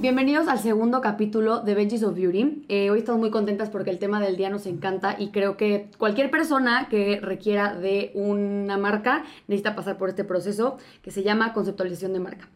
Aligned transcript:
Bienvenidos 0.00 0.46
al 0.46 0.60
segundo 0.60 1.00
capítulo 1.00 1.58
de 1.58 1.74
Benji's 1.74 2.04
of 2.04 2.14
Beauty. 2.14 2.64
Eh, 2.68 2.88
hoy 2.88 3.00
estamos 3.00 3.20
muy 3.20 3.32
contentas 3.32 3.68
porque 3.68 3.90
el 3.90 3.98
tema 3.98 4.20
del 4.20 4.36
día 4.36 4.48
nos 4.48 4.66
encanta 4.66 5.16
y 5.18 5.30
creo 5.30 5.56
que 5.56 5.90
cualquier 5.98 6.30
persona 6.30 6.86
que 6.88 7.18
requiera 7.20 7.74
de 7.74 8.12
una 8.14 8.78
marca 8.78 9.24
necesita 9.48 9.74
pasar 9.74 9.98
por 9.98 10.08
este 10.08 10.22
proceso 10.22 10.78
que 11.02 11.10
se 11.10 11.24
llama 11.24 11.52
conceptualización 11.52 12.12
de 12.12 12.20
marca. 12.20 12.48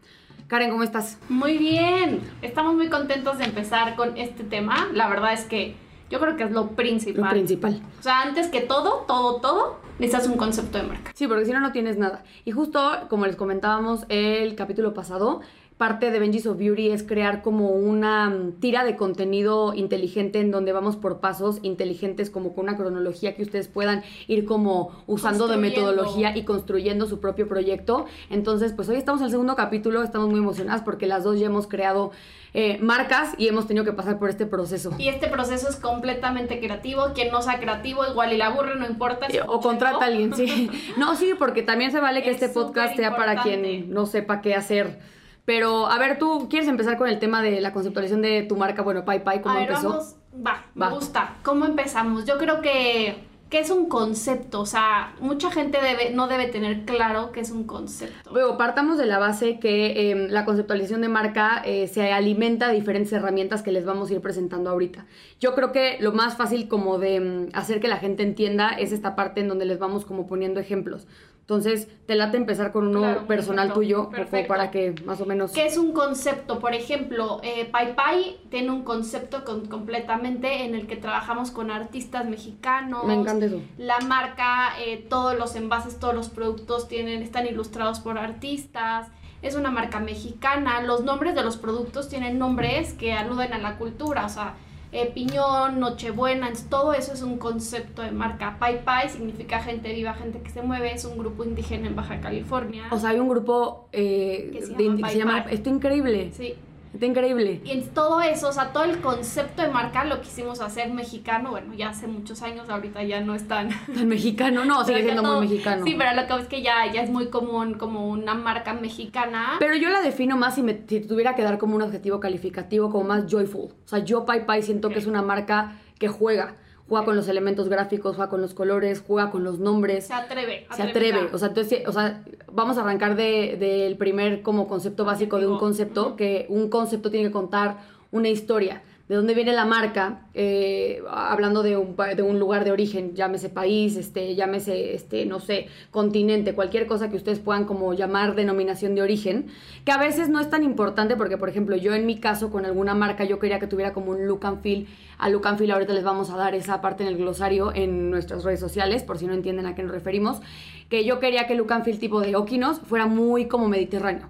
Karen, 0.46 0.70
¿cómo 0.70 0.84
estás? 0.84 1.18
Muy 1.28 1.58
bien. 1.58 2.20
Estamos 2.42 2.76
muy 2.76 2.88
contentos 2.88 3.38
de 3.38 3.46
empezar 3.46 3.96
con 3.96 4.16
este 4.16 4.44
tema. 4.44 4.86
La 4.92 5.08
verdad 5.08 5.32
es 5.32 5.44
que 5.44 5.74
yo 6.10 6.20
creo 6.20 6.36
que 6.36 6.44
es 6.44 6.52
lo 6.52 6.68
principal. 6.76 7.24
Lo 7.24 7.30
principal. 7.30 7.82
O 7.98 8.02
sea, 8.02 8.20
antes 8.20 8.48
que 8.48 8.60
todo, 8.60 9.04
todo, 9.08 9.40
todo, 9.40 9.80
necesitas 9.98 10.28
un 10.28 10.36
concepto 10.36 10.78
de 10.78 10.84
marca. 10.84 11.10
Sí, 11.14 11.26
porque 11.26 11.46
si 11.46 11.52
no, 11.52 11.58
no 11.58 11.72
tienes 11.72 11.96
nada. 11.98 12.22
Y 12.44 12.52
justo 12.52 12.88
como 13.08 13.26
les 13.26 13.34
comentábamos 13.34 14.04
el 14.10 14.54
capítulo 14.54 14.94
pasado, 14.94 15.40
parte 15.82 16.12
de 16.12 16.20
Benji's 16.20 16.46
of 16.46 16.58
Beauty 16.58 16.90
es 16.90 17.02
crear 17.02 17.42
como 17.42 17.70
una 17.70 18.30
mm, 18.30 18.60
tira 18.60 18.84
de 18.84 18.94
contenido 18.94 19.74
inteligente 19.74 20.38
en 20.38 20.52
donde 20.52 20.70
vamos 20.70 20.94
por 20.94 21.18
pasos 21.18 21.58
inteligentes 21.62 22.30
como 22.30 22.54
con 22.54 22.66
una 22.66 22.76
cronología 22.76 23.34
que 23.34 23.42
ustedes 23.42 23.66
puedan 23.66 24.04
ir 24.28 24.44
como 24.44 24.92
usando 25.08 25.48
de 25.48 25.56
metodología 25.56 26.36
y 26.36 26.44
construyendo 26.44 27.06
su 27.06 27.18
propio 27.18 27.48
proyecto. 27.48 28.06
Entonces, 28.30 28.72
pues 28.72 28.88
hoy 28.90 28.94
estamos 28.94 29.22
en 29.22 29.24
el 29.24 29.30
segundo 29.32 29.56
capítulo, 29.56 30.04
estamos 30.04 30.28
muy 30.28 30.38
emocionadas 30.38 30.82
porque 30.82 31.08
las 31.08 31.24
dos 31.24 31.40
ya 31.40 31.46
hemos 31.46 31.66
creado 31.66 32.12
eh, 32.54 32.78
marcas 32.80 33.34
y 33.36 33.48
hemos 33.48 33.66
tenido 33.66 33.84
que 33.84 33.92
pasar 33.92 34.20
por 34.20 34.30
este 34.30 34.46
proceso. 34.46 34.94
Y 34.98 35.08
este 35.08 35.26
proceso 35.26 35.68
es 35.68 35.74
completamente 35.74 36.60
creativo. 36.60 37.06
Quien 37.12 37.32
no 37.32 37.42
sea 37.42 37.58
creativo, 37.58 38.06
igual 38.08 38.32
y 38.32 38.36
la 38.36 38.46
aburre, 38.46 38.76
no 38.76 38.86
importa. 38.86 39.26
o 39.48 39.60
contrata 39.60 40.04
a 40.04 40.06
alguien, 40.06 40.32
sí. 40.32 40.70
No, 40.96 41.16
sí, 41.16 41.32
porque 41.36 41.64
también 41.64 41.90
se 41.90 41.98
vale 41.98 42.22
que 42.22 42.30
este 42.30 42.48
podcast 42.48 42.94
sea 42.94 43.16
para 43.16 43.42
quien 43.42 43.92
no 43.92 44.06
sepa 44.06 44.40
qué 44.42 44.54
hacer 44.54 45.10
pero, 45.44 45.86
a 45.86 45.98
ver, 45.98 46.18
tú 46.18 46.48
quieres 46.48 46.68
empezar 46.68 46.96
con 46.96 47.08
el 47.08 47.18
tema 47.18 47.42
de 47.42 47.60
la 47.60 47.72
conceptualización 47.72 48.22
de 48.22 48.42
tu 48.42 48.56
marca, 48.56 48.82
bueno, 48.82 49.04
Pai 49.04 49.24
Pai, 49.24 49.42
¿cómo 49.42 49.58
empezó? 49.58 50.00
va, 50.34 50.64
me 50.74 50.88
gusta. 50.90 51.36
¿Cómo 51.42 51.64
empezamos? 51.64 52.24
Yo 52.24 52.38
creo 52.38 52.60
que, 52.60 53.16
que 53.50 53.58
es 53.58 53.70
un 53.70 53.88
concepto, 53.88 54.60
o 54.60 54.66
sea, 54.66 55.14
mucha 55.20 55.50
gente 55.50 55.78
debe, 55.82 56.10
no 56.10 56.28
debe 56.28 56.46
tener 56.46 56.84
claro 56.84 57.32
que 57.32 57.40
es 57.40 57.50
un 57.50 57.64
concepto. 57.64 58.32
Luego, 58.32 58.56
partamos 58.56 58.98
de 58.98 59.06
la 59.06 59.18
base 59.18 59.58
que 59.58 60.10
em, 60.10 60.28
la 60.28 60.44
conceptualización 60.44 61.02
de 61.02 61.08
marca 61.08 61.60
eh, 61.64 61.88
se 61.88 62.12
alimenta 62.12 62.68
de 62.68 62.74
diferentes 62.74 63.12
herramientas 63.12 63.62
que 63.62 63.72
les 63.72 63.84
vamos 63.84 64.10
a 64.10 64.14
ir 64.14 64.20
presentando 64.20 64.70
ahorita. 64.70 65.06
Yo 65.40 65.54
creo 65.54 65.72
que 65.72 65.98
lo 66.00 66.12
más 66.12 66.36
fácil 66.36 66.68
como 66.68 66.98
de 66.98 67.16
em, 67.16 67.48
hacer 67.52 67.80
que 67.80 67.88
la 67.88 67.96
gente 67.96 68.22
entienda 68.22 68.70
es 68.70 68.92
esta 68.92 69.16
parte 69.16 69.40
en 69.40 69.48
donde 69.48 69.64
les 69.64 69.78
vamos 69.78 70.04
como 70.04 70.26
poniendo 70.26 70.60
ejemplos. 70.60 71.06
Entonces, 71.42 71.88
te 72.06 72.14
late 72.14 72.36
empezar 72.36 72.70
con 72.70 72.86
uno 72.86 73.26
personal 73.26 73.72
tuyo, 73.72 74.10
para 74.46 74.70
que 74.70 74.94
más 75.04 75.20
o 75.20 75.26
menos... 75.26 75.50
¿Qué 75.50 75.66
es 75.66 75.76
un 75.76 75.92
concepto? 75.92 76.60
Por 76.60 76.72
ejemplo, 76.72 77.40
eh, 77.42 77.68
Pai 77.70 77.96
Pai 77.96 78.38
tiene 78.48 78.70
un 78.70 78.84
concepto 78.84 79.44
completamente 79.44 80.64
en 80.64 80.76
el 80.76 80.86
que 80.86 80.96
trabajamos 80.96 81.50
con 81.50 81.72
artistas 81.72 82.26
mexicanos. 82.26 83.04
Me 83.04 83.14
encanta 83.14 83.46
eso. 83.46 83.60
La 83.76 83.98
marca, 83.98 84.70
eh, 84.80 85.04
todos 85.10 85.36
los 85.36 85.56
envases, 85.56 85.98
todos 85.98 86.14
los 86.14 86.28
productos 86.28 86.86
tienen, 86.86 87.22
están 87.22 87.46
ilustrados 87.46 87.98
por 87.98 88.18
artistas. 88.18 89.08
Es 89.42 89.56
una 89.56 89.72
marca 89.72 89.98
mexicana. 89.98 90.80
Los 90.82 91.02
nombres 91.02 91.34
de 91.34 91.42
los 91.42 91.56
productos 91.56 92.08
tienen 92.08 92.38
nombres 92.38 92.92
que 92.92 93.14
aluden 93.14 93.52
a 93.52 93.58
la 93.58 93.78
cultura. 93.78 94.26
O 94.26 94.28
sea, 94.28 94.54
eh, 94.92 95.10
Piñón, 95.12 95.80
Nochebuena, 95.80 96.52
todo 96.68 96.92
eso 96.92 97.14
es 97.14 97.22
un 97.22 97.38
concepto 97.38 98.02
de 98.02 98.12
marca. 98.12 98.58
Pai 98.58 98.84
Pai 98.84 99.08
significa 99.08 99.60
gente 99.60 99.92
viva, 99.92 100.12
gente 100.12 100.40
que 100.40 100.50
se 100.50 100.60
mueve, 100.62 100.92
es 100.92 101.04
un 101.06 101.16
grupo 101.16 101.44
indígena 101.44 101.88
en 101.88 101.96
Baja 101.96 102.20
California. 102.20 102.84
O 102.90 102.98
sea, 102.98 103.10
hay 103.10 103.18
un 103.18 103.28
grupo 103.28 103.88
eh, 103.92 104.50
que 104.52 104.66
se 104.66 105.18
llama, 105.18 105.46
Esto 105.50 105.70
increíble. 105.70 106.30
Sí. 106.36 106.54
Está 106.92 107.06
increíble. 107.06 107.60
Y 107.64 107.70
en 107.70 107.88
todo 107.88 108.20
eso, 108.20 108.48
o 108.48 108.52
sea, 108.52 108.72
todo 108.72 108.84
el 108.84 109.00
concepto 109.00 109.62
de 109.62 109.68
marca 109.68 110.04
lo 110.04 110.20
quisimos 110.20 110.60
hacer 110.60 110.92
mexicano, 110.92 111.50
bueno, 111.50 111.72
ya 111.74 111.88
hace 111.88 112.06
muchos 112.06 112.42
años, 112.42 112.68
ahorita 112.68 113.02
ya 113.02 113.20
no 113.20 113.34
es 113.34 113.48
tan... 113.48 113.70
Tan 113.86 114.08
mexicano, 114.08 114.64
no, 114.64 114.84
sigue 114.86 115.02
siendo 115.02 115.22
muy 115.22 115.48
mexicano. 115.48 115.86
Sí, 115.86 115.94
pero 115.96 116.14
lo 116.14 116.26
que 116.26 116.42
es 116.42 116.48
que 116.48 116.62
ya, 116.62 116.92
ya 116.92 117.02
es 117.02 117.10
muy 117.10 117.28
común 117.28 117.74
como 117.74 118.08
una 118.08 118.34
marca 118.34 118.74
mexicana. 118.74 119.56
Pero 119.58 119.74
yo 119.76 119.88
la 119.88 120.02
defino 120.02 120.36
más 120.36 120.54
si, 120.54 120.62
me, 120.62 120.82
si 120.86 121.00
tuviera 121.00 121.34
que 121.34 121.42
dar 121.42 121.58
como 121.58 121.76
un 121.76 121.82
adjetivo 121.82 122.20
calificativo, 122.20 122.90
como 122.90 123.04
más 123.04 123.24
joyful. 123.30 123.70
O 123.70 123.88
sea, 123.88 124.00
yo 124.00 124.26
Pai 124.26 124.44
Pai 124.44 124.62
siento 124.62 124.90
que 124.90 124.98
es 124.98 125.06
una 125.06 125.22
marca 125.22 125.78
que 125.98 126.08
juega 126.08 126.56
juega 126.92 127.06
con 127.06 127.16
los 127.16 127.26
elementos 127.28 127.70
gráficos, 127.70 128.16
juega 128.16 128.28
con 128.28 128.42
los 128.42 128.52
colores, 128.52 129.02
juega 129.06 129.30
con 129.30 129.44
los 129.44 129.58
nombres. 129.58 130.08
Se 130.08 130.12
atreve. 130.12 130.66
Se 130.76 130.82
atreve. 130.82 131.30
O 131.32 131.38
sea, 131.38 131.48
entonces, 131.48 131.88
o 131.88 131.92
sea, 131.92 132.22
vamos 132.52 132.76
a 132.76 132.82
arrancar 132.82 133.16
del 133.16 133.58
de, 133.58 133.96
primer 133.98 134.42
como 134.42 134.68
concepto 134.68 135.06
básico 135.06 135.38
de 135.38 135.46
un 135.46 135.58
concepto, 135.58 136.16
que 136.16 136.44
un 136.50 136.68
concepto 136.68 137.10
tiene 137.10 137.28
que 137.28 137.32
contar 137.32 137.78
una 138.10 138.28
historia 138.28 138.82
de 139.08 139.16
dónde 139.16 139.34
viene 139.34 139.52
la 139.52 139.64
marca, 139.64 140.26
eh, 140.32 141.02
hablando 141.10 141.62
de 141.62 141.76
un, 141.76 141.96
de 141.96 142.22
un, 142.22 142.38
lugar 142.38 142.64
de 142.64 142.70
origen, 142.70 143.14
llámese 143.14 143.48
país, 143.48 143.96
este, 143.96 144.34
llámese, 144.34 144.94
este, 144.94 145.26
no 145.26 145.40
sé, 145.40 145.66
continente, 145.90 146.54
cualquier 146.54 146.86
cosa 146.86 147.10
que 147.10 147.16
ustedes 147.16 147.38
puedan 147.38 147.64
como 147.64 147.92
llamar 147.94 148.34
denominación 148.34 148.94
de 148.94 149.02
origen, 149.02 149.46
que 149.84 149.92
a 149.92 149.98
veces 149.98 150.28
no 150.28 150.40
es 150.40 150.48
tan 150.48 150.62
importante 150.62 151.16
porque, 151.16 151.36
por 151.36 151.48
ejemplo, 151.48 151.76
yo 151.76 151.94
en 151.94 152.06
mi 152.06 152.20
caso 152.20 152.50
con 152.50 152.64
alguna 152.64 152.94
marca 152.94 153.24
yo 153.24 153.38
quería 153.38 153.58
que 153.58 153.66
tuviera 153.66 153.92
como 153.92 154.12
un 154.12 154.26
look 154.26 154.46
and 154.46 154.62
feel, 154.62 154.86
a 155.18 155.28
look 155.28 155.46
and 155.46 155.58
feel 155.58 155.70
ahorita 155.72 155.92
les 155.92 156.04
vamos 156.04 156.30
a 156.30 156.36
dar 156.36 156.54
esa 156.54 156.80
parte 156.80 157.02
en 157.02 157.08
el 157.08 157.16
glosario 157.16 157.72
en 157.74 158.10
nuestras 158.10 158.44
redes 158.44 158.60
sociales, 158.60 159.02
por 159.02 159.18
si 159.18 159.26
no 159.26 159.34
entienden 159.34 159.66
a 159.66 159.74
qué 159.74 159.82
nos 159.82 159.92
referimos, 159.92 160.40
que 160.88 161.04
yo 161.04 161.18
quería 161.18 161.46
que 161.46 161.54
el 161.54 161.58
look 161.58 161.72
and 161.72 161.84
feel 161.84 161.98
tipo 161.98 162.20
de 162.20 162.36
Okinos 162.36 162.80
fuera 162.80 163.06
muy 163.06 163.46
como 163.46 163.68
mediterráneo. 163.68 164.28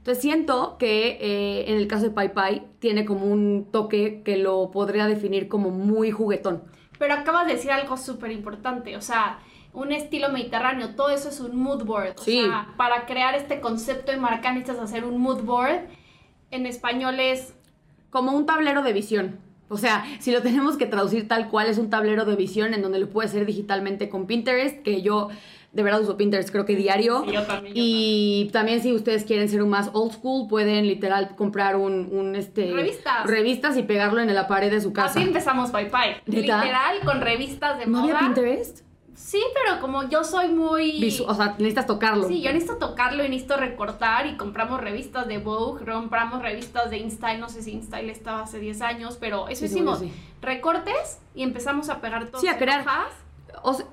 Entonces 0.00 0.22
siento 0.22 0.78
que 0.78 1.18
eh, 1.20 1.70
en 1.70 1.76
el 1.76 1.86
caso 1.86 2.04
de 2.04 2.10
Pai 2.10 2.32
Pai 2.32 2.66
tiene 2.78 3.04
como 3.04 3.26
un 3.26 3.68
toque 3.70 4.22
que 4.24 4.38
lo 4.38 4.70
podría 4.70 5.06
definir 5.06 5.46
como 5.46 5.68
muy 5.68 6.10
juguetón. 6.10 6.62
Pero 6.98 7.12
acabas 7.12 7.46
de 7.46 7.52
decir 7.52 7.70
algo 7.70 7.98
súper 7.98 8.32
importante, 8.32 8.96
o 8.96 9.02
sea, 9.02 9.40
un 9.74 9.92
estilo 9.92 10.30
mediterráneo, 10.30 10.94
todo 10.94 11.10
eso 11.10 11.28
es 11.28 11.38
un 11.38 11.54
mood 11.54 11.84
board. 11.84 12.14
O 12.18 12.22
sea, 12.22 12.72
para 12.78 13.04
crear 13.04 13.34
este 13.34 13.60
concepto 13.60 14.10
de 14.10 14.16
marca 14.16 14.52
necesitas 14.52 14.82
hacer 14.82 15.04
un 15.04 15.18
mood 15.18 15.42
board. 15.42 15.82
En 16.50 16.64
español 16.64 17.20
es... 17.20 17.54
Como 18.08 18.32
un 18.32 18.46
tablero 18.46 18.82
de 18.82 18.94
visión. 18.94 19.38
O 19.68 19.76
sea, 19.76 20.04
si 20.18 20.32
lo 20.32 20.42
tenemos 20.42 20.76
que 20.76 20.86
traducir 20.86 21.28
tal 21.28 21.48
cual, 21.48 21.68
es 21.68 21.78
un 21.78 21.90
tablero 21.90 22.24
de 22.24 22.34
visión 22.34 22.74
en 22.74 22.82
donde 22.82 22.98
lo 22.98 23.08
puedes 23.10 23.30
hacer 23.30 23.46
digitalmente 23.46 24.08
con 24.08 24.26
Pinterest, 24.26 24.82
que 24.82 25.02
yo 25.02 25.28
de 25.72 25.82
verdad 25.82 26.00
uso 26.00 26.16
Pinterest 26.16 26.50
creo 26.50 26.64
que 26.64 26.74
diario. 26.74 27.22
Sí, 27.24 27.32
yo 27.32 27.42
también, 27.44 27.74
y 27.76 28.50
también. 28.52 28.82
si 28.82 28.92
ustedes 28.92 29.24
quieren 29.24 29.48
ser 29.48 29.62
un 29.62 29.70
más 29.70 29.90
old 29.92 30.12
school, 30.12 30.48
pueden 30.48 30.86
literal 30.86 31.36
comprar 31.36 31.76
un, 31.76 32.08
un 32.12 32.34
este... 32.34 32.72
Revistas. 32.72 33.26
Revistas 33.26 33.76
y 33.76 33.82
pegarlo 33.82 34.20
en 34.20 34.34
la 34.34 34.48
pared 34.48 34.70
de 34.70 34.80
su 34.80 34.92
casa. 34.92 35.18
Así 35.18 35.22
empezamos 35.22 35.70
Pai 35.70 35.90
Pai. 35.90 36.16
Literal, 36.26 37.00
con 37.04 37.20
revistas 37.20 37.78
de 37.78 37.86
moda. 37.86 38.02
¿No 38.02 38.08
había 38.08 38.20
Pinterest? 38.20 38.80
Sí, 39.14 39.42
pero 39.52 39.80
como 39.80 40.08
yo 40.08 40.24
soy 40.24 40.48
muy... 40.48 41.06
o 41.26 41.34
sea, 41.34 41.54
necesitas 41.58 41.86
tocarlo. 41.86 42.26
Sí, 42.26 42.40
yo 42.40 42.52
necesito 42.52 42.78
tocarlo 42.78 43.22
y 43.22 43.28
necesito 43.28 43.56
recortar 43.58 44.26
y 44.26 44.36
compramos 44.36 44.80
revistas 44.80 45.28
de 45.28 45.38
Vogue, 45.38 45.84
compramos 45.84 46.42
revistas 46.42 46.90
de 46.90 46.98
InStyle, 46.98 47.38
no 47.38 47.48
sé 47.48 47.62
si 47.62 47.72
InStyle 47.72 48.08
estaba 48.10 48.42
hace 48.42 48.58
10 48.58 48.80
años, 48.80 49.18
pero 49.20 49.48
eso 49.48 49.66
hicimos 49.66 50.02
recortes 50.40 51.20
y 51.34 51.42
empezamos 51.42 51.90
a 51.90 52.00
pegar 52.00 52.28
todo. 52.28 52.40
Sí, 52.40 52.48
a 52.48 52.56
crear 52.56 52.82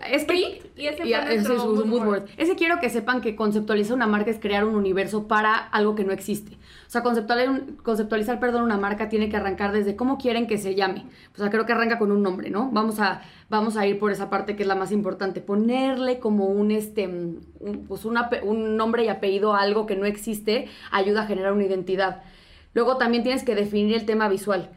es 0.10 0.26
que, 0.26 0.62
y 0.76 0.88
ese, 0.88 1.04
es 1.34 1.50
mood, 1.50 2.22
Ese 2.38 2.56
quiero 2.56 2.80
que 2.80 2.90
sepan 2.90 3.22
que 3.22 3.36
conceptualizar 3.36 3.96
una 3.96 4.08
marca 4.08 4.32
es 4.32 4.40
crear 4.40 4.64
un 4.66 4.76
universo 4.76 5.28
para 5.28 5.56
algo 5.56 5.96
que 5.96 6.04
no 6.04 6.14
existe. 6.14 6.54
O 6.88 6.90
sea, 6.90 7.04
conceptualizar, 7.04 7.62
conceptualizar 7.84 8.40
perdón, 8.40 8.64
una 8.64 8.78
marca 8.78 9.10
tiene 9.10 9.30
que 9.30 9.36
arrancar 9.36 9.72
desde 9.72 9.96
cómo 9.96 10.18
quieren 10.18 10.48
que 10.48 10.58
se 10.58 10.76
llame. 10.76 11.06
O 11.34 11.38
sea, 11.38 11.50
creo 11.50 11.66
que 11.66 11.74
arranca 11.74 12.00
con 12.00 12.12
un 12.12 12.24
nombre, 12.24 12.50
¿no? 12.50 12.70
Vamos 12.72 13.00
a, 13.00 13.22
vamos 13.50 13.76
a 13.76 13.86
ir 13.86 14.00
por 14.00 14.12
esa 14.12 14.30
parte 14.30 14.56
que 14.56 14.64
es 14.64 14.68
la 14.68 14.76
más 14.76 14.92
importante. 14.92 15.42
Ponerle 15.42 16.20
como 16.20 16.46
un, 16.46 16.72
este, 16.72 17.10
pues 17.88 18.06
un 18.06 18.78
nombre 18.78 19.04
y 19.04 19.10
apellido 19.10 19.54
a 19.54 19.62
algo 19.62 19.86
que 19.86 19.96
no 19.96 20.06
existe 20.06 20.70
ayuda 20.92 21.24
a 21.24 21.28
generar 21.28 21.54
una 21.54 21.66
identidad. 21.66 22.24
Luego 22.74 22.98
también 22.98 23.24
tienes 23.24 23.44
que 23.44 23.56
definir 23.56 23.96
el 23.96 24.06
tema 24.06 24.30
visual 24.30 24.70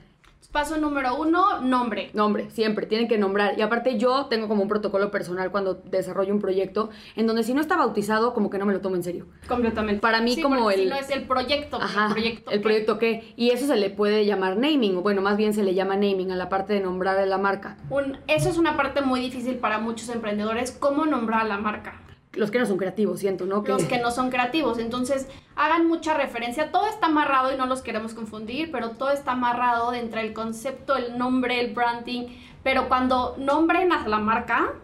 Paso 0.52 0.79
número 0.79 1.14
uno, 1.14 1.61
nombre. 1.61 2.11
Nombre, 2.12 2.50
siempre, 2.50 2.87
tienen 2.87 3.06
que 3.06 3.19
nombrar. 3.19 3.56
Y 3.56 3.62
aparte 3.62 3.99
yo 3.99 4.26
tengo 4.26 4.49
como 4.49 4.64
un 4.64 4.69
protocolo 4.69 5.12
personal 5.12 5.52
cuando 5.52 5.75
desarrollo 5.75 6.35
un 6.35 6.41
proyecto 6.41 6.91
en 7.14 7.29
donde 7.29 7.44
si 7.44 7.55
no 7.55 7.61
está 7.61 7.76
bautizado, 7.76 8.35
como 8.35 8.50
que 8.50 8.58
no 8.58 8.67
me 8.67 8.73
lo 8.73 8.81
tomo 8.81 8.97
en 8.97 9.05
serio. 9.05 9.26
Completamente. 9.47 10.00
Para 10.00 10.20
mí 10.20 10.43
como 10.43 10.73
el... 10.73 10.81
Si 10.81 10.87
no 10.87 10.97
es 10.97 11.11
el 11.11 11.23
proyecto, 11.23 11.76
Ajá, 11.81 12.08
el 12.08 12.12
proyecto. 12.14 12.50
El 12.50 12.61
proyecto 12.62 12.99
qué. 12.99 13.32
Y 13.37 13.50
eso 13.50 13.69
se 13.69 13.76
le 13.76 13.91
puede 13.91 14.26
llamar 14.26 14.56
naming, 14.56 14.97
o 14.97 15.02
bueno, 15.02 15.23
más 15.23 15.37
bien 15.37 15.55
se 15.55 15.62
le 15.62 15.75
llama 15.75 15.94
naming 15.94 16.32
a 16.32 16.37
la 16.37 16.49
parte 16.49 16.73
de 16.73 16.81
nombrar 16.81 17.17
a 17.19 17.26
la 17.26 17.38
marca. 17.38 17.76
Un, 17.88 18.19
eso 18.26 18.49
es 18.49 18.58
una 18.58 18.76
parte 18.76 19.03
muy 19.03 19.20
difícil 19.20 19.56
para 19.58 19.79
muchos 19.79 20.08
emprendedores, 20.08 20.73
cómo 20.73 21.06
nombrar 21.06 21.43
a 21.43 21.44
la 21.44 21.58
marca 21.58 22.00
los 22.32 22.50
que 22.50 22.59
no 22.59 22.67
son 22.67 22.79
creativos, 22.79 23.21
siento, 23.21 23.44
¿no? 23.47 23.62
Los 23.67 23.85
que 23.85 23.99
no 23.99 24.11
son 24.11 24.31
creativos. 24.31 24.79
Entonces, 24.79 25.29
hagan 25.56 25.88
mucha 25.88 26.15
referencia. 26.15 26.71
Todo 26.71 26.87
está 26.87 27.06
amarrado 27.06 27.53
y 27.53 27.56
no 27.56 27.67
los 27.67 27.82
queremos 27.82 28.15
confundir, 28.15 28.71
pero 28.71 28.91
todo 28.91 29.11
está 29.11 29.32
amarrado 29.32 29.93
entre 29.94 30.23
el 30.23 30.32
concepto, 30.32 30.97
el 30.97 31.19
nombre, 31.19 31.61
el 31.61 31.75
branding. 31.75 32.29
Pero 32.62 32.88
cuando 32.88 33.35
nombren 33.38 33.93
a 33.93 34.06
la 34.06 34.19
marca, 34.19 34.75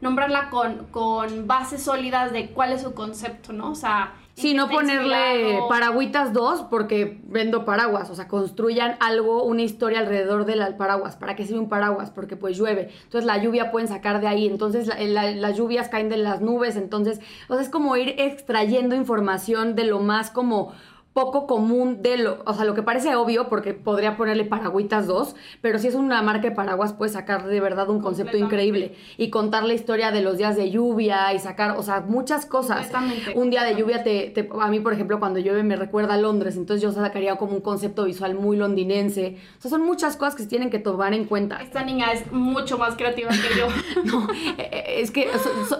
nómbranla 0.00 0.50
con, 0.50 0.86
con 0.86 1.46
bases 1.46 1.82
sólidas 1.82 2.32
de 2.32 2.50
cuál 2.50 2.72
es 2.72 2.82
su 2.82 2.94
concepto, 2.94 3.52
¿no? 3.52 3.70
O 3.70 3.74
sea, 3.74 4.14
Sí, 4.40 4.54
no 4.54 4.70
ponerle 4.70 5.60
paragüitas 5.68 6.32
dos 6.32 6.62
porque 6.62 7.20
vendo 7.24 7.66
paraguas, 7.66 8.08
o 8.08 8.14
sea, 8.14 8.26
construyan 8.26 8.96
algo, 9.00 9.44
una 9.44 9.60
historia 9.60 9.98
alrededor 9.98 10.46
del 10.46 10.76
paraguas. 10.76 11.16
¿Para 11.16 11.36
qué 11.36 11.44
sirve 11.44 11.58
un 11.58 11.68
paraguas? 11.68 12.10
Porque 12.10 12.36
pues 12.36 12.56
llueve, 12.56 12.88
entonces 13.04 13.26
la 13.26 13.36
lluvia 13.36 13.70
pueden 13.70 13.88
sacar 13.88 14.20
de 14.20 14.28
ahí, 14.28 14.46
entonces 14.46 14.90
las 14.98 15.56
lluvias 15.56 15.88
caen 15.88 16.08
de 16.08 16.16
las 16.16 16.40
nubes, 16.40 16.76
entonces, 16.76 17.20
o 17.48 17.54
sea, 17.54 17.62
es 17.62 17.68
como 17.68 17.96
ir 17.96 18.14
extrayendo 18.18 18.94
información 18.94 19.74
de 19.74 19.84
lo 19.84 20.00
más 20.00 20.30
como 20.30 20.72
poco 21.12 21.46
común 21.46 22.02
de 22.02 22.16
lo, 22.18 22.38
o 22.46 22.54
sea, 22.54 22.64
lo 22.64 22.74
que 22.74 22.82
parece 22.82 23.16
obvio, 23.16 23.48
porque 23.48 23.74
podría 23.74 24.16
ponerle 24.16 24.44
Paragüitas 24.44 25.08
2, 25.08 25.34
pero 25.60 25.78
si 25.78 25.88
es 25.88 25.94
una 25.96 26.22
marca 26.22 26.48
de 26.48 26.54
paraguas, 26.54 26.92
puedes 26.92 27.14
sacar 27.14 27.46
de 27.46 27.60
verdad 27.60 27.90
un 27.90 28.00
concepto 28.00 28.36
increíble 28.36 28.94
y 29.16 29.28
contar 29.30 29.64
la 29.64 29.74
historia 29.74 30.12
de 30.12 30.22
los 30.22 30.38
días 30.38 30.56
de 30.56 30.70
lluvia 30.70 31.34
y 31.34 31.40
sacar, 31.40 31.76
o 31.76 31.82
sea, 31.82 32.00
muchas 32.00 32.46
cosas. 32.46 32.88
Un 33.34 33.50
día 33.50 33.64
de 33.64 33.74
lluvia, 33.74 34.04
te, 34.04 34.48
a 34.60 34.68
mí, 34.68 34.78
por 34.78 34.92
ejemplo, 34.92 35.18
cuando 35.18 35.40
llueve 35.40 35.64
me 35.64 35.74
recuerda 35.74 36.14
a 36.14 36.16
Londres, 36.16 36.56
entonces 36.56 36.82
yo 36.82 36.92
sacaría 36.92 37.36
como 37.36 37.54
un 37.54 37.60
concepto 37.60 38.04
visual 38.04 38.34
muy 38.34 38.56
londinense. 38.56 39.36
O 39.58 39.62
sea, 39.62 39.70
son 39.70 39.84
muchas 39.84 40.16
cosas 40.16 40.36
que 40.36 40.44
se 40.44 40.48
tienen 40.48 40.70
que 40.70 40.78
tomar 40.78 41.12
en 41.12 41.24
cuenta. 41.24 41.56
Esta 41.56 41.82
niña 41.82 42.12
es 42.12 42.30
mucho 42.30 42.78
más 42.78 42.94
creativa 42.94 43.30
que 43.30 43.58
yo. 43.58 43.66
no, 44.04 44.28
eh, 44.58 44.70
eh, 44.70 44.84
es 45.00 45.10
que 45.10 45.28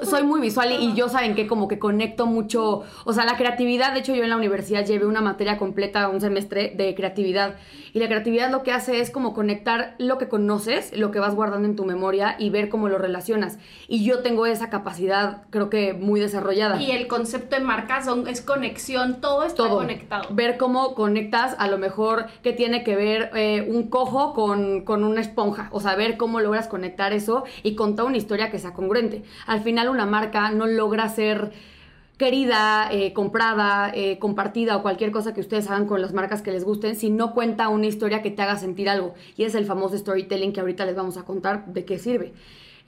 soy 0.03 0.25
muy 0.25 0.41
visual 0.41 0.73
y, 0.73 0.87
y 0.87 0.95
yo 0.95 1.09
saben 1.09 1.37
que 1.37 1.47
como 1.47 1.69
que 1.69 1.79
conecto 1.79 2.27
mucho, 2.27 2.83
o 3.05 3.13
sea, 3.13 3.25
la 3.25 3.37
creatividad, 3.37 3.93
de 3.93 4.01
hecho 4.01 4.15
yo 4.15 4.25
en 4.25 4.31
la 4.31 4.37
universidad 4.37 4.85
llevé 4.85 5.07
una 5.07 5.20
materia 5.21 5.57
completa, 5.57 6.09
un 6.09 6.21
semestre 6.21 6.73
de 6.77 6.95
creatividad. 6.95 7.57
Y 7.93 7.99
la 7.99 8.07
creatividad 8.07 8.51
lo 8.51 8.63
que 8.63 8.73
hace 8.73 9.01
es 9.01 9.11
como 9.11 9.35
conectar 9.35 9.95
lo 9.99 10.19
que 10.19 10.29
conoces, 10.29 10.97
lo 10.97 11.11
que 11.11 11.19
vas 11.19 11.35
guardando 11.35 11.69
en 11.69 11.77
tu 11.77 11.85
memoria 11.85 12.37
y 12.39 12.51
ver 12.51 12.69
cómo 12.69 12.89
lo 12.89 12.99
relacionas. 12.99 13.59
Y 13.89 14.05
yo 14.05 14.21
tengo 14.21 14.47
esa 14.47 14.71
capacidad, 14.71 15.43
creo 15.51 15.71
que 15.71 15.93
muy 15.93 16.21
desarrollada. 16.21 16.81
Y 16.81 16.93
el 16.93 17.09
concepto 17.09 17.57
de 17.57 17.63
marca 17.63 18.03
son, 18.03 18.29
es 18.29 18.41
conexión, 18.41 19.21
todo 19.21 19.45
está 19.45 19.69
conectado. 19.69 20.29
Ver 20.31 20.57
cómo 20.57 20.95
conectas 20.95 21.57
a 21.59 21.69
lo 21.69 21.79
mejor 21.79 22.27
que 22.43 22.53
tiene 22.53 22.85
que 22.85 22.97
ver 22.97 23.31
eh, 23.35 23.67
un 23.69 23.89
cojo 23.89 24.35
con, 24.35 24.83
con 24.83 25.05
una 25.05 25.21
esponja. 25.21 25.69
O 25.73 25.81
sea, 25.81 25.97
ver 25.97 26.17
cómo 26.17 26.41
logras 26.41 26.69
conectar 26.69 27.13
eso 27.13 27.45
y 27.63 27.75
contar 27.75 28.07
una 28.07 28.17
historia 28.17 28.51
que 28.51 28.59
sea 28.59 28.73
congruente. 28.73 29.25
Al 29.47 29.61
final 29.61 29.89
una 29.89 30.07
marca 30.07 30.51
no 30.51 30.67
logra 30.67 31.09
ser 31.09 31.53
querida, 32.21 32.91
eh, 32.93 33.15
comprada, 33.15 33.91
eh, 33.95 34.19
compartida 34.19 34.77
o 34.77 34.83
cualquier 34.83 35.11
cosa 35.11 35.33
que 35.33 35.41
ustedes 35.41 35.71
hagan 35.71 35.87
con 35.87 36.03
las 36.03 36.13
marcas 36.13 36.43
que 36.43 36.53
les 36.53 36.65
gusten, 36.65 36.95
si 36.95 37.09
no 37.09 37.33
cuenta 37.33 37.71
una 37.71 37.87
historia 37.87 38.21
que 38.21 38.31
te 38.31 38.43
haga 38.43 38.59
sentir 38.59 38.91
algo. 38.91 39.15
Y 39.39 39.45
es 39.45 39.55
el 39.55 39.65
famoso 39.65 39.97
storytelling 39.97 40.53
que 40.53 40.61
ahorita 40.61 40.85
les 40.85 40.95
vamos 40.95 41.17
a 41.17 41.23
contar 41.23 41.65
de 41.73 41.87
qué 41.87 41.99
sirve. 41.99 42.35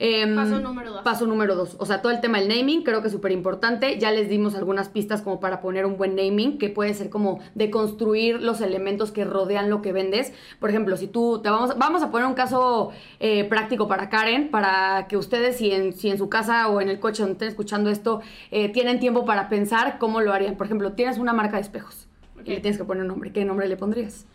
Em, 0.04 0.34
paso 0.34 0.58
número 0.58 0.90
dos. 0.90 1.02
Paso 1.02 1.26
número 1.28 1.54
dos. 1.54 1.76
O 1.78 1.86
sea, 1.86 2.02
todo 2.02 2.10
el 2.10 2.20
tema 2.20 2.40
del 2.40 2.48
naming 2.48 2.82
creo 2.82 3.02
que 3.02 3.06
es 3.06 3.12
súper 3.12 3.30
importante. 3.30 4.00
Ya 4.00 4.10
les 4.10 4.28
dimos 4.28 4.56
algunas 4.56 4.88
pistas 4.88 5.22
como 5.22 5.38
para 5.38 5.60
poner 5.60 5.86
un 5.86 5.96
buen 5.96 6.16
naming, 6.16 6.58
que 6.58 6.70
puede 6.70 6.92
ser 6.94 7.08
como 7.08 7.38
de 7.54 7.70
construir 7.70 8.42
los 8.42 8.60
elementos 8.60 9.12
que 9.12 9.24
rodean 9.24 9.70
lo 9.70 9.80
que 9.80 9.92
vendes. 9.92 10.32
Por 10.58 10.70
ejemplo, 10.70 10.96
si 10.96 11.06
tú 11.06 11.40
te 11.40 11.50
vamos, 11.50 11.78
vamos 11.78 12.02
a 12.02 12.10
poner 12.10 12.26
un 12.26 12.34
caso 12.34 12.90
eh, 13.20 13.44
práctico 13.44 13.86
para 13.86 14.08
Karen, 14.08 14.50
para 14.50 15.06
que 15.06 15.16
ustedes, 15.16 15.58
si 15.58 15.70
en, 15.70 15.92
si 15.92 16.10
en 16.10 16.18
su 16.18 16.28
casa 16.28 16.66
o 16.66 16.80
en 16.80 16.88
el 16.88 16.98
coche 16.98 17.22
donde 17.22 17.34
estén 17.34 17.48
escuchando 17.48 17.88
esto, 17.88 18.22
eh, 18.50 18.70
tienen 18.72 18.98
tiempo 18.98 19.24
para 19.24 19.48
pensar 19.48 19.98
cómo 20.00 20.20
lo 20.20 20.32
harían. 20.32 20.56
Por 20.56 20.66
ejemplo, 20.66 20.94
tienes 20.94 21.18
una 21.18 21.32
marca 21.32 21.58
de 21.58 21.62
espejos 21.62 22.08
y 22.44 22.50
le 22.50 22.60
tienes 22.60 22.76
que 22.76 22.84
poner 22.84 23.02
un 23.02 23.08
nombre. 23.08 23.32
¿Qué 23.32 23.44
nombre 23.44 23.68
le 23.68 23.76
pondrías? 23.76 24.26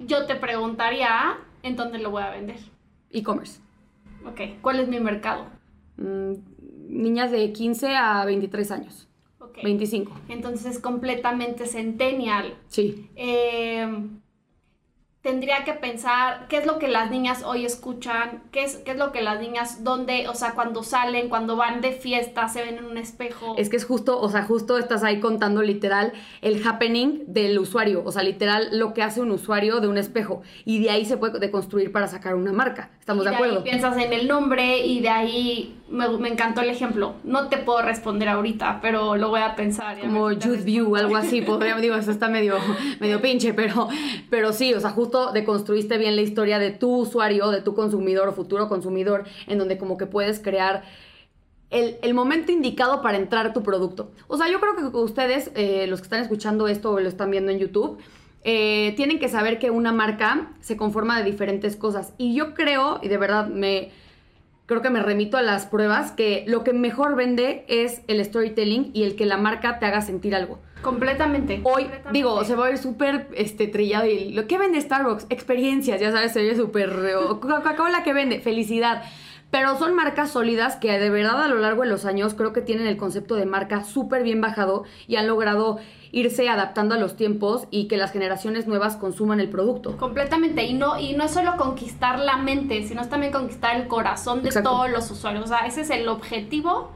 Yo 0.00 0.26
te 0.26 0.34
preguntaría 0.34 1.38
en 1.62 1.76
dónde 1.76 2.00
lo 2.00 2.10
voy 2.10 2.24
a 2.24 2.30
vender. 2.30 2.58
E-commerce. 3.12 3.63
Ok, 4.26 4.40
¿cuál 4.62 4.80
es 4.80 4.88
mi 4.88 5.00
mercado? 5.00 5.46
Mm, 5.96 6.32
niñas 6.88 7.30
de 7.30 7.52
15 7.52 7.94
a 7.96 8.24
23 8.24 8.70
años. 8.70 9.08
Ok. 9.38 9.58
25. 9.62 10.12
Entonces 10.28 10.76
es 10.76 10.78
completamente 10.80 11.66
centennial. 11.66 12.56
Sí. 12.68 13.10
Eh, 13.16 13.86
tendría 15.24 15.64
que 15.64 15.72
pensar 15.72 16.46
qué 16.48 16.58
es 16.58 16.66
lo 16.66 16.78
que 16.78 16.86
las 16.86 17.10
niñas 17.10 17.44
hoy 17.44 17.64
escuchan, 17.64 18.42
qué 18.52 18.62
es, 18.62 18.76
qué 18.84 18.90
es 18.90 18.98
lo 18.98 19.10
que 19.10 19.22
las 19.22 19.40
niñas, 19.40 19.82
dónde, 19.82 20.28
o 20.28 20.34
sea, 20.34 20.52
cuando 20.52 20.82
salen, 20.82 21.30
cuando 21.30 21.56
van 21.56 21.80
de 21.80 21.92
fiesta, 21.92 22.46
se 22.48 22.62
ven 22.62 22.76
en 22.76 22.84
un 22.84 22.98
espejo. 22.98 23.54
Es 23.56 23.70
que 23.70 23.76
es 23.76 23.86
justo, 23.86 24.20
o 24.20 24.28
sea, 24.28 24.42
justo 24.42 24.76
estás 24.76 25.02
ahí 25.02 25.20
contando 25.20 25.62
literal 25.62 26.12
el 26.42 26.62
happening 26.66 27.24
del 27.26 27.58
usuario, 27.58 28.02
o 28.04 28.12
sea, 28.12 28.22
literal 28.22 28.68
lo 28.78 28.92
que 28.92 29.02
hace 29.02 29.22
un 29.22 29.30
usuario 29.30 29.80
de 29.80 29.88
un 29.88 29.96
espejo. 29.96 30.42
Y 30.66 30.82
de 30.82 30.90
ahí 30.90 31.06
se 31.06 31.16
puede 31.16 31.38
deconstruir 31.38 31.90
para 31.90 32.06
sacar 32.06 32.34
una 32.34 32.52
marca. 32.52 32.90
¿Estamos 33.00 33.24
de, 33.24 33.30
de, 33.30 33.36
acuerdo? 33.36 33.64
piensas 33.64 33.96
en 33.96 34.12
el 34.12 34.28
nombre 34.28 34.84
y 34.84 35.00
de 35.00 35.08
ahí 35.08 35.80
me, 35.88 36.08
me, 36.18 36.28
encantó 36.28 36.60
el 36.60 36.68
ejemplo. 36.68 37.14
No 37.24 37.48
te 37.48 37.56
puedo 37.58 37.80
responder 37.80 38.28
ahorita, 38.28 38.80
pero 38.82 39.16
lo 39.16 39.30
voy 39.30 39.40
a 39.40 39.56
pensar. 39.56 39.98
Como 40.00 40.32
Youth 40.32 40.64
View, 40.64 40.96
algo 40.96 41.16
así. 41.16 41.40
Podría, 41.42 41.76
digo, 41.76 41.94
eso 41.94 42.10
está 42.10 42.28
medio, 42.28 42.56
medio 43.00 43.20
pinche, 43.22 43.54
pero, 43.54 43.88
pero 44.28 44.52
sí, 44.52 44.74
o 44.74 44.80
sea, 44.80 44.90
justo 44.90 45.13
deconstruiste 45.32 45.98
bien 45.98 46.16
la 46.16 46.22
historia 46.22 46.58
de 46.58 46.70
tu 46.70 46.94
usuario, 46.96 47.50
de 47.50 47.62
tu 47.62 47.74
consumidor 47.74 48.28
o 48.28 48.32
futuro 48.32 48.68
consumidor, 48.68 49.24
en 49.46 49.58
donde 49.58 49.78
como 49.78 49.96
que 49.96 50.06
puedes 50.06 50.40
crear 50.40 50.84
el, 51.70 52.14
momento 52.14 52.52
indicado 52.52 53.02
para 53.02 53.18
entrar 53.18 53.52
tu 53.52 53.62
producto. 53.62 54.12
O 54.28 54.36
sea, 54.36 54.48
yo 54.48 54.60
creo 54.60 54.76
que 54.76 54.96
ustedes, 54.96 55.50
eh, 55.54 55.86
los 55.88 56.00
que 56.00 56.04
están 56.04 56.20
escuchando 56.20 56.68
esto 56.68 56.92
o 56.92 57.00
lo 57.00 57.08
están 57.08 57.30
viendo 57.30 57.50
en 57.50 57.58
YouTube, 57.58 57.98
eh, 58.44 58.92
tienen 58.96 59.18
que 59.18 59.28
saber 59.28 59.58
que 59.58 59.70
una 59.70 59.92
marca 59.92 60.52
se 60.60 60.76
conforma 60.76 61.18
de 61.18 61.24
diferentes 61.24 61.76
cosas. 61.76 62.12
Y 62.18 62.34
yo 62.34 62.54
creo, 62.54 63.00
y 63.02 63.08
de 63.08 63.16
verdad 63.16 63.48
me 63.48 63.90
creo 64.66 64.82
que 64.82 64.90
me 64.90 65.02
remito 65.02 65.36
a 65.36 65.42
las 65.42 65.66
pruebas, 65.66 66.12
que 66.12 66.44
lo 66.46 66.64
que 66.64 66.72
mejor 66.72 67.16
vende 67.16 67.64
es 67.68 68.02
el 68.06 68.24
storytelling 68.24 68.90
y 68.94 69.02
el 69.02 69.16
que 69.16 69.26
la 69.26 69.36
marca 69.36 69.78
te 69.78 69.86
haga 69.86 70.00
sentir 70.00 70.34
algo. 70.34 70.58
Completamente. 70.84 71.60
Hoy, 71.64 71.88
digo, 72.12 72.44
se 72.44 72.54
va 72.54 72.66
a 72.66 72.68
ver 72.68 72.78
súper 72.78 73.28
este, 73.34 73.66
trillado 73.66 74.06
y 74.06 74.32
lo 74.32 74.46
que 74.46 74.58
vende 74.58 74.80
Starbucks, 74.80 75.26
experiencias, 75.30 76.00
ya 76.00 76.12
sabes, 76.12 76.32
se 76.32 76.42
ve 76.42 76.54
súper... 76.54 76.90
Coca-Cola 77.40 78.04
que 78.04 78.12
vende, 78.12 78.40
felicidad. 78.40 79.02
Pero 79.50 79.78
son 79.78 79.94
marcas 79.94 80.32
sólidas 80.32 80.76
que 80.76 80.98
de 80.98 81.10
verdad 81.10 81.42
a 81.42 81.48
lo 81.48 81.56
largo 81.56 81.82
de 81.82 81.88
los 81.88 82.04
años 82.04 82.34
creo 82.34 82.52
que 82.52 82.60
tienen 82.60 82.86
el 82.86 82.96
concepto 82.96 83.36
de 83.36 83.46
marca 83.46 83.84
súper 83.84 84.24
bien 84.24 84.40
bajado 84.40 84.84
y 85.06 85.16
han 85.16 85.26
logrado 85.28 85.78
irse 86.10 86.48
adaptando 86.48 86.96
a 86.96 86.98
los 86.98 87.16
tiempos 87.16 87.66
y 87.70 87.86
que 87.86 87.96
las 87.96 88.12
generaciones 88.12 88.66
nuevas 88.66 88.96
consuman 88.96 89.40
el 89.40 89.48
producto. 89.48 89.96
Completamente. 89.96 90.64
Y 90.64 90.74
no, 90.74 90.98
y 90.98 91.14
no 91.14 91.24
es 91.24 91.30
solo 91.30 91.56
conquistar 91.56 92.18
la 92.18 92.36
mente, 92.36 92.82
sino 92.82 93.08
también 93.08 93.32
conquistar 93.32 93.76
el 93.76 93.86
corazón 93.86 94.42
de 94.42 94.50
todos 94.50 94.90
los 94.90 95.10
usuarios. 95.10 95.44
O 95.44 95.48
sea, 95.48 95.66
ese 95.66 95.82
es 95.82 95.90
el 95.90 96.08
objetivo 96.08 96.90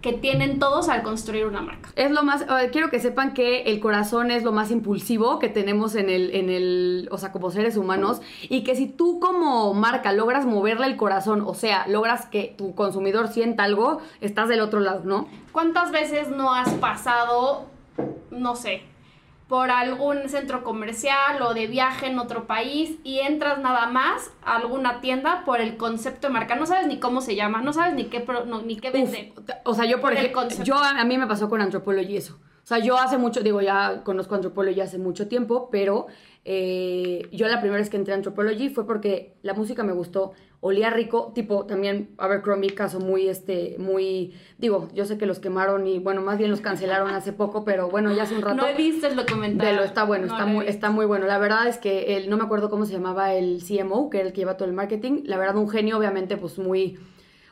que 0.00 0.12
tienen 0.12 0.58
todos 0.58 0.88
al 0.88 1.02
construir 1.02 1.46
una 1.46 1.60
marca. 1.60 1.90
Es 1.96 2.10
lo 2.10 2.22
más, 2.22 2.46
quiero 2.72 2.88
que 2.90 3.00
sepan 3.00 3.34
que 3.34 3.62
el 3.62 3.80
corazón 3.80 4.30
es 4.30 4.44
lo 4.44 4.52
más 4.52 4.70
impulsivo 4.70 5.38
que 5.38 5.48
tenemos 5.48 5.94
en 5.94 6.08
el, 6.08 6.34
en 6.34 6.50
el, 6.50 7.08
o 7.10 7.18
sea, 7.18 7.32
como 7.32 7.50
seres 7.50 7.76
humanos, 7.76 8.20
y 8.42 8.62
que 8.62 8.76
si 8.76 8.86
tú 8.86 9.18
como 9.18 9.74
marca 9.74 10.12
logras 10.12 10.46
moverle 10.46 10.86
el 10.86 10.96
corazón, 10.96 11.42
o 11.44 11.54
sea, 11.54 11.86
logras 11.88 12.26
que 12.26 12.54
tu 12.56 12.74
consumidor 12.74 13.28
sienta 13.28 13.64
algo, 13.64 14.00
estás 14.20 14.48
del 14.48 14.60
otro 14.60 14.80
lado, 14.80 15.02
¿no? 15.04 15.28
¿Cuántas 15.52 15.90
veces 15.90 16.30
no 16.30 16.54
has 16.54 16.72
pasado, 16.74 17.66
no 18.30 18.54
sé, 18.54 18.82
por 19.48 19.70
algún 19.70 20.28
centro 20.28 20.62
comercial 20.62 21.40
o 21.40 21.54
de 21.54 21.66
viaje 21.66 22.06
en 22.06 22.18
otro 22.18 22.46
país 22.46 22.98
y 23.02 23.20
entras 23.20 23.58
nada 23.58 23.86
más 23.86 24.30
a 24.44 24.56
alguna 24.56 25.00
tienda 25.00 25.42
por 25.46 25.60
el 25.60 25.78
concepto 25.78 26.26
de 26.26 26.34
marca. 26.34 26.54
No 26.54 26.66
sabes 26.66 26.86
ni 26.86 27.00
cómo 27.00 27.22
se 27.22 27.34
llama, 27.34 27.62
no 27.62 27.72
sabes 27.72 27.94
ni 27.94 28.04
qué, 28.04 28.26
ni 28.64 28.76
qué 28.76 28.90
vende. 28.90 29.32
o 29.64 29.74
sea, 29.74 29.86
yo 29.86 30.00
por, 30.02 30.12
ejemplo, 30.12 30.46
yo 30.62 30.76
a, 30.76 31.02
mí 31.04 31.16
me 31.16 31.26
pasó 31.26 31.48
con 31.48 31.62
Anthropology 31.62 32.18
eso. 32.18 32.38
O 32.68 32.74
sea, 32.74 32.80
yo 32.80 32.98
hace 32.98 33.16
mucho, 33.16 33.40
digo, 33.40 33.62
ya 33.62 34.02
conozco 34.04 34.34
Anthropology 34.34 34.74
ya 34.74 34.84
hace 34.84 34.98
mucho 34.98 35.26
tiempo, 35.26 35.70
pero 35.72 36.06
eh, 36.44 37.26
yo 37.32 37.48
la 37.48 37.60
primera 37.62 37.80
vez 37.80 37.88
que 37.88 37.96
entré 37.96 38.12
a 38.12 38.16
Anthropology 38.18 38.68
fue 38.68 38.86
porque 38.86 39.32
la 39.40 39.54
música 39.54 39.84
me 39.84 39.94
gustó, 39.94 40.32
olía 40.60 40.90
rico, 40.90 41.32
tipo 41.34 41.64
también 41.64 42.10
Abercrombie, 42.18 42.74
caso 42.74 43.00
muy, 43.00 43.26
este, 43.26 43.76
muy, 43.78 44.34
digo, 44.58 44.90
yo 44.92 45.06
sé 45.06 45.16
que 45.16 45.24
los 45.24 45.38
quemaron 45.38 45.86
y 45.86 45.98
bueno, 45.98 46.20
más 46.20 46.36
bien 46.36 46.50
los 46.50 46.60
cancelaron 46.60 47.08
hace 47.08 47.32
poco, 47.32 47.64
pero 47.64 47.88
bueno, 47.88 48.12
ya 48.12 48.24
hace 48.24 48.34
un 48.34 48.42
rato. 48.42 48.56
No 48.56 48.66
he 48.66 48.74
visto 48.74 49.06
el 49.06 49.16
documental. 49.16 49.76
lo 49.76 49.82
está 49.82 50.04
bueno, 50.04 50.26
está, 50.26 50.44
muy, 50.44 50.66
está 50.66 50.90
muy 50.90 51.06
bueno. 51.06 51.26
La 51.26 51.38
verdad 51.38 51.68
es 51.68 51.78
que 51.78 52.18
él, 52.18 52.28
no 52.28 52.36
me 52.36 52.44
acuerdo 52.44 52.68
cómo 52.68 52.84
se 52.84 52.92
llamaba 52.92 53.32
el 53.32 53.62
CMO, 53.66 54.10
que 54.10 54.18
era 54.18 54.26
el 54.26 54.34
que 54.34 54.42
lleva 54.42 54.58
todo 54.58 54.68
el 54.68 54.74
marketing, 54.74 55.22
la 55.24 55.38
verdad 55.38 55.56
un 55.56 55.70
genio, 55.70 55.96
obviamente, 55.96 56.36
pues 56.36 56.58
muy 56.58 56.98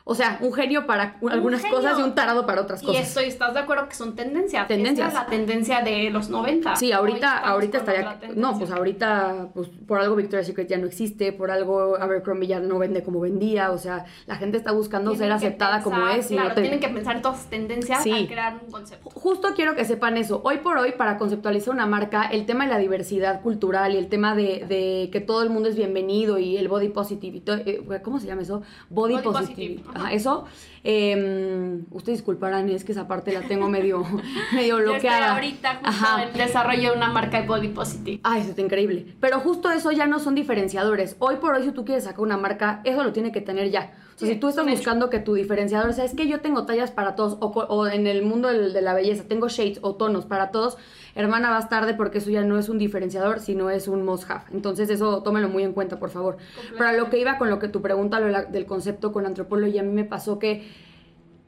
o 0.09 0.15
sea, 0.15 0.37
un 0.39 0.53
genio 0.53 0.87
para 0.87 1.17
algunas 1.29 1.65
cosas 1.65 1.99
y 1.99 2.01
un 2.01 2.15
tarado 2.15 2.45
para 2.45 2.61
otras 2.61 2.81
cosas. 2.81 2.95
Y 2.95 3.03
estoy, 3.03 3.25
¿estás 3.25 3.53
de 3.53 3.59
acuerdo 3.59 3.89
que 3.89 3.95
son 3.95 4.15
tendencias? 4.15 4.65
Tendencias. 4.65 5.09
Esta 5.09 5.19
es 5.19 5.25
la 5.25 5.29
tendencia 5.29 5.81
de 5.81 6.09
los 6.09 6.29
90. 6.29 6.77
Sí, 6.77 6.93
ahorita, 6.93 7.39
ahorita 7.39 7.79
estaría. 7.79 8.17
No, 8.33 8.57
pues 8.57 8.71
ahorita, 8.71 9.49
pues 9.53 9.67
por 9.85 9.99
algo 9.99 10.15
Victoria's 10.15 10.47
Secret 10.47 10.69
ya 10.69 10.77
no 10.77 10.87
existe, 10.87 11.33
por 11.33 11.51
algo 11.51 11.97
Abercrombie 11.97 12.47
ya 12.47 12.61
no 12.61 12.79
vende 12.79 13.03
como 13.03 13.19
vendía. 13.19 13.71
O 13.71 13.77
sea, 13.77 14.05
la 14.27 14.37
gente 14.37 14.55
está 14.55 14.71
buscando 14.71 15.13
ser 15.13 15.29
aceptada 15.29 15.83
como 15.83 16.07
es. 16.07 16.27
Claro, 16.27 16.55
tienen 16.55 16.79
que 16.79 16.87
pensar 16.87 17.17
en 17.17 17.21
todas 17.21 17.39
las 17.39 17.49
tendencias 17.49 18.01
sí. 18.01 18.27
crear 18.27 18.61
un 18.65 18.71
concepto. 18.71 19.09
Justo 19.09 19.49
quiero 19.55 19.75
que 19.75 19.83
sepan 19.83 20.15
eso. 20.15 20.39
Hoy 20.45 20.59
por 20.59 20.77
hoy, 20.77 20.93
para 20.93 21.17
conceptualizar 21.17 21.73
una 21.73 21.85
marca, 21.85 22.23
el 22.27 22.45
tema 22.45 22.63
de 22.63 22.71
la 22.71 22.77
diversidad 22.77 23.41
cultural 23.41 23.93
y 23.93 23.97
el 23.97 24.07
tema 24.07 24.35
de, 24.35 24.65
de 24.69 25.09
que 25.11 25.19
todo 25.19 25.43
el 25.43 25.49
mundo 25.49 25.67
es 25.67 25.75
bienvenido 25.75 26.39
y 26.39 26.55
el 26.55 26.69
body 26.69 26.87
positive. 26.87 27.41
Eh, 27.45 27.83
¿Cómo 28.01 28.21
se 28.21 28.27
llama 28.27 28.43
eso? 28.43 28.61
Body, 28.89 29.17
positive. 29.17 29.83
Ajá, 29.97 30.13
eso 30.13 30.45
eh, 30.83 31.81
ustedes 31.91 32.19
disculparán, 32.19 32.69
es 32.69 32.85
que 32.85 32.93
esa 32.93 33.07
parte 33.07 33.33
la 33.33 33.41
tengo 33.41 33.67
medio, 33.67 34.05
medio 34.53 34.77
bloqueada. 34.77 35.33
ahorita 35.33 35.81
justo 35.83 36.05
en 36.19 36.33
desarrollo 36.37 36.91
de 36.91 36.97
una 36.97 37.09
marca 37.09 37.41
de 37.41 37.47
body 37.47 37.67
positive. 37.69 38.21
Ay, 38.23 38.41
eso 38.41 38.51
está 38.51 38.61
increíble. 38.61 39.05
Pero 39.19 39.39
justo 39.39 39.69
eso 39.71 39.91
ya 39.91 40.05
no 40.07 40.19
son 40.19 40.33
diferenciadores. 40.35 41.17
Hoy 41.19 41.37
por 41.37 41.55
hoy, 41.55 41.63
si 41.63 41.71
tú 41.71 41.83
quieres 41.83 42.05
sacar 42.05 42.21
una 42.21 42.37
marca, 42.37 42.81
eso 42.85 43.03
lo 43.03 43.11
tiene 43.11 43.31
que 43.31 43.41
tener 43.41 43.69
ya. 43.69 43.91
O 44.17 44.19
sea, 44.19 44.29
si 44.29 44.39
tú 44.39 44.47
estás 44.47 44.65
buscando 44.65 45.11
que 45.11 45.19
tu 45.19 45.35
diferenciador 45.35 45.93
sea, 45.93 46.03
es 46.03 46.15
que 46.15 46.27
yo 46.27 46.41
tengo 46.41 46.65
tallas 46.65 46.89
para 46.89 47.15
todos, 47.15 47.37
o, 47.39 47.85
en 47.85 48.07
el 48.07 48.23
mundo 48.23 48.47
de, 48.47 48.81
la 48.81 48.95
belleza, 48.95 49.25
tengo 49.27 49.47
shades 49.47 49.77
o 49.83 49.93
tonos 49.93 50.25
para 50.25 50.49
todos, 50.49 50.79
hermana, 51.13 51.51
vas 51.51 51.69
tarde 51.69 51.93
porque 51.93 52.17
eso 52.17 52.31
ya 52.31 52.41
no 52.41 52.57
es 52.57 52.67
un 52.67 52.79
diferenciador, 52.79 53.41
sino 53.41 53.69
es 53.69 53.87
un 53.87 54.03
must 54.03 54.27
have. 54.27 54.45
Entonces, 54.51 54.89
eso 54.89 55.21
tómelo 55.21 55.49
muy 55.49 55.61
en 55.61 55.73
cuenta, 55.73 55.99
por 55.99 56.09
favor. 56.09 56.37
Para 56.79 56.93
lo 56.93 57.11
que 57.11 57.19
iba 57.19 57.37
con 57.37 57.51
lo 57.51 57.59
que 57.59 57.67
tu 57.67 57.83
pregunta 57.83 58.19
lo 58.19 58.49
del 58.49 58.65
concepto 58.65 59.11
con 59.11 59.27
antropología, 59.27 59.81
a 59.81 59.83
mí 59.83 59.93
me 59.93 60.03
pasó 60.03 60.39
que 60.39 60.67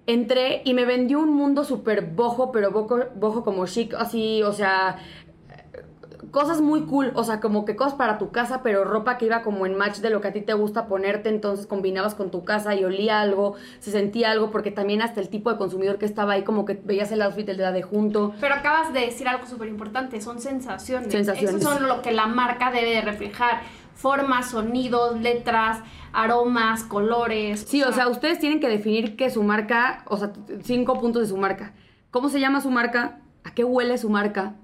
entré 0.05 0.61
y 0.63 0.75
me 0.75 0.85
vendió 0.85 1.19
un 1.19 1.33
mundo 1.33 1.63
súper 1.63 2.05
bojo, 2.05 2.51
pero 2.51 2.69
bojo, 2.69 2.99
bojo 3.15 3.43
como 3.43 3.65
chic, 3.65 3.95
así, 3.95 4.43
o 4.43 4.53
sea, 4.53 4.99
cosas 6.31 6.61
muy 6.61 6.83
cool, 6.83 7.11
o 7.15 7.23
sea, 7.23 7.39
como 7.39 7.65
que 7.65 7.75
cosas 7.75 7.93
para 7.93 8.17
tu 8.17 8.31
casa, 8.31 8.61
pero 8.63 8.83
ropa 8.83 9.17
que 9.17 9.25
iba 9.25 9.41
como 9.41 9.65
en 9.65 9.75
match 9.75 9.97
de 9.97 10.09
lo 10.09 10.21
que 10.21 10.29
a 10.29 10.33
ti 10.33 10.41
te 10.41 10.53
gusta 10.53 10.87
ponerte, 10.87 11.29
entonces 11.29 11.65
combinabas 11.65 12.15
con 12.15 12.31
tu 12.31 12.43
casa 12.43 12.75
y 12.75 12.83
olía 12.83 13.21
algo, 13.21 13.55
se 13.79 13.91
sentía 13.91 14.31
algo, 14.31 14.51
porque 14.51 14.71
también 14.71 15.01
hasta 15.01 15.21
el 15.21 15.29
tipo 15.29 15.51
de 15.51 15.57
consumidor 15.57 15.97
que 15.97 16.05
estaba 16.05 16.33
ahí, 16.33 16.43
como 16.43 16.65
que 16.65 16.79
veías 16.83 17.11
el 17.11 17.21
outfit 17.21 17.47
el 17.49 17.57
de 17.57 17.63
la 17.63 17.71
de 17.71 17.81
junto. 17.81 18.33
Pero 18.39 18.55
acabas 18.55 18.93
de 18.93 19.01
decir 19.01 19.27
algo 19.27 19.45
súper 19.45 19.67
importante, 19.67 20.21
son 20.21 20.39
sensaciones. 20.39 21.11
Sensaciones. 21.11 21.61
Eso 21.61 21.71
son 21.71 21.87
lo 21.87 22.01
que 22.01 22.11
la 22.11 22.27
marca 22.27 22.71
debe 22.71 22.91
de 22.91 23.01
reflejar, 23.01 23.61
formas, 23.93 24.51
sonidos, 24.51 25.19
letras, 25.19 25.79
aromas, 26.13 26.83
colores. 26.83 27.65
Sí, 27.67 27.83
o 27.83 27.91
sea, 27.91 28.07
ustedes 28.07 28.39
tienen 28.39 28.59
que 28.59 28.69
definir 28.69 29.15
que 29.15 29.29
su 29.29 29.43
marca, 29.43 30.03
o 30.07 30.17
sea, 30.17 30.31
cinco 30.63 30.99
puntos 30.99 31.23
de 31.23 31.27
su 31.27 31.37
marca. 31.37 31.73
¿Cómo 32.11 32.29
se 32.29 32.39
llama 32.39 32.61
su 32.61 32.71
marca? 32.71 33.19
¿A 33.43 33.53
qué 33.53 33.63
huele 33.63 33.97
su 33.97 34.09
marca? 34.09 34.55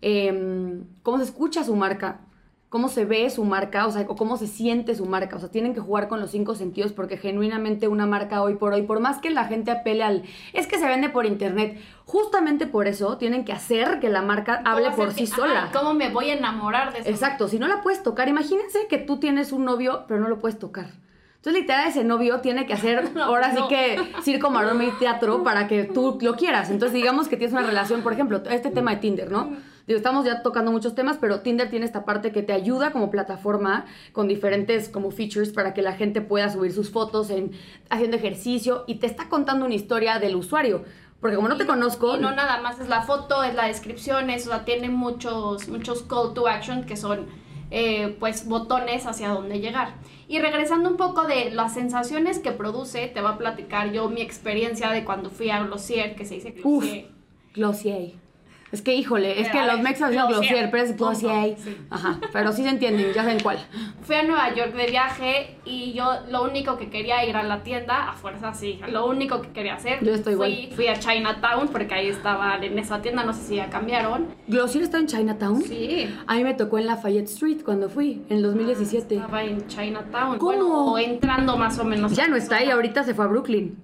Em, 0.00 0.84
cómo 1.02 1.18
se 1.18 1.24
escucha 1.24 1.64
su 1.64 1.74
marca, 1.74 2.20
cómo 2.68 2.88
se 2.88 3.04
ve 3.04 3.28
su 3.30 3.44
marca, 3.44 3.86
o 3.86 3.90
sea, 3.90 4.04
o 4.08 4.14
cómo 4.14 4.36
se 4.36 4.46
siente 4.46 4.94
su 4.94 5.06
marca. 5.06 5.36
O 5.36 5.38
sea, 5.40 5.50
tienen 5.50 5.74
que 5.74 5.80
jugar 5.80 6.08
con 6.08 6.20
los 6.20 6.30
cinco 6.30 6.54
sentidos 6.54 6.92
porque 6.92 7.16
genuinamente 7.16 7.88
una 7.88 8.06
marca 8.06 8.42
hoy 8.42 8.54
por 8.54 8.74
hoy, 8.74 8.82
por 8.82 9.00
más 9.00 9.18
que 9.18 9.30
la 9.30 9.44
gente 9.44 9.70
apele 9.70 10.04
al, 10.04 10.22
es 10.52 10.66
que 10.66 10.78
se 10.78 10.86
vende 10.86 11.08
por 11.08 11.26
internet, 11.26 11.80
justamente 12.04 12.66
por 12.66 12.86
eso 12.86 13.16
tienen 13.16 13.44
que 13.44 13.52
hacer 13.52 14.00
que 14.00 14.08
la 14.08 14.22
marca 14.22 14.62
hable 14.64 14.90
por 14.90 15.12
sí 15.12 15.26
sola. 15.26 15.70
¿Cómo 15.72 15.94
me 15.94 16.10
voy 16.10 16.30
a 16.30 16.34
enamorar 16.34 16.92
de 16.92 17.00
eso? 17.00 17.08
Exacto, 17.08 17.48
si 17.48 17.58
no 17.58 17.66
la 17.66 17.80
puedes 17.80 18.02
tocar, 18.02 18.28
imagínense 18.28 18.86
que 18.88 18.98
tú 18.98 19.18
tienes 19.18 19.52
un 19.52 19.64
novio, 19.64 20.04
pero 20.06 20.20
no 20.20 20.28
lo 20.28 20.38
puedes 20.38 20.58
tocar. 20.58 20.90
Entonces, 21.36 21.62
literal, 21.62 21.88
ese 21.88 22.02
novio 22.02 22.40
tiene 22.40 22.66
que 22.66 22.74
hacer 22.74 23.12
ahora 23.22 23.54
sí 23.54 23.60
que 23.68 23.98
circo, 24.22 24.50
maroma 24.50 24.84
y 24.84 24.90
teatro 24.92 25.42
para 25.42 25.68
que 25.68 25.84
tú 25.84 26.18
lo 26.20 26.34
quieras. 26.34 26.68
Entonces, 26.68 26.92
digamos 26.94 27.28
que 27.28 27.36
tienes 27.36 27.52
una 27.52 27.62
relación, 27.62 28.02
por 28.02 28.12
ejemplo, 28.12 28.42
este 28.50 28.70
tema 28.70 28.90
de 28.90 28.96
Tinder, 28.98 29.30
¿no? 29.30 29.56
Digo, 29.88 29.96
estamos 29.96 30.26
ya 30.26 30.42
tocando 30.42 30.70
muchos 30.70 30.94
temas, 30.94 31.16
pero 31.18 31.40
Tinder 31.40 31.70
tiene 31.70 31.86
esta 31.86 32.04
parte 32.04 32.30
que 32.30 32.42
te 32.42 32.52
ayuda 32.52 32.92
como 32.92 33.10
plataforma 33.10 33.86
con 34.12 34.28
diferentes 34.28 34.90
como 34.90 35.10
features 35.10 35.50
para 35.50 35.72
que 35.72 35.80
la 35.80 35.94
gente 35.94 36.20
pueda 36.20 36.50
subir 36.50 36.74
sus 36.74 36.90
fotos 36.90 37.30
en 37.30 37.52
haciendo 37.88 38.18
ejercicio 38.18 38.84
y 38.86 38.96
te 38.96 39.06
está 39.06 39.30
contando 39.30 39.64
una 39.64 39.74
historia 39.74 40.18
del 40.18 40.36
usuario. 40.36 40.84
Porque 41.22 41.36
como 41.36 41.48
no 41.48 41.56
te 41.56 41.64
conozco... 41.64 42.18
Y 42.18 42.20
no 42.20 42.34
nada 42.34 42.60
más 42.60 42.78
es 42.80 42.90
la 42.90 43.00
foto, 43.00 43.42
es 43.42 43.54
la 43.54 43.66
descripción, 43.66 44.28
es, 44.28 44.46
o 44.46 44.50
sea, 44.50 44.66
tiene 44.66 44.90
muchos, 44.90 45.68
muchos 45.68 46.02
call 46.02 46.34
to 46.34 46.46
action 46.46 46.84
que 46.84 46.98
son 46.98 47.26
eh, 47.70 48.14
pues 48.20 48.46
botones 48.46 49.06
hacia 49.06 49.30
dónde 49.30 49.58
llegar. 49.58 49.94
Y 50.28 50.38
regresando 50.38 50.90
un 50.90 50.98
poco 50.98 51.26
de 51.26 51.50
las 51.50 51.72
sensaciones 51.72 52.40
que 52.40 52.52
produce, 52.52 53.08
te 53.08 53.22
voy 53.22 53.30
a 53.30 53.38
platicar 53.38 53.90
yo 53.90 54.10
mi 54.10 54.20
experiencia 54.20 54.90
de 54.90 55.06
cuando 55.06 55.30
fui 55.30 55.48
a 55.48 55.64
Glossier, 55.64 56.14
que 56.14 56.26
se 56.26 56.34
dice 56.34 56.50
Glossier. 56.50 57.06
Uf, 57.06 57.54
Glossier. 57.54 58.27
Es 58.70 58.82
que, 58.82 58.94
híjole, 58.94 59.40
es 59.40 59.48
que 59.48 59.62
los 59.64 59.80
mexas 59.80 60.14
son 60.14 60.28
Glossier, 60.28 60.70
pero 60.70 60.84
es 60.84 60.96
Glossier. 60.96 61.56
Ajá, 61.88 62.20
pero 62.32 62.52
sí 62.52 62.62
se 62.62 62.68
entienden, 62.68 63.12
ya 63.14 63.22
saben 63.22 63.40
cuál. 63.40 63.58
Fui 64.02 64.16
a 64.16 64.22
Nueva 64.22 64.54
York 64.54 64.74
de 64.74 64.86
viaje 64.86 65.56
y 65.64 65.94
yo 65.94 66.20
lo 66.30 66.42
único 66.42 66.76
que 66.76 66.90
quería 66.90 67.24
ir 67.24 67.36
a 67.36 67.42
la 67.42 67.62
tienda, 67.62 68.10
a 68.10 68.12
fuerza 68.12 68.52
sí, 68.52 68.80
lo 68.90 69.06
único 69.06 69.40
que 69.40 69.50
quería 69.50 69.74
hacer. 69.74 70.04
Yo 70.04 70.12
estoy 70.12 70.34
fui, 70.34 70.70
Fui 70.74 70.86
a 70.88 70.98
Chinatown 70.98 71.68
porque 71.68 71.94
ahí 71.94 72.08
estaba 72.08 72.56
en 72.56 72.78
esa 72.78 73.00
tienda, 73.00 73.24
no 73.24 73.32
sé 73.32 73.42
si 73.42 73.56
ya 73.56 73.70
cambiaron. 73.70 74.26
¿Glossier 74.46 74.84
está 74.84 74.98
en 74.98 75.06
Chinatown? 75.06 75.62
Sí. 75.62 76.14
A 76.26 76.34
mí 76.34 76.44
me 76.44 76.52
tocó 76.52 76.78
en 76.78 76.86
Lafayette 76.86 77.28
Street 77.28 77.62
cuando 77.64 77.88
fui, 77.88 78.22
en 78.28 78.42
2017. 78.42 79.16
Ah, 79.18 79.22
estaba 79.22 79.44
en 79.44 79.66
Chinatown. 79.66 80.38
¿Cómo? 80.38 80.92
o 80.92 80.98
entrando 80.98 81.56
más 81.56 81.78
o 81.78 81.84
menos. 81.84 82.14
Ya 82.14 82.28
no 82.28 82.36
está 82.36 82.56
ahí, 82.56 82.70
ahorita 82.70 83.02
se 83.02 83.14
fue 83.14 83.24
a 83.24 83.28
Brooklyn. 83.28 83.78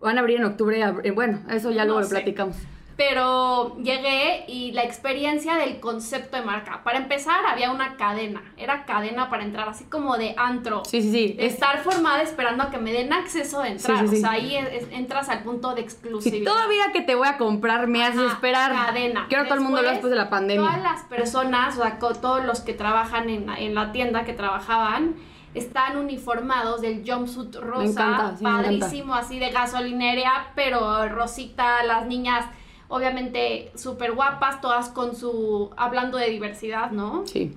Van 0.00 0.16
a 0.16 0.20
abrir 0.20 0.38
en 0.38 0.44
octubre, 0.44 0.80
eh, 1.02 1.10
bueno, 1.10 1.40
eso 1.50 1.72
ya 1.72 1.84
luego 1.84 2.00
lo 2.00 2.08
platicamos 2.08 2.56
pero 2.98 3.76
llegué 3.76 4.44
y 4.48 4.72
la 4.72 4.82
experiencia 4.82 5.54
del 5.54 5.78
concepto 5.78 6.36
de 6.36 6.42
marca. 6.42 6.82
Para 6.82 6.98
empezar, 6.98 7.46
había 7.46 7.70
una 7.70 7.96
cadena. 7.96 8.42
Era 8.56 8.84
cadena 8.86 9.30
para 9.30 9.44
entrar, 9.44 9.68
así 9.68 9.84
como 9.84 10.16
de 10.16 10.34
antro. 10.36 10.82
Sí, 10.84 11.00
sí, 11.02 11.12
sí. 11.12 11.36
estar 11.38 11.78
formada 11.84 12.22
esperando 12.22 12.64
a 12.64 12.70
que 12.70 12.78
me 12.78 12.92
den 12.92 13.12
acceso 13.12 13.60
a 13.60 13.68
entrar. 13.68 14.04
o 14.04 14.08
sea, 14.08 14.32
ahí 14.32 14.56
entras 14.90 15.28
al 15.28 15.44
punto 15.44 15.76
de 15.76 15.82
exclusividad. 15.82 16.38
Si 16.38 16.44
todavía 16.44 16.90
que 16.92 17.02
te 17.02 17.14
voy 17.14 17.28
a 17.28 17.38
comprar 17.38 17.86
me 17.86 18.04
haces 18.04 18.32
esperar. 18.32 18.72
Cadena. 18.72 19.26
Quiero 19.28 19.44
todo 19.44 19.54
el 19.54 19.60
mundo 19.60 19.80
lo 19.80 19.90
después 19.90 20.10
de 20.10 20.16
la 20.16 20.28
pandemia. 20.28 20.66
Todas 20.68 20.82
las 20.82 21.02
personas, 21.04 21.78
o 21.78 21.82
sea, 21.82 22.00
todos 22.00 22.44
los 22.44 22.62
que 22.62 22.74
trabajan 22.74 23.30
en, 23.30 23.48
en 23.48 23.76
la 23.76 23.92
tienda 23.92 24.24
que 24.24 24.32
trabajaban, 24.32 25.14
están 25.54 25.98
uniformados 25.98 26.80
del 26.80 27.04
jumpsuit 27.06 27.54
rosa, 27.54 27.78
me 27.78 27.90
encanta, 27.90 28.36
padrísimo, 28.42 29.14
así 29.14 29.38
de 29.38 29.50
gasolinería, 29.50 30.48
pero 30.56 31.08
rosita, 31.08 31.84
las 31.84 32.04
niñas 32.06 32.44
obviamente 32.88 33.70
súper 33.74 34.12
guapas, 34.12 34.60
todas 34.60 34.88
con 34.88 35.14
su, 35.14 35.70
hablando 35.76 36.18
de 36.18 36.30
diversidad, 36.30 36.90
¿no? 36.90 37.26
Sí. 37.26 37.54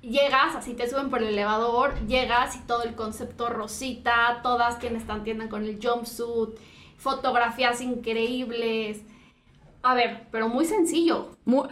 Llegas, 0.00 0.54
así 0.54 0.74
te 0.74 0.88
suben 0.88 1.10
por 1.10 1.20
el 1.22 1.28
elevador, 1.28 1.94
llegas 2.06 2.56
y 2.56 2.60
todo 2.60 2.84
el 2.84 2.94
concepto 2.94 3.48
rosita, 3.48 4.40
todas 4.42 4.76
quienes 4.76 5.02
están 5.02 5.24
tiendan 5.24 5.48
con 5.48 5.64
el 5.64 5.78
jumpsuit, 5.82 6.50
fotografías 6.96 7.80
increíbles. 7.80 9.02
A 9.82 9.94
ver, 9.94 10.26
pero 10.30 10.48
muy 10.48 10.64
sencillo. 10.64 11.30
Muy, 11.44 11.68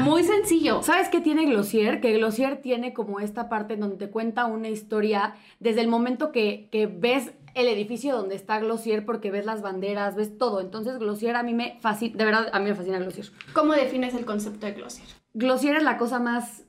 muy 0.00 0.24
sencillo. 0.24 0.82
¿Sabes 0.82 1.08
qué 1.10 1.20
tiene 1.20 1.44
Glossier? 1.44 2.00
Que 2.00 2.14
Glossier 2.14 2.60
tiene 2.60 2.94
como 2.94 3.20
esta 3.20 3.48
parte 3.48 3.74
en 3.74 3.80
donde 3.80 3.96
te 3.96 4.10
cuenta 4.10 4.46
una 4.46 4.68
historia 4.68 5.34
desde 5.60 5.82
el 5.82 5.88
momento 5.88 6.32
que, 6.32 6.68
que 6.72 6.86
ves 6.86 7.32
el 7.54 7.68
edificio 7.68 8.16
donde 8.16 8.34
está 8.34 8.58
Glossier 8.60 9.04
porque 9.04 9.30
ves 9.30 9.44
las 9.44 9.62
banderas, 9.62 10.16
ves 10.16 10.38
todo. 10.38 10.60
Entonces 10.60 10.98
Glossier 10.98 11.36
a 11.36 11.42
mí 11.42 11.54
me 11.54 11.78
fascina, 11.80 12.16
de 12.16 12.24
verdad, 12.24 12.48
a 12.52 12.58
mí 12.58 12.66
me 12.66 12.74
fascina 12.74 12.98
Glossier. 12.98 13.26
¿Cómo 13.52 13.72
defines 13.72 14.14
el 14.14 14.24
concepto 14.24 14.66
de 14.66 14.72
Glossier? 14.72 15.08
Glossier 15.34 15.76
es 15.76 15.82
la 15.82 15.96
cosa 15.96 16.18
más, 16.18 16.64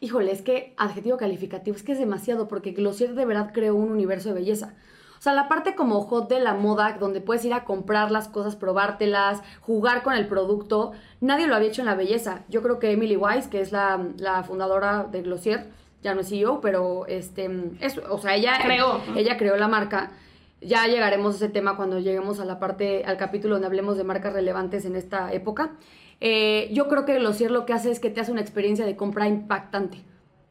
híjole, 0.00 0.32
es 0.32 0.42
que 0.42 0.74
adjetivo 0.76 1.16
calificativo, 1.16 1.76
es 1.76 1.82
que 1.82 1.92
es 1.92 1.98
demasiado 1.98 2.48
porque 2.48 2.72
Glossier 2.72 3.14
de 3.14 3.24
verdad 3.24 3.50
creó 3.52 3.74
un 3.74 3.90
universo 3.90 4.28
de 4.28 4.36
belleza. 4.36 4.74
O 5.18 5.22
sea, 5.22 5.32
la 5.32 5.48
parte 5.48 5.74
como 5.74 6.02
hot 6.02 6.28
de 6.28 6.40
la 6.40 6.54
moda, 6.54 6.98
donde 7.00 7.20
puedes 7.20 7.44
ir 7.44 7.54
a 7.54 7.64
comprar 7.64 8.10
las 8.10 8.28
cosas, 8.28 8.54
probártelas, 8.54 9.42
jugar 9.60 10.02
con 10.02 10.14
el 10.14 10.28
producto, 10.28 10.92
nadie 11.20 11.46
lo 11.46 11.56
había 11.56 11.68
hecho 11.68 11.82
en 11.82 11.86
la 11.86 11.94
belleza. 11.94 12.44
Yo 12.48 12.62
creo 12.62 12.78
que 12.78 12.92
Emily 12.92 13.16
Wise, 13.16 13.48
que 13.48 13.60
es 13.60 13.72
la, 13.72 14.06
la 14.18 14.42
fundadora 14.44 15.04
de 15.04 15.22
Glossier, 15.22 15.70
ya 16.06 16.14
no 16.14 16.20
es 16.20 16.28
CEO, 16.28 16.60
pero 16.60 17.04
este, 17.08 17.50
es, 17.80 17.98
o 17.98 18.18
sea, 18.18 18.36
ella 18.36 18.58
creó, 18.62 19.00
ella 19.16 19.36
creó 19.36 19.56
la 19.56 19.66
marca. 19.66 20.12
Ya 20.60 20.86
llegaremos 20.86 21.34
a 21.34 21.36
ese 21.36 21.48
tema 21.48 21.76
cuando 21.76 21.98
lleguemos 21.98 22.38
a 22.38 22.44
la 22.44 22.60
parte, 22.60 23.04
al 23.04 23.16
capítulo 23.16 23.56
donde 23.56 23.66
hablemos 23.66 23.96
de 23.98 24.04
marcas 24.04 24.32
relevantes 24.32 24.84
en 24.84 24.94
esta 24.94 25.32
época. 25.32 25.72
Eh, 26.20 26.70
yo 26.72 26.86
creo 26.86 27.04
que 27.04 27.18
Glossier 27.18 27.50
lo 27.50 27.66
que 27.66 27.72
hace 27.72 27.90
es 27.90 27.98
que 27.98 28.08
te 28.08 28.20
hace 28.20 28.30
una 28.30 28.40
experiencia 28.40 28.86
de 28.86 28.94
compra 28.94 29.26
impactante. 29.26 29.98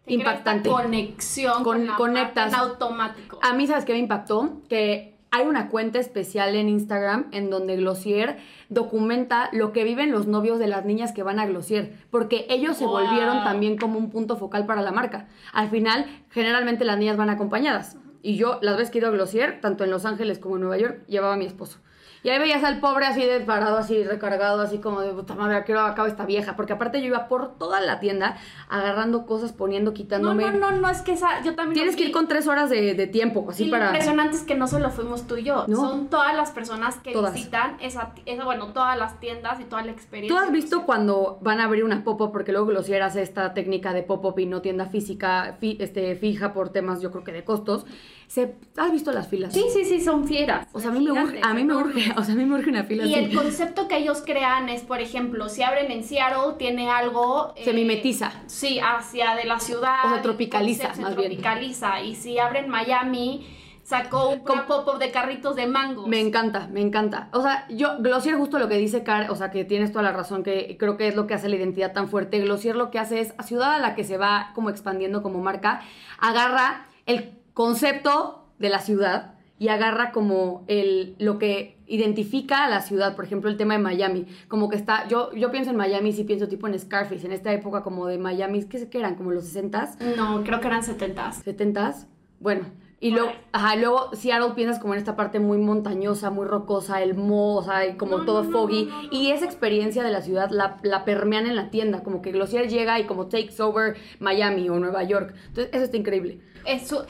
Impactante. 0.07 0.69
conexión 0.69 1.63
Con- 1.63 1.63
con, 1.63 1.88
la 1.88 1.95
conectas. 1.95 2.53
en 2.53 2.59
automático. 2.59 3.39
A 3.41 3.53
mí, 3.53 3.65
¿sabes 3.65 3.85
qué 3.85 3.93
me 3.93 4.00
impactó? 4.00 4.62
Que 4.67 5.14
hay 5.35 5.45
una 5.47 5.69
cuenta 5.69 5.99
especial 5.99 6.55
en 6.55 6.69
Instagram 6.69 7.25
en 7.31 7.49
donde 7.49 7.75
Glossier 7.75 8.37
documenta 8.69 9.49
lo 9.51 9.73
que 9.73 9.83
viven 9.83 10.11
los 10.11 10.27
novios 10.27 10.59
de 10.59 10.67
las 10.67 10.85
niñas 10.85 11.11
que 11.11 11.23
van 11.23 11.39
a 11.39 11.45
Glossier, 11.45 11.93
porque 12.09 12.45
ellos 12.49 12.77
se 12.77 12.85
Wow. 12.85 12.93
volvieron 12.93 13.43
también 13.43 13.77
como 13.77 13.99
un 13.99 14.09
punto 14.09 14.37
focal 14.37 14.65
para 14.65 14.81
la 14.81 14.91
marca. 14.91 15.27
Al 15.51 15.69
final, 15.69 16.05
generalmente 16.29 16.85
las 16.85 16.97
niñas 16.97 17.17
van 17.17 17.29
acompañadas. 17.29 17.97
Y 18.21 18.37
yo, 18.37 18.59
las 18.61 18.77
veces 18.77 18.91
que 18.91 18.97
he 18.97 19.01
ido 19.01 19.09
a 19.09 19.13
Glossier, 19.13 19.59
tanto 19.61 19.83
en 19.83 19.91
Los 19.91 20.05
Ángeles 20.05 20.39
como 20.39 20.55
en 20.55 20.61
Nueva 20.61 20.77
York, 20.77 21.03
llevaba 21.07 21.33
a 21.33 21.37
mi 21.37 21.45
esposo. 21.45 21.79
Y 22.24 22.29
ahí 22.29 22.39
veías 22.39 22.63
al 22.63 22.79
pobre 22.79 23.05
así 23.05 23.24
de 23.24 23.39
parado, 23.41 23.77
así 23.77 24.03
recargado, 24.03 24.62
así 24.62 24.79
como 24.79 25.01
de 25.01 25.13
puta 25.13 25.35
madre, 25.35 25.57
¿a 25.57 25.63
qué 25.63 25.74
hora 25.74 25.85
acaba 25.88 26.07
esta 26.07 26.25
vieja? 26.25 26.55
Porque 26.55 26.74
aparte 26.74 27.00
yo 27.00 27.07
iba 27.07 27.27
por 27.27 27.57
toda 27.59 27.79
la 27.81 28.00
tienda 28.00 28.38
agarrando 28.67 29.25
cosas, 29.25 29.53
poniendo, 29.53 29.91
no, 29.91 29.95
quitándome. 29.95 30.43
no, 30.51 30.51
no, 30.57 30.71
no, 30.71 30.89
es 30.89 31.01
que 31.01 31.13
esa, 31.13 31.43
yo 31.43 31.55
también 31.55 31.74
Tienes 31.75 31.93
lo 31.93 31.97
que 31.97 32.03
ir 32.05 32.12
con 32.12 32.27
tres 32.27 32.47
horas 32.47 32.69
de, 32.69 32.95
de 32.95 33.07
tiempo, 33.07 33.45
así 33.50 33.63
y 33.63 33.67
lo 33.67 33.74
para. 33.74 33.85
impresionante 33.88 34.38
es 34.38 34.43
que 34.43 34.55
no 34.55 34.67
solo 34.67 34.89
fuimos 34.89 35.27
tú 35.27 35.38
y 35.38 35.43
yo, 35.43 35.65
No. 35.67 35.77
son 35.77 36.07
todas 36.07 36.35
las 36.35 36.51
personas 36.51 36.95
que 36.97 37.13
Todas. 37.13 37.33
visitan 37.33 37.77
esa, 37.79 38.13
esa, 38.25 38.43
bueno, 38.43 38.74
todas 38.74 38.97
las 38.97 39.19
tiendas 39.19 39.59
y 39.59 39.65
toda 39.65 39.83
la 39.83 39.91
experiencia. 39.91 40.35
¿Tú 40.35 40.43
has 40.43 40.51
visto 40.51 40.83
cuando 40.85 41.38
van 41.41 41.59
a 41.59 41.65
abrir 41.65 41.83
una 41.83 42.03
pop-up? 42.03 42.31
Porque 42.31 42.51
luego 42.51 42.67
Glossier 42.67 43.03
hace 43.03 43.21
esta 43.21 43.53
técnica 43.53 43.93
de 43.93 44.01
pop-up 44.03 44.39
y 44.39 44.45
no 44.47 44.62
tienda 44.62 44.88
física 44.88 45.57
fi- 45.59 45.77
este, 45.79 46.15
fija 46.15 46.53
por 46.53 46.69
temas, 46.69 47.01
yo 47.01 47.12
creo 47.12 47.24
que 47.24 47.31
de 47.31 47.43
costos. 47.43 47.85
Se, 48.27 48.55
¿Has 48.75 48.91
visto 48.91 49.12
las 49.12 49.27
filas? 49.27 49.53
Sí, 49.53 49.63
sí, 49.72 49.86
sí, 49.86 50.01
son 50.01 50.27
fieras. 50.27 50.67
O 50.74 50.79
sea, 50.79 50.89
a 50.89 50.94
mí 50.94 51.00
me 51.00 51.12
urge, 51.12 51.39
a 51.41 51.53
mí 51.53 51.63
me 51.63 51.75
urge, 51.75 52.12
o 52.17 52.24
sea, 52.24 52.34
a 52.34 52.38
mí 52.38 52.46
me 52.46 52.55
urge 52.55 52.70
una 52.70 52.84
fila 52.84 53.05
Y 53.05 53.13
así. 53.13 53.24
el 53.25 53.36
concepto 53.36 53.88
que 53.88 53.98
ellos 53.98 54.24
crean 54.25 54.67
es, 54.70 54.82
por 54.82 55.00
ejemplo, 55.00 55.48
si 55.48 55.62
abren 55.63 55.91
en 55.91 56.03
Seattle, 56.03 56.53
tiene 56.58 56.89
algo... 56.89 57.53
eh, 57.55 57.63
Se 57.63 57.74
mimetiza. 57.74 58.32
Sí, 58.48 58.79
hacia 58.79 59.36
de 59.36 59.46
la 59.46 59.60
ciudad. 59.60 60.12
O 60.12 60.15
se 60.15 60.22
tropicaliza, 60.22 60.94
Se 60.94 61.01
más 61.01 61.15
bien. 61.15 61.29
tropicaliza. 61.29 62.01
Y 62.01 62.15
si 62.15 62.39
abren 62.39 62.67
Miami, 62.67 63.48
sacó 63.84 64.29
un 64.29 64.39
pop-up 64.44 64.98
de 64.98 65.12
carritos 65.12 65.55
de 65.55 65.67
mangos. 65.67 66.08
Me 66.08 66.20
encanta, 66.20 66.67
me 66.72 66.82
encanta. 66.82 67.29
O 67.32 67.41
sea, 67.44 67.67
yo, 67.70 67.98
Glossier, 68.00 68.36
justo 68.36 68.58
lo 68.58 68.67
que 68.67 68.77
dice 68.77 69.03
Car, 69.03 69.29
o 69.29 69.36
sea, 69.36 69.51
que 69.51 69.63
tienes 69.63 69.91
toda 69.91 70.03
la 70.03 70.12
razón, 70.12 70.41
que 70.41 70.75
creo 70.79 70.98
que 70.98 71.08
es 71.08 71.15
lo 71.15 71.27
que 71.27 71.36
hace 71.36 71.48
la 71.48 71.55
identidad 71.58 71.94
tan 71.94 72.10
fuerte. 72.10 72.39
Glossier 72.39 72.75
lo 72.75 72.89
que 72.89 72.98
hace 72.98 73.20
es, 73.22 73.36
a 73.38 73.44
ciudad 73.44 73.75
a 73.75 73.79
la 73.79 73.94
que 73.94 74.03
se 74.03 74.17
va 74.17 74.51
como 74.55 74.72
expandiendo 74.72 75.22
como 75.22 75.39
marca, 75.39 75.82
agarra 76.20 76.88
el 77.05 77.29
concepto 77.55 78.43
de 78.59 78.69
la 78.69 78.79
ciudad 78.79 79.33
y 79.57 79.69
agarra 79.69 80.12
como 80.12 80.65
el, 80.67 81.15
lo 81.17 81.39
que 81.39 81.77
identifica 81.88 82.65
a 82.65 82.69
la 82.69 82.81
ciudad, 82.81 83.15
por 83.15 83.24
ejemplo, 83.25 83.50
el 83.50 83.55
tema 83.55 83.75
de 83.75 83.79
Miami, 83.79 84.25
como 84.50 84.67
que 84.69 84.75
está, 84.75 85.07
yo, 85.07 85.31
yo 85.33 85.50
pienso 85.51 85.71
en 85.71 85.77
Miami, 85.77 86.12
sí 86.12 86.25
pienso 86.25 86.47
tipo 86.50 86.67
en 86.67 86.77
Scarface, 86.77 87.25
en 87.25 87.31
esta 87.31 87.53
época 87.53 87.81
como 87.81 88.07
de 88.07 88.17
Miami, 88.17 88.65
¿qué, 88.65 88.89
qué 88.89 89.00
eran? 89.00 89.15
Como 89.15 89.31
los 89.31 89.45
60s, 89.55 89.97
No, 90.17 90.43
creo 90.43 90.59
que 90.59 90.67
eran 90.67 90.81
70s. 90.83 91.43
70s, 91.45 92.05
bueno, 92.41 92.65
y 93.00 93.12
luego, 93.12 93.31
ajá, 93.53 93.75
luego 93.77 94.09
Seattle 94.13 94.53
piensas 94.55 94.79
como 94.79 94.93
en 94.93 95.00
esta 95.00 95.15
parte 95.15 95.39
muy 95.39 95.57
montañosa, 95.57 96.31
muy 96.31 96.45
rocosa, 96.47 97.01
el 97.01 97.13
mo, 97.15 97.55
o 97.55 97.63
sea, 97.63 97.95
como 97.97 98.17
No, 98.19 98.25
todo 98.25 98.43
no, 98.43 98.51
foggy, 98.51 98.85
no, 98.85 99.03
y 99.12 99.31
esa 99.31 99.45
experiencia 99.45 100.03
de 100.03 100.12
la 100.12 100.21
ciudad 100.21 100.50
la, 100.50 100.77
la 100.83 101.05
permean 101.05 101.45
en 101.47 101.55
la 101.55 101.69
tienda, 101.69 102.03
como 102.03 102.21
que 102.21 102.31
Glossier 102.33 102.67
llega 102.67 103.00
y 103.00 103.05
como 103.05 103.27
takes 103.27 103.62
over 103.62 103.95
Miami 104.19 104.67
o 104.69 104.79
Nueva 104.79 105.03
York, 105.03 105.33
entonces 105.47 105.69
eso 105.74 105.83
está 105.85 105.95
increíble, 105.95 106.39
Es 106.65 106.88
su- 106.88 107.03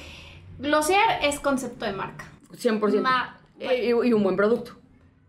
Glossier 0.59 0.99
es 1.23 1.39
concepto 1.39 1.85
de 1.85 1.91
marca. 1.93 2.25
100%, 2.53 3.01
Ma- 3.01 3.37
y, 3.59 3.89
y 3.89 4.13
un 4.13 4.23
buen 4.23 4.35
producto, 4.35 4.71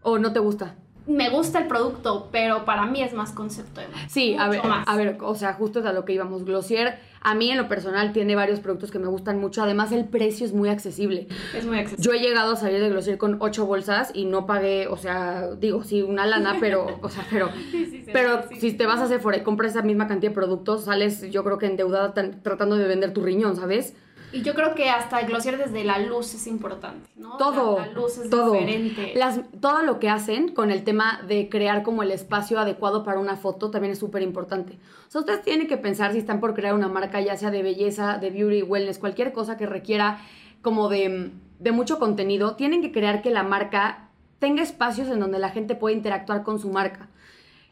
o 0.03 0.19
no 0.19 0.33
te 0.33 0.39
gusta. 0.39 0.75
Me 1.09 1.31
gusta 1.31 1.61
el 1.61 1.69
producto, 1.69 2.29
pero 2.33 2.65
para 2.65 2.85
mí 2.87 3.01
es 3.01 3.13
más 3.15 3.31
concepto 3.31 3.81
de 3.81 3.87
marca. 3.87 4.09
Sí, 4.09 4.35
a 4.37 4.49
ver, 4.49 4.65
más. 4.65 4.89
a 4.89 4.97
ver, 4.97 5.19
o 5.21 5.35
sea, 5.37 5.53
justo 5.55 5.79
es 5.79 5.87
a 5.87 5.93
lo 5.93 6.05
que 6.05 6.13
íbamos. 6.13 6.45
Glossier, 6.45 6.99
a 7.21 7.35
mí 7.37 7.49
en 7.49 7.59
lo 7.59 7.69
personal, 7.69 8.13
tiene 8.13 8.35
varios 8.35 8.59
productos 8.59 8.91
que 8.91 8.99
me 8.99 9.07
gustan 9.07 9.39
mucho. 9.41 9.63
Además, 9.63 9.93
el 9.93 10.05
precio 10.07 10.45
es 10.45 10.53
muy 10.53 10.69
accesible. 10.69 11.29
Es 11.55 11.65
muy 11.65 11.79
accesible. 11.79 12.03
Yo 12.05 12.13
he 12.13 12.19
llegado 12.21 12.55
a 12.55 12.57
salir 12.57 12.81
de 12.81 12.89
Glossier 12.91 13.19
con 13.19 13.37
ocho 13.41 13.67
bolsas 13.67 14.11
y 14.15 14.25
no 14.25 14.47
pagué, 14.47 14.89
o 14.89 14.97
sea, 14.97 15.49
digo, 15.53 15.85
sí, 15.85 16.03
una 16.03 16.27
lana, 16.27 16.57
pero, 16.59 16.99
o 17.03 17.09
sea, 17.09 17.25
pero, 17.31 17.51
Sí, 17.71 17.87
sí, 17.87 18.03
se 18.05 18.11
pero 18.13 18.43
si 18.59 18.73
te 18.73 18.87
vas 18.87 19.01
a 19.01 19.07
Sephora 19.07 19.37
y 19.37 19.43
compras 19.45 19.73
esa 19.73 19.83
misma 19.83 20.09
cantidad 20.09 20.31
de 20.33 20.35
productos, 20.35 20.87
sales, 20.87 21.23
yo 21.31 21.45
creo 21.45 21.59
que 21.59 21.67
endeudada 21.67 22.15
tan- 22.15 22.43
tratando 22.43 22.77
de 22.77 22.89
vender 22.89 23.13
tu 23.13 23.23
riñón, 23.23 23.55
¿sabes? 23.55 23.95
Y 24.37 24.43
yo 24.43 24.55
creo 24.55 24.75
que 24.75 24.91
hasta 24.91 25.23
Glossier 25.23 25.57
desde 25.57 25.83
la 25.85 25.99
luz 25.99 26.35
es 26.35 26.47
importante, 26.47 27.09
¿no? 27.17 27.37
Todo, 27.39 27.79
La, 27.79 27.87
la 27.87 27.93
luz 27.93 28.19
es 28.19 28.29
todo. 28.29 28.53
diferente. 28.53 29.13
Las, 29.17 29.41
todo 29.61 29.83
lo 29.83 29.99
que 29.99 30.11
hacen 30.11 30.49
con 30.53 30.71
el 30.71 30.85
tema 30.85 31.23
de 31.27 31.49
crear 31.49 31.83
como 31.83 32.03
el 32.03 32.11
espacio 32.11 32.59
adecuado 32.59 33.03
para 33.03 33.19
una 33.19 33.37
foto 33.37 33.71
también 33.71 33.93
es 33.93 33.99
súper 33.99 34.23
importante. 34.23 34.75
O 35.09 35.11
sea, 35.11 35.21
ustedes 35.23 35.43
tienen 35.43 35.67
que 35.69 35.77
pensar 35.79 36.13
si 36.13 36.19
están 36.19 36.41
por 36.41 36.55
crear 36.55 36.75
una 36.75 36.89
marca, 36.89 37.21
ya 37.21 37.37
sea 37.37 37.51
de 37.51 37.63
belleza, 37.63 38.19
de 38.19 38.31
beauty, 38.31 38.63
wellness, 38.63 38.99
cualquier 38.99 39.33
cosa 39.33 39.57
que 39.57 39.65
requiera 39.67 40.19
como 40.63 40.89
de, 40.89 41.31
de 41.59 41.73
mucho 41.73 41.99
contenido, 41.99 42.57
tienen 42.57 42.83
que 42.83 42.93
crear 42.93 43.23
que 43.23 43.31
la 43.31 43.43
marca 43.43 44.09
tenga 44.39 44.63
espacios 44.63 45.09
en 45.09 45.19
donde 45.21 45.39
la 45.39 45.49
gente 45.49 45.75
pueda 45.77 45.97
interactuar 45.97 46.43
con 46.43 46.59
su 46.59 46.69
marca. 46.71 47.09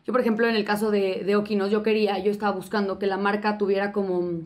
Yo, 0.07 0.13
por 0.13 0.21
ejemplo, 0.21 0.47
en 0.49 0.55
el 0.55 0.65
caso 0.65 0.91
de, 0.91 1.25
de 1.25 1.37
Okinos, 1.37 1.71
yo 1.71 1.83
quería, 1.83 2.19
yo 2.19 2.31
estaba 2.31 2.53
buscando 2.53 2.99
que 2.99 3.07
la 3.07 3.17
marca 3.17 3.59
tuviera 3.59 3.91
como 3.93 4.41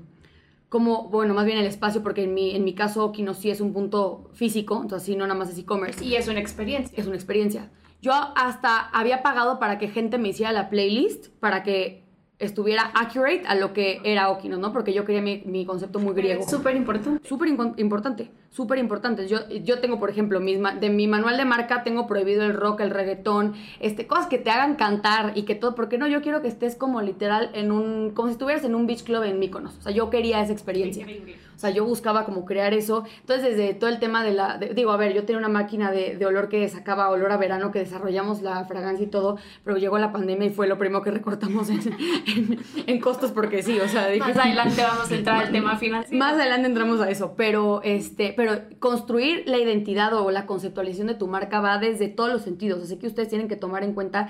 como, 0.68 1.08
bueno, 1.08 1.32
más 1.34 1.46
bien 1.46 1.58
el 1.58 1.66
espacio, 1.66 2.02
porque 2.02 2.24
en 2.24 2.34
mi, 2.34 2.54
en 2.54 2.64
mi 2.64 2.74
caso 2.74 3.04
Okinos 3.04 3.38
sí 3.38 3.50
es 3.50 3.60
un 3.60 3.72
punto 3.72 4.28
físico, 4.34 4.80
entonces 4.82 5.06
sí, 5.06 5.16
no 5.16 5.26
nada 5.26 5.38
más 5.38 5.48
es 5.50 5.58
e-commerce, 5.58 6.04
Y 6.04 6.14
es 6.16 6.28
una 6.28 6.40
experiencia. 6.40 6.98
es 6.98 7.06
una 7.06 7.16
experiencia. 7.16 7.70
Yo 8.02 8.12
hasta 8.12 8.88
había 8.90 9.22
pagado 9.22 9.58
para 9.58 9.78
que 9.78 9.88
gente 9.88 10.18
me 10.18 10.28
hiciera 10.28 10.52
la 10.52 10.68
playlist, 10.70 11.28
para 11.40 11.62
que 11.62 12.04
estuviera 12.38 12.92
accurate 12.94 13.42
a 13.48 13.56
lo 13.56 13.72
que 13.72 14.00
era 14.04 14.28
Okinos, 14.30 14.60
¿no? 14.60 14.72
Porque 14.72 14.92
yo 14.92 15.04
quería 15.04 15.20
mi, 15.22 15.42
mi 15.44 15.64
concepto 15.66 15.98
muy 15.98 16.14
griego. 16.14 16.48
Súper 16.48 16.76
importante. 16.76 17.26
Súper 17.28 17.48
impo- 17.48 17.74
importante, 17.78 18.30
súper 18.50 18.78
importante. 18.78 19.28
Yo, 19.28 19.48
yo 19.48 19.78
tengo, 19.80 19.98
por 20.00 20.10
ejemplo, 20.10 20.40
mis 20.40 20.58
de 20.80 20.90
mi 20.90 21.06
manual 21.06 21.36
de 21.36 21.44
marca 21.44 21.82
tengo 21.84 22.06
prohibido 22.06 22.44
el 22.44 22.54
rock, 22.54 22.80
el 22.80 22.90
reggaetón, 22.90 23.54
este, 23.80 24.06
cosas 24.06 24.26
que 24.26 24.38
te 24.38 24.50
hagan 24.50 24.74
cantar 24.76 25.32
y 25.36 25.42
que 25.42 25.54
todo, 25.54 25.74
porque 25.74 25.98
no, 25.98 26.06
yo 26.08 26.22
quiero 26.22 26.42
que 26.42 26.48
estés 26.48 26.74
como 26.74 27.00
literal 27.02 27.50
en 27.54 27.70
un, 27.72 28.10
como 28.10 28.28
si 28.28 28.32
estuvieras 28.32 28.64
en 28.64 28.74
un 28.74 28.86
beach 28.86 29.04
club 29.04 29.22
en 29.22 29.38
Mykonos. 29.38 29.76
O 29.78 29.82
sea, 29.82 29.92
yo 29.92 30.10
quería 30.10 30.40
esa 30.42 30.52
experiencia. 30.52 31.06
O 31.54 31.60
sea, 31.60 31.70
yo 31.70 31.84
buscaba 31.84 32.24
como 32.24 32.44
crear 32.44 32.72
eso. 32.72 33.02
Entonces, 33.20 33.56
desde 33.56 33.74
todo 33.74 33.90
el 33.90 33.98
tema 33.98 34.22
de 34.22 34.32
la... 34.32 34.58
de- 34.58 34.74
digo, 34.74 34.92
a 34.92 34.96
ver, 34.96 35.12
yo 35.12 35.24
tenía 35.24 35.38
una 35.38 35.48
máquina 35.48 35.90
de, 35.90 36.16
de 36.16 36.24
olor 36.24 36.48
que 36.48 36.68
sacaba 36.68 37.10
olor 37.10 37.32
a 37.32 37.36
verano, 37.36 37.72
que 37.72 37.80
desarrollamos 37.80 38.42
la 38.42 38.64
fragancia 38.66 39.04
y 39.04 39.08
todo, 39.08 39.38
pero 39.64 39.76
llegó 39.76 39.98
la 39.98 40.12
pandemia 40.12 40.46
y 40.46 40.50
fue 40.50 40.68
lo 40.68 40.78
primero 40.78 41.02
que 41.02 41.10
recortamos 41.10 41.68
en, 41.70 41.80
en- 42.26 42.58
en 42.86 43.00
costos 43.00 43.32
porque 43.32 43.64
sí, 43.64 43.78
o 43.80 43.88
sea, 43.88 44.06
dije... 44.06 44.20
Más 44.32 44.36
adelante 44.36 44.82
vamos 44.82 45.10
a 45.10 45.14
entrar 45.16 45.46
al 45.46 45.50
tema 45.52 45.76
financiero. 45.76 46.16
Más 46.16 46.34
adelante 46.34 46.68
entramos 46.68 47.00
a 47.00 47.10
eso, 47.10 47.34
pero 47.36 47.80
este, 47.82 48.32
pero 48.38 48.60
construir 48.78 49.42
la 49.46 49.58
identidad 49.58 50.12
o 50.14 50.30
la 50.30 50.46
conceptualización 50.46 51.08
de 51.08 51.14
tu 51.14 51.26
marca 51.26 51.58
va 51.58 51.78
desde 51.78 52.06
todos 52.06 52.32
los 52.32 52.42
sentidos. 52.42 52.80
Así 52.84 52.96
que 52.96 53.08
ustedes 53.08 53.28
tienen 53.28 53.48
que 53.48 53.56
tomar 53.56 53.82
en 53.82 53.94
cuenta 53.94 54.28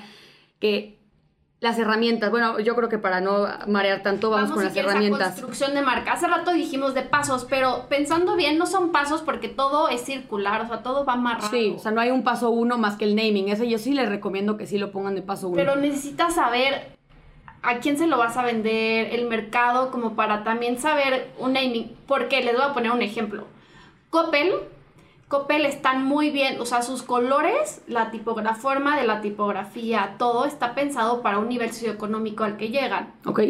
que 0.60 0.98
las 1.60 1.78
herramientas, 1.78 2.30
bueno, 2.30 2.58
yo 2.58 2.74
creo 2.74 2.88
que 2.88 2.96
para 2.96 3.20
no 3.20 3.46
marear 3.66 4.02
tanto, 4.02 4.30
vamos, 4.30 4.50
con 4.50 4.60
si 4.60 4.68
las 4.68 4.76
herramientas. 4.78 5.32
construcción 5.32 5.74
de 5.74 5.82
marca. 5.82 6.14
Hace 6.14 6.26
rato 6.26 6.54
dijimos 6.54 6.94
de 6.94 7.02
pasos, 7.02 7.46
pero 7.50 7.84
pensando 7.90 8.34
bien, 8.34 8.56
no 8.56 8.64
son 8.64 8.92
pasos 8.92 9.20
porque 9.20 9.50
todo 9.50 9.90
es 9.90 10.00
circular, 10.00 10.62
o 10.62 10.68
sea, 10.68 10.82
todo 10.82 11.04
va 11.04 11.12
amarrado. 11.12 11.50
Sí, 11.50 11.74
o 11.76 11.78
sea, 11.78 11.90
no 11.90 12.00
hay 12.00 12.10
un 12.10 12.24
paso 12.24 12.48
uno 12.48 12.78
más 12.78 12.96
que 12.96 13.04
el 13.04 13.14
naming. 13.14 13.50
Ese 13.50 13.68
yo 13.68 13.76
sí 13.76 13.92
les 13.92 14.08
recomiendo 14.08 14.56
que 14.56 14.66
sí 14.66 14.78
lo 14.78 14.90
pongan 14.90 15.16
de 15.16 15.20
paso 15.20 15.48
uno. 15.48 15.56
Pero 15.58 15.76
necesitas 15.76 16.36
saber 16.36 16.96
a 17.60 17.80
quién 17.80 17.98
se 17.98 18.06
lo 18.06 18.16
vas 18.16 18.38
a 18.38 18.42
vender, 18.42 19.14
el 19.14 19.28
mercado, 19.28 19.90
como 19.90 20.14
para 20.14 20.44
también 20.44 20.78
saber 20.78 21.30
un 21.38 21.52
naming. 21.52 21.94
Porque 22.06 22.42
les 22.42 22.54
voy 22.54 22.64
a 22.64 22.72
poner 22.72 22.90
un 22.90 23.02
ejemplo. 23.02 23.57
Coppel, 24.10 24.52
Coppel 25.28 25.66
están 25.66 26.04
muy 26.04 26.30
bien, 26.30 26.60
o 26.60 26.64
sea, 26.64 26.82
sus 26.82 27.02
colores, 27.02 27.82
la 27.86 28.10
tipografía, 28.10 28.54
forma 28.54 28.98
de 28.98 29.06
la 29.06 29.20
tipografía, 29.20 30.14
todo 30.18 30.46
está 30.46 30.74
pensado 30.74 31.20
para 31.20 31.38
un 31.38 31.48
nivel 31.48 31.70
socioeconómico 31.70 32.44
al 32.44 32.56
que 32.56 32.70
llegan, 32.70 33.12
ok. 33.26 33.40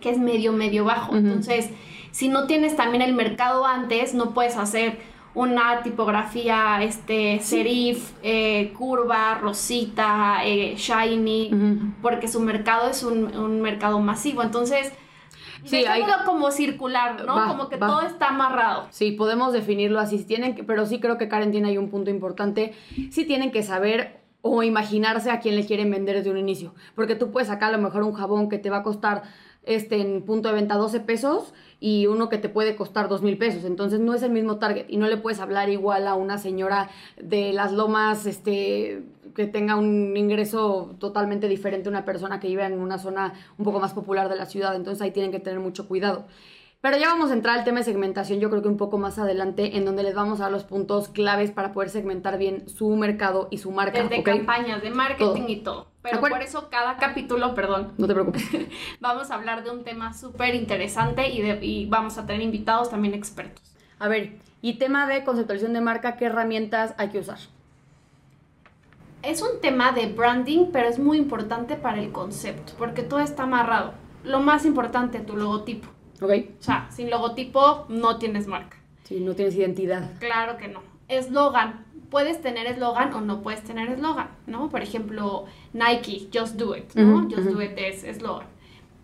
que 0.00 0.10
es 0.10 0.18
medio, 0.18 0.52
medio 0.52 0.84
bajo. 0.84 1.14
Entonces, 1.14 1.70
si 2.10 2.28
no 2.28 2.46
tienes 2.46 2.76
también 2.76 3.02
el 3.02 3.14
mercado 3.14 3.64
antes, 3.64 4.14
no 4.14 4.34
puedes 4.34 4.56
hacer 4.56 4.98
una 5.34 5.84
tipografía, 5.84 6.82
este, 6.82 7.38
serif, 7.40 8.12
eh, 8.24 8.72
curva, 8.76 9.38
rosita, 9.40 10.40
eh, 10.44 10.74
shiny, 10.76 11.52
porque 12.02 12.26
su 12.26 12.40
mercado 12.40 12.90
es 12.90 13.04
un, 13.04 13.36
un 13.36 13.60
mercado 13.60 14.00
masivo. 14.00 14.42
Entonces, 14.42 14.92
Sí, 15.64 15.84
hay- 15.84 16.02
como 16.24 16.50
circular, 16.50 17.24
¿no? 17.24 17.34
Va, 17.36 17.48
como 17.48 17.68
que 17.68 17.76
va. 17.76 17.86
todo 17.86 18.00
está 18.02 18.28
amarrado. 18.28 18.86
Sí, 18.90 19.12
podemos 19.12 19.52
definirlo 19.52 20.00
así, 20.00 20.18
si 20.18 20.24
tienen 20.24 20.54
que, 20.54 20.64
pero 20.64 20.86
sí 20.86 21.00
creo 21.00 21.18
que 21.18 21.28
Karen 21.28 21.50
tiene 21.50 21.68
ahí 21.68 21.78
un 21.78 21.90
punto 21.90 22.10
importante. 22.10 22.74
Sí 23.10 23.24
tienen 23.24 23.50
que 23.50 23.62
saber 23.62 24.18
o 24.40 24.62
imaginarse 24.62 25.30
a 25.30 25.40
quién 25.40 25.56
le 25.56 25.66
quieren 25.66 25.90
vender 25.90 26.16
desde 26.16 26.30
un 26.30 26.38
inicio. 26.38 26.74
Porque 26.94 27.16
tú 27.16 27.30
puedes 27.32 27.48
sacar 27.48 27.70
a 27.74 27.76
lo 27.76 27.82
mejor 27.82 28.02
un 28.04 28.12
jabón 28.12 28.48
que 28.48 28.58
te 28.58 28.70
va 28.70 28.78
a 28.78 28.82
costar 28.82 29.22
este, 29.68 30.00
en 30.00 30.22
punto 30.22 30.48
de 30.48 30.54
venta 30.54 30.76
12 30.76 31.00
pesos 31.00 31.52
y 31.78 32.06
uno 32.06 32.28
que 32.28 32.38
te 32.38 32.48
puede 32.48 32.74
costar 32.74 33.08
dos 33.08 33.22
mil 33.22 33.38
pesos. 33.38 33.64
Entonces 33.64 34.00
no 34.00 34.14
es 34.14 34.22
el 34.22 34.32
mismo 34.32 34.56
target 34.56 34.86
y 34.88 34.96
no 34.96 35.06
le 35.06 35.18
puedes 35.18 35.40
hablar 35.40 35.68
igual 35.68 36.08
a 36.08 36.14
una 36.14 36.38
señora 36.38 36.88
de 37.20 37.52
las 37.52 37.72
lomas 37.72 38.26
este, 38.26 39.02
que 39.34 39.46
tenga 39.46 39.76
un 39.76 40.16
ingreso 40.16 40.96
totalmente 40.98 41.48
diferente 41.48 41.88
a 41.88 41.90
una 41.90 42.04
persona 42.04 42.40
que 42.40 42.48
vive 42.48 42.64
en 42.64 42.80
una 42.80 42.98
zona 42.98 43.34
un 43.58 43.64
poco 43.64 43.78
más 43.78 43.92
popular 43.92 44.28
de 44.28 44.36
la 44.36 44.46
ciudad. 44.46 44.74
Entonces 44.74 45.02
ahí 45.02 45.10
tienen 45.10 45.30
que 45.30 45.38
tener 45.38 45.60
mucho 45.60 45.86
cuidado. 45.86 46.24
Pero 46.80 46.96
ya 46.96 47.08
vamos 47.08 47.30
a 47.30 47.34
entrar 47.34 47.58
al 47.58 47.64
tema 47.64 47.78
de 47.78 47.84
segmentación, 47.84 48.38
yo 48.38 48.50
creo 48.50 48.62
que 48.62 48.68
un 48.68 48.76
poco 48.76 48.98
más 48.98 49.18
adelante, 49.18 49.76
en 49.76 49.84
donde 49.84 50.04
les 50.04 50.14
vamos 50.14 50.38
a 50.38 50.44
dar 50.44 50.52
los 50.52 50.62
puntos 50.62 51.08
claves 51.08 51.50
para 51.50 51.72
poder 51.72 51.90
segmentar 51.90 52.38
bien 52.38 52.68
su 52.68 52.94
mercado 52.94 53.48
y 53.50 53.58
su 53.58 53.72
marca. 53.72 54.00
Desde 54.00 54.22
campañas 54.22 54.80
de 54.80 54.90
marketing 54.90 55.42
y 55.48 55.56
todo. 55.56 55.88
Pero 56.10 56.20
por 56.20 56.42
eso 56.42 56.68
cada 56.70 56.96
capítulo, 56.96 57.54
perdón. 57.54 57.92
No 57.98 58.06
te 58.06 58.14
preocupes. 58.14 58.44
vamos 59.00 59.30
a 59.30 59.34
hablar 59.34 59.64
de 59.64 59.70
un 59.70 59.84
tema 59.84 60.14
súper 60.14 60.54
interesante 60.54 61.28
y, 61.28 61.40
y 61.62 61.86
vamos 61.86 62.18
a 62.18 62.26
tener 62.26 62.42
invitados 62.42 62.90
también 62.90 63.14
expertos. 63.14 63.62
A 63.98 64.08
ver, 64.08 64.38
y 64.62 64.74
tema 64.74 65.06
de 65.06 65.24
conceptualización 65.24 65.72
de 65.72 65.80
marca, 65.80 66.16
¿qué 66.16 66.26
herramientas 66.26 66.94
hay 66.98 67.08
que 67.10 67.18
usar? 67.18 67.38
Es 69.22 69.42
un 69.42 69.60
tema 69.60 69.92
de 69.92 70.06
branding, 70.06 70.66
pero 70.72 70.88
es 70.88 70.98
muy 70.98 71.18
importante 71.18 71.76
para 71.76 72.00
el 72.00 72.12
concepto, 72.12 72.72
porque 72.78 73.02
todo 73.02 73.20
está 73.20 73.44
amarrado. 73.44 73.94
Lo 74.24 74.40
más 74.40 74.64
importante, 74.64 75.20
tu 75.20 75.36
logotipo. 75.36 75.88
Ok. 76.20 76.30
O 76.60 76.62
sea, 76.62 76.88
sin 76.90 77.10
logotipo 77.10 77.86
no 77.88 78.18
tienes 78.18 78.46
marca. 78.46 78.76
Sí, 79.04 79.20
no 79.20 79.34
tienes 79.34 79.54
identidad. 79.54 80.18
Claro 80.18 80.56
que 80.56 80.68
no. 80.68 80.82
Eslogan. 81.08 81.86
Puedes 82.10 82.40
tener 82.40 82.66
eslogan 82.66 83.12
o 83.12 83.20
no 83.20 83.42
puedes 83.42 83.62
tener 83.62 83.90
eslogan, 83.90 84.28
¿no? 84.46 84.70
Por 84.70 84.82
ejemplo, 84.82 85.44
Nike, 85.72 86.28
Just 86.32 86.56
Do 86.56 86.76
It, 86.76 86.94
¿no? 86.94 87.24
just 87.24 87.48
Do 87.48 87.62
It 87.62 87.72
es 87.76 88.04
eslogan. 88.04 88.46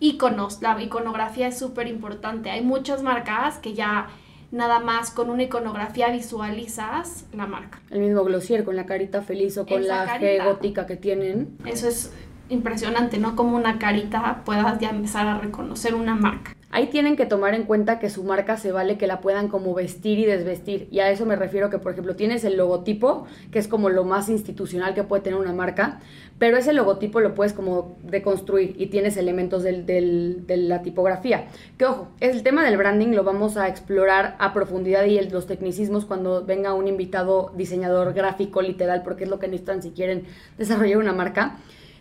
Iconos, 0.01 0.61
la 0.63 0.81
iconografía 0.83 1.49
es 1.49 1.59
súper 1.59 1.87
importante. 1.87 2.51
Hay 2.51 2.63
muchas 2.63 3.03
marcas 3.03 3.59
que 3.59 3.75
ya 3.75 4.09
nada 4.51 4.79
más 4.79 5.11
con 5.11 5.31
una 5.31 5.43
iconografía 5.43 6.11
visualizas 6.11 7.27
la 7.33 7.47
marca. 7.47 7.81
El 7.91 8.01
mismo 8.01 8.25
glossier 8.25 8.65
con 8.65 8.77
la 8.77 8.87
carita 8.87 9.23
feliz 9.23 9.59
o 9.59 9.67
con 9.67 9.87
la 9.87 10.19
G 10.19 10.45
gótica 10.45 10.87
que 10.87 10.97
tienen. 10.97 11.59
Eso 11.65 11.89
es 11.89 12.13
impresionante, 12.49 13.19
¿no? 13.19 13.37
Como 13.37 13.57
una 13.57 13.79
carita 13.79 14.43
puedas 14.45 14.79
ya 14.79 14.91
empezar 14.91 15.27
a 15.27 15.39
reconocer 15.39 15.95
una 15.95 16.15
marca. 16.15 16.55
Ahí 16.75 16.89
tienen 16.89 17.15
que 17.15 17.25
tomar 17.25 17.55
en 17.55 17.67
cuenta 17.67 18.01
que 18.01 18.11
su 18.11 18.25
marca 18.25 18.57
se 18.57 18.73
vale 18.73 18.99
que 18.99 19.07
la 19.07 19.21
puedan 19.21 19.47
como 19.47 19.75
vestir 19.75 20.19
y 20.19 20.25
desvestir. 20.25 20.89
Y 20.91 20.99
a 20.99 21.09
eso 21.09 21.25
me 21.25 21.37
refiero 21.37 21.71
que, 21.71 21.79
por 21.79 21.93
ejemplo, 21.93 22.17
tienes 22.17 22.43
el 22.43 22.57
logotipo, 22.57 23.27
que 23.53 23.61
es 23.61 23.69
como 23.69 23.91
lo 23.91 24.03
más 24.03 24.29
institucional 24.29 24.93
que 24.93 25.05
puede 25.05 25.23
tener 25.23 25.39
una 25.39 25.53
marca, 25.53 26.01
pero 26.41 26.57
ese 26.57 26.73
logotipo 26.73 27.21
lo 27.21 27.37
puedes 27.37 27.53
como 27.53 27.97
deconstruir 28.03 28.75
y 28.77 28.87
tienes 28.87 29.17
elementos 29.17 29.63
de 29.63 30.45
la 30.49 30.83
tipografía. 30.83 31.47
Que 31.79 31.85
ojo, 31.85 32.09
el 32.19 32.43
tema 32.43 32.65
del 32.65 32.77
branding 32.77 33.15
lo 33.15 33.23
vamos 33.23 33.57
a 33.57 33.69
explorar 33.69 34.35
a 34.41 34.53
profundidad 34.53 35.05
y 35.05 35.21
los 35.31 35.47
tecnicismos 35.47 36.07
cuando 36.07 36.45
venga 36.45 36.75
un 36.75 36.89
invitado 36.89 37.53
diseñador 37.55 38.15
gráfico 38.15 38.63
literal, 38.63 39.05
porque 39.05 39.23
es 39.23 39.31
lo 39.31 39.39
que 39.39 39.47
necesitan 39.47 39.81
si 39.81 39.91
quieren 39.91 40.25
desarrollar 40.59 40.99
una 40.99 41.13
marca. 41.13 41.57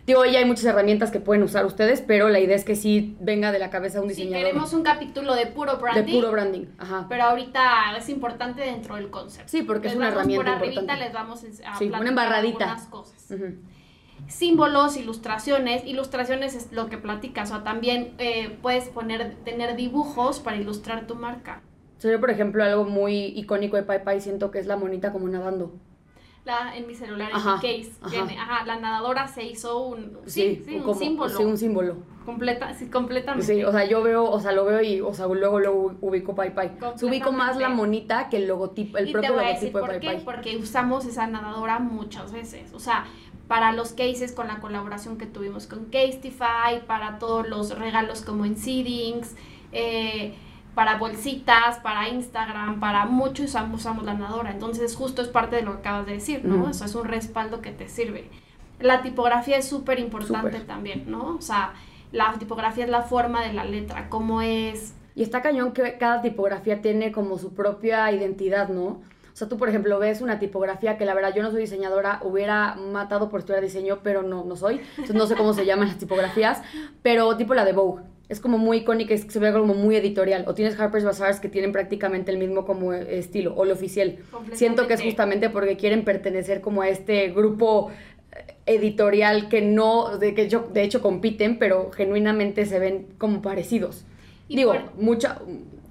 Digo, 0.06 0.22
ya 0.26 0.40
hay 0.40 0.44
muchas 0.44 0.66
herramientas 0.66 1.10
que 1.10 1.18
pueden 1.18 1.42
usar 1.42 1.64
ustedes, 1.64 2.02
pero 2.02 2.28
la 2.28 2.38
idea 2.38 2.54
es 2.54 2.64
que 2.64 2.76
sí 2.76 3.16
venga 3.20 3.52
de 3.52 3.58
la 3.58 3.70
cabeza 3.70 4.02
un 4.02 4.08
diseñador. 4.08 4.38
Sí, 4.38 4.44
queremos 4.44 4.72
un 4.74 4.82
capítulo 4.82 5.34
de 5.34 5.46
puro 5.46 5.78
branding. 5.78 6.04
De 6.04 6.12
puro 6.12 6.30
branding, 6.30 6.66
ajá. 6.76 7.06
Pero 7.08 7.24
ahorita 7.24 7.96
es 7.96 8.10
importante 8.10 8.60
dentro 8.60 8.96
del 8.96 9.08
concepto. 9.08 9.48
Sí, 9.48 9.62
porque 9.62 9.88
es 9.88 9.94
una 9.94 10.08
herramienta 10.08 10.58
por 10.58 10.68
importante. 10.68 11.02
les 11.02 11.12
vamos 11.14 11.42
a 11.64 11.78
sí, 11.78 11.86
una 11.88 12.08
embarradita. 12.08 12.64
algunas 12.64 12.86
cosas. 12.88 13.34
Símbolos, 14.28 14.96
ilustraciones. 14.96 15.84
Ilustraciones 15.86 16.54
es 16.54 16.72
lo 16.72 16.88
que 16.88 16.98
platicas. 16.98 17.50
O 17.52 17.62
también 17.62 18.14
eh, 18.18 18.58
puedes 18.60 18.88
poner, 18.88 19.36
tener 19.44 19.74
dibujos 19.74 20.38
para 20.38 20.56
ilustrar 20.56 21.06
tu 21.06 21.14
marca. 21.14 21.62
yo, 22.00 22.20
por 22.20 22.30
ejemplo, 22.30 22.62
algo 22.62 22.84
muy 22.84 23.26
icónico 23.38 23.76
de 23.76 23.82
Pai 23.82 24.20
siento 24.20 24.50
que 24.50 24.58
es 24.58 24.66
la 24.66 24.76
monita 24.76 25.12
como 25.12 25.28
nadando 25.28 25.72
la, 26.44 26.76
en 26.76 26.86
mi 26.86 26.94
celular, 26.94 27.30
en 27.30 27.36
mi 27.36 27.54
case. 27.54 27.92
Ajá. 28.02 28.64
la 28.64 28.76
nadadora 28.76 29.28
se 29.28 29.44
hizo 29.44 29.82
un, 29.82 30.18
sí, 30.26 30.62
sí, 30.64 30.76
un 30.76 30.94
símbolo. 30.94 31.36
Sí, 31.36 31.44
un 31.44 31.58
símbolo. 31.58 31.96
Completa, 32.24 32.72
sí, 32.72 32.88
completamente. 32.88 33.46
Sí, 33.46 33.62
o 33.64 33.70
sea, 33.70 33.84
yo 33.84 34.02
veo, 34.02 34.24
o 34.24 34.40
sea, 34.40 34.52
lo 34.52 34.64
veo 34.64 34.82
y, 34.82 35.00
o 35.00 35.12
sea, 35.12 35.26
luego 35.26 35.60
lo 35.60 35.94
ubico 36.00 36.34
Pai 36.34 36.54
Pai. 36.54 36.72
Ubico 37.02 37.32
más 37.32 37.56
la 37.58 37.68
monita 37.68 38.28
que 38.28 38.38
el 38.38 38.46
logotipo, 38.46 38.96
el 38.98 39.12
propio 39.12 39.36
logotipo 39.36 39.80
de 39.80 39.86
Pai 39.86 40.00
Pai. 40.00 40.24
Porque 40.24 40.56
usamos 40.56 41.04
esa 41.04 41.26
nadadora 41.26 41.78
muchas 41.78 42.32
veces, 42.32 42.72
o 42.72 42.78
sea, 42.78 43.06
para 43.46 43.72
los 43.72 43.92
cases 43.92 44.32
con 44.32 44.48
la 44.48 44.60
colaboración 44.60 45.18
que 45.18 45.26
tuvimos 45.26 45.66
con 45.66 45.86
Casetify, 45.86 46.86
para 46.86 47.18
todos 47.18 47.46
los 47.46 47.78
regalos 47.78 48.22
como 48.22 48.46
en 48.46 48.56
Seedings, 48.56 49.36
eh, 49.72 50.34
para 50.74 50.96
bolsitas, 50.98 51.78
para 51.78 52.08
Instagram, 52.08 52.80
para 52.80 53.06
mucho 53.06 53.44
usamos, 53.44 53.80
usamos 53.80 54.04
la 54.04 54.14
nadadora. 54.14 54.50
Entonces, 54.50 54.94
justo 54.96 55.22
es 55.22 55.28
parte 55.28 55.56
de 55.56 55.62
lo 55.62 55.72
que 55.72 55.78
acabas 55.78 56.06
de 56.06 56.12
decir, 56.14 56.44
¿no? 56.44 56.68
Eso 56.68 56.84
es 56.84 56.94
un 56.94 57.04
respaldo 57.04 57.60
que 57.60 57.70
te 57.70 57.88
sirve. 57.88 58.28
La 58.80 59.02
tipografía 59.02 59.56
es 59.56 59.68
súper 59.68 60.00
importante 60.00 60.60
también, 60.60 61.04
¿no? 61.10 61.36
O 61.36 61.40
sea, 61.40 61.74
la 62.12 62.32
tipografía 62.38 62.84
es 62.84 62.90
la 62.90 63.02
forma 63.02 63.42
de 63.42 63.52
la 63.52 63.64
letra, 63.64 64.08
cómo 64.08 64.42
es. 64.42 64.94
Y 65.14 65.22
está 65.22 65.42
cañón 65.42 65.72
que 65.72 65.96
cada 65.96 66.22
tipografía 66.22 66.82
tiene 66.82 67.12
como 67.12 67.38
su 67.38 67.54
propia 67.54 68.10
identidad, 68.10 68.68
¿no? 68.68 68.84
O 68.84 69.36
sea, 69.36 69.48
tú, 69.48 69.58
por 69.58 69.68
ejemplo, 69.68 69.98
ves 69.98 70.20
una 70.20 70.38
tipografía 70.38 70.96
que 70.96 71.04
la 71.04 71.14
verdad 71.14 71.34
yo 71.34 71.42
no 71.42 71.50
soy 71.50 71.62
diseñadora, 71.62 72.20
hubiera 72.22 72.76
matado 72.76 73.30
por 73.30 73.40
estudiar 73.40 73.62
diseño, 73.62 73.98
pero 74.02 74.22
no, 74.22 74.44
no 74.44 74.54
soy. 74.54 74.80
Entonces 74.90 75.16
no 75.16 75.26
sé 75.26 75.34
cómo 75.34 75.54
se 75.54 75.66
llaman 75.66 75.88
las 75.88 75.98
tipografías, 75.98 76.62
pero 77.02 77.36
tipo 77.36 77.54
la 77.54 77.64
de 77.64 77.72
Vogue 77.72 78.13
es 78.28 78.40
como 78.40 78.58
muy 78.58 78.78
icónica, 78.78 79.12
es 79.14 79.24
que 79.24 79.30
se 79.30 79.38
ve 79.38 79.52
como 79.52 79.74
muy 79.74 79.96
editorial. 79.96 80.44
O 80.46 80.54
tienes 80.54 80.78
Harper's 80.78 81.04
Bazaar 81.04 81.40
que 81.40 81.48
tienen 81.48 81.72
prácticamente 81.72 82.30
el 82.30 82.38
mismo 82.38 82.64
como 82.64 82.92
estilo, 82.92 83.54
o 83.54 83.64
lo 83.64 83.74
oficial. 83.74 84.16
Siento 84.52 84.86
que 84.86 84.94
es 84.94 85.02
justamente 85.02 85.50
porque 85.50 85.76
quieren 85.76 86.04
pertenecer 86.04 86.60
como 86.60 86.82
a 86.82 86.88
este 86.88 87.28
grupo 87.30 87.90
eh, 88.32 88.54
editorial 88.66 89.48
que 89.48 89.60
no, 89.60 90.16
de 90.16 90.34
que 90.34 90.48
yo, 90.48 90.68
de 90.72 90.82
hecho 90.82 91.02
compiten, 91.02 91.58
pero 91.58 91.90
genuinamente 91.90 92.64
se 92.64 92.78
ven 92.78 93.06
como 93.18 93.42
parecidos. 93.42 94.04
Digo, 94.48 94.74
mucha, 94.98 95.40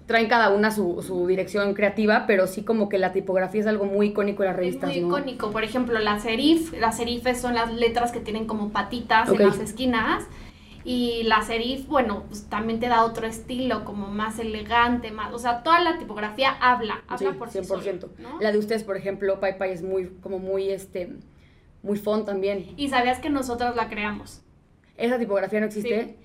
traen 0.06 0.28
cada 0.28 0.50
una 0.50 0.72
su, 0.72 1.26
dirección 1.28 1.74
creativa, 1.74 2.26
pero 2.26 2.48
sí 2.48 2.64
como 2.64 2.90
que 2.90 2.98
la 2.98 3.12
tipografía 3.12 3.62
es 3.62 3.68
algo 3.68 3.86
muy 3.86 4.08
icónico 4.08 4.44
en 4.44 4.48
las 4.48 4.56
revistas. 4.56 4.90
Es 4.90 5.02
muy 5.02 5.08
icónico, 5.08 5.52
por 5.52 5.64
ejemplo, 5.64 6.00
la 6.00 6.20
serif, 6.20 6.74
las 6.80 6.98
serifes 6.98 7.40
son 7.40 7.54
las 7.54 7.72
letras 7.74 8.12
que 8.12 8.20
tienen 8.20 8.46
como 8.46 8.70
patitas 8.70 9.30
en 9.30 9.40
las 9.40 9.60
esquinas 9.60 10.24
y 10.86 11.24
la 11.24 11.42
serif, 11.42 11.88
bueno, 11.88 12.24
pues 12.28 12.50
también 12.50 12.80
te 12.80 12.88
da 12.88 13.06
otro 13.06 13.26
estilo, 13.26 13.86
como 13.86 14.08
más 14.08 14.40
elegante, 14.40 15.12
más, 15.12 15.34
o 15.34 15.40
sea, 15.40 15.64
toda 15.64 15.80
la 15.80 15.98
tipografía 15.98 16.52
habla, 16.60 17.04
habla 17.08 17.34
por 17.34 17.50
100%. 17.50 18.10
La 18.40 18.52
de 18.52 18.58
ustedes, 18.58 18.84
por 18.84 18.98
ejemplo, 18.98 19.40
Pai 19.40 19.58
Pai 19.58 19.72
es 19.72 19.82
muy, 19.82 20.08
como 20.22 20.40
muy, 20.40 20.70
este, 20.70 21.14
muy 21.82 21.98
font 21.98 22.26
también. 22.26 22.74
Y 22.76 22.90
sabías 22.90 23.20
que 23.20 23.30
nosotros 23.30 23.76
la 23.76 23.88
creamos. 23.88 24.42
¿Esa 24.98 25.18
tipografía 25.18 25.60
no 25.60 25.68
existe? 25.68 26.18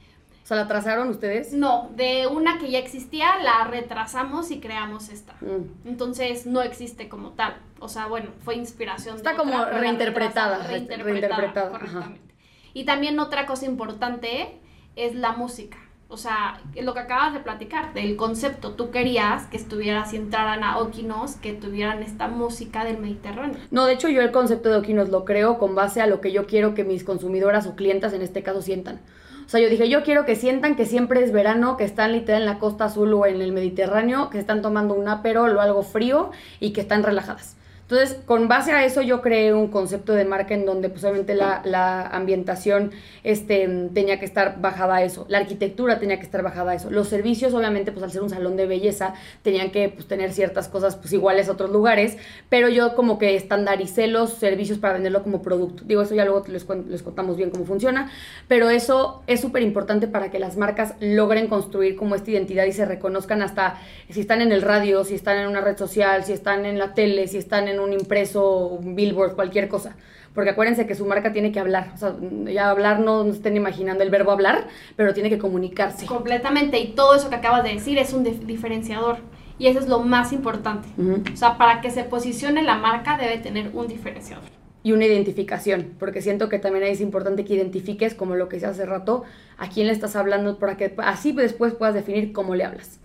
O 0.42 0.47
sea, 0.49 0.57
¿la 0.57 0.66
trazaron 0.66 1.11
ustedes? 1.11 1.53
No, 1.53 1.90
de 1.94 2.27
una 2.27 2.59
que 2.59 2.71
ya 2.71 2.79
existía, 2.79 3.37
la 3.42 3.64
retrasamos 3.64 4.51
y 4.51 4.61
creamos 4.61 5.11
esta. 5.11 5.35
Mm. 5.42 5.88
Entonces, 5.88 6.47
no 6.47 6.62
existe 6.62 7.09
como 7.09 7.33
tal. 7.33 7.59
O 7.81 7.88
sea, 7.88 8.07
bueno, 8.07 8.31
fue 8.44 8.57
inspiración 8.57 9.16
Está 9.16 9.37
como 9.37 9.62
reinterpretada, 9.66 10.66
reinterpretada. 10.66 11.05
Reinterpretada, 11.05 11.71
correctamente. 11.71 12.28
Y 12.74 12.85
también 12.85 13.18
otra 13.18 13.46
cosa 13.46 13.66
importante 13.66 14.59
es 14.96 15.14
la 15.14 15.33
música. 15.33 15.78
O 16.11 16.16
sea, 16.16 16.62
lo 16.81 16.94
que 16.94 17.00
acabas 17.00 17.35
de 17.35 17.40
platicar, 17.40 17.92
del 17.92 18.16
concepto, 18.16 18.72
tú 18.72 18.90
querías 18.90 19.46
que 19.48 19.59
estuvieras 19.59 20.14
y 20.14 20.16
entraran 20.16 20.64
a 20.64 20.78
Okinos, 20.78 21.37
que 21.37 21.52
tuvieran 21.52 22.02
esta 22.02 22.28
música 22.28 22.83
del 22.83 22.96
Mediterráneo. 22.96 23.59
No, 23.70 23.85
de 23.85 23.92
hecho 23.92 24.09
yo 24.09 24.22
el 24.22 24.33
concepto 24.33 24.70
de 24.70 24.76
Okinos 24.76 25.11
lo 25.11 25.26
creo 25.26 25.59
con 25.59 25.74
base 25.74 26.00
a 26.00 26.07
lo 26.07 26.22
que 26.22 26.33
yo 26.33 26.46
quiero 26.46 26.72
que 26.72 26.83
mis 26.85 27.04
consumidoras 27.04 27.66
o 27.66 27.76
clientas 27.76 28.14
en 28.14 28.22
este 28.22 28.42
caso 28.42 28.62
sientan. 28.62 29.00
O 29.44 29.50
sea, 29.50 29.61
yo 29.61 29.68
dije, 29.68 29.90
yo 29.90 30.02
quiero 30.02 30.24
que 30.24 30.35
sientan 30.35 30.76
que 30.76 30.87
siempre 30.87 31.22
es 31.22 31.31
verano, 31.31 31.76
que 31.76 31.85
están 31.85 32.12
literal 32.12 32.42
en 32.42 32.46
la 32.46 32.59
costa 32.59 32.87
azul 32.87 33.12
o 33.12 33.26
en 33.26 33.42
el 33.42 33.52
Mediterráneo, 33.52 34.31
que 34.31 34.38
están 34.38 34.62
tomando 34.62 34.94
un 34.94 35.09
aperol 35.09 35.54
o 35.57 35.61
algo 35.61 35.83
frío 35.83 36.31
y 36.59 36.72
que 36.72 36.81
están 36.81 37.02
relajadas. 37.02 37.58
Entonces, 37.90 38.18
con 38.27 38.48
base 38.48 38.72
a 38.72 38.85
eso 38.85 39.01
yo 39.01 39.22
creé 39.22 39.55
un 39.55 39.68
concepto 39.68 40.12
de 40.12 40.27
marca 40.27 40.53
en 40.53 40.66
donde 40.66 40.90
pues 40.90 41.05
obviamente 41.05 41.35
la, 41.35 42.03
ambientación 42.12 42.92
este, 43.24 43.66
tenía 43.94 44.18
que 44.20 44.27
estar 44.27 44.61
bajada 44.61 44.96
a 44.96 45.05
eso, 45.05 45.24
la 45.31 45.38
arquitectura 45.38 45.98
tenía 45.98 46.18
que 46.18 46.24
estar 46.24 46.42
bajada 46.42 46.72
a 46.72 46.74
eso, 46.74 46.90
los 46.90 47.09
servicios 47.09 47.55
obviamente 47.55 47.90
pues 47.90 48.03
al 48.03 48.12
ser 48.12 48.22
un 48.22 48.29
salón 48.29 48.57
de 48.57 48.66
belleza 48.66 49.14
tenían 49.42 49.70
que 49.70 49.88
pues, 49.88 50.07
tener 50.07 50.33
ciertas 50.35 50.68
cosas 50.68 50.96
pues 50.96 51.14
iguales 51.14 51.48
a 51.48 51.53
otros 51.53 51.70
lugares, 51.70 52.18
pero 52.51 52.68
yo 52.68 52.94
como 52.94 53.18
que 53.18 53.35
estandaricé 53.37 54.07
los 54.07 54.35
servicios 54.35 54.79
para 54.79 54.92
venderlo 54.92 55.22
como 55.22 55.40
producto. 55.40 55.83
Digo, 55.87 56.03
eso 56.03 56.14
ya 56.14 56.27
luego 56.27 56.44
les, 56.46 56.66
les 56.88 57.03
contamos 57.03 57.38
bien 57.38 57.48
cómo 57.48 57.64
funciona, 57.64 58.11
pero 58.48 58.68
eso 58.68 59.22
es 59.27 59.40
súper 59.40 59.62
importante 59.62 60.09
para 60.09 60.31
que 60.31 60.38
las 60.38 60.59
marcas 60.59 60.94
logren 61.01 61.48
construir 61.48 61.96
como 61.96 62.16
esta 62.16 62.33
identidad 62.33 62.66
y 62.66 62.72
se 62.72 62.85
reconozcan 62.85 63.40
hasta 63.40 63.81
si 64.11 64.20
están 64.20 64.42
en 64.42 64.53
el 64.53 64.61
radio, 64.61 65.05
si 65.05 65.14
están 65.14 65.38
en 65.38 65.48
una 65.48 65.62
red 65.62 65.79
social, 65.79 66.24
si 66.24 66.35
están 66.35 66.66
en 66.66 66.79
la 66.79 66.92
tele, 66.92 67.29
si 67.29 67.38
están 67.38 67.66
en 67.66 67.78
en 67.79 67.88
un 67.88 67.93
impreso, 67.93 68.67
un 68.67 68.95
billboard, 68.95 69.35
cualquier 69.35 69.69
cosa. 69.69 69.97
Porque 70.35 70.51
acuérdense 70.51 70.87
que 70.87 70.95
su 70.95 71.05
marca 71.05 71.33
tiene 71.33 71.51
que 71.51 71.59
hablar. 71.59 71.91
O 71.95 71.97
sea, 71.97 72.14
ya 72.47 72.71
hablar 72.71 73.01
no 73.01 73.25
estén 73.25 73.57
imaginando 73.57 74.05
el 74.05 74.11
verbo 74.11 74.31
hablar, 74.31 74.69
pero 74.95 75.14
tiene 75.14 75.31
que 75.31 75.38
comunicarse. 75.38 76.07
Completamente. 76.07 76.79
Y 76.79 76.93
todo 76.93 77.14
eso 77.17 77.29
que 77.29 77.37
acabas 77.37 77.64
de 77.64 77.75
decir 77.75 77.99
es 77.99 78.12
un 78.12 78.23
diferenciador. 78.47 79.19
Y 79.59 79.67
eso 79.67 79.81
es 79.81 79.88
lo 79.88 80.01
más 80.01 80.33
importante. 80.33 80.88
O 81.33 81.37
sea, 81.37 81.59
para 81.59 81.81
que 81.81 81.91
se 81.91 82.05
posicione 82.05 82.62
la 82.62 82.77
marca 82.77 83.17
debe 83.17 83.38
tener 83.38 83.71
un 83.75 83.88
diferenciador. 83.88 84.45
Y 84.85 84.93
una 84.93 85.07
identificación, 85.07 85.95
porque 85.99 86.23
siento 86.23 86.49
que 86.49 86.61
también 86.61 86.85
es 86.85 87.01
importante 87.01 87.45
que 87.45 87.55
identifiques, 87.55 88.14
como 88.14 88.37
lo 88.37 88.49
que 88.49 88.59
hice 88.59 88.67
hace 88.67 88.87
rato, 88.87 89.25
a 89.57 89.69
quién 89.69 89.88
le 89.88 89.93
estás 89.93 90.14
hablando, 90.14 90.61
para 90.61 90.77
que 90.77 90.95
así 90.99 91.33
después 91.33 91.75
puedas 91.75 91.95
definir 91.95 92.33
cómo 92.33 92.55
le 92.55 92.62
hablas. 92.62 93.01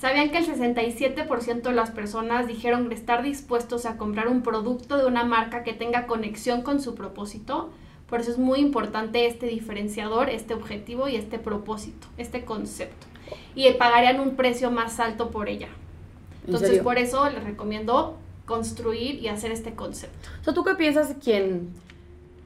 ¿Sabían 0.00 0.30
que 0.30 0.38
el 0.38 0.46
67% 0.46 1.60
de 1.60 1.72
las 1.72 1.90
personas 1.90 2.46
dijeron 2.46 2.90
estar 2.90 3.22
dispuestos 3.22 3.84
a 3.84 3.98
comprar 3.98 4.28
un 4.28 4.40
producto 4.40 4.96
de 4.96 5.04
una 5.04 5.24
marca 5.24 5.62
que 5.62 5.74
tenga 5.74 6.06
conexión 6.06 6.62
con 6.62 6.80
su 6.80 6.94
propósito? 6.94 7.68
Por 8.08 8.20
eso 8.20 8.30
es 8.30 8.38
muy 8.38 8.60
importante 8.60 9.26
este 9.26 9.44
diferenciador, 9.44 10.30
este 10.30 10.54
objetivo 10.54 11.06
y 11.06 11.16
este 11.16 11.38
propósito, 11.38 12.06
este 12.16 12.46
concepto. 12.46 13.06
Y 13.54 13.70
pagarían 13.74 14.20
un 14.20 14.36
precio 14.36 14.70
más 14.70 14.98
alto 15.00 15.30
por 15.30 15.50
ella. 15.50 15.68
Entonces, 16.46 16.80
por 16.82 16.96
eso 16.96 17.28
les 17.28 17.44
recomiendo 17.44 18.16
construir 18.46 19.16
y 19.16 19.28
hacer 19.28 19.52
este 19.52 19.74
concepto. 19.74 20.30
O 20.46 20.54
¿tú 20.54 20.64
qué 20.64 20.76
piensas 20.76 21.14
quien 21.22 21.68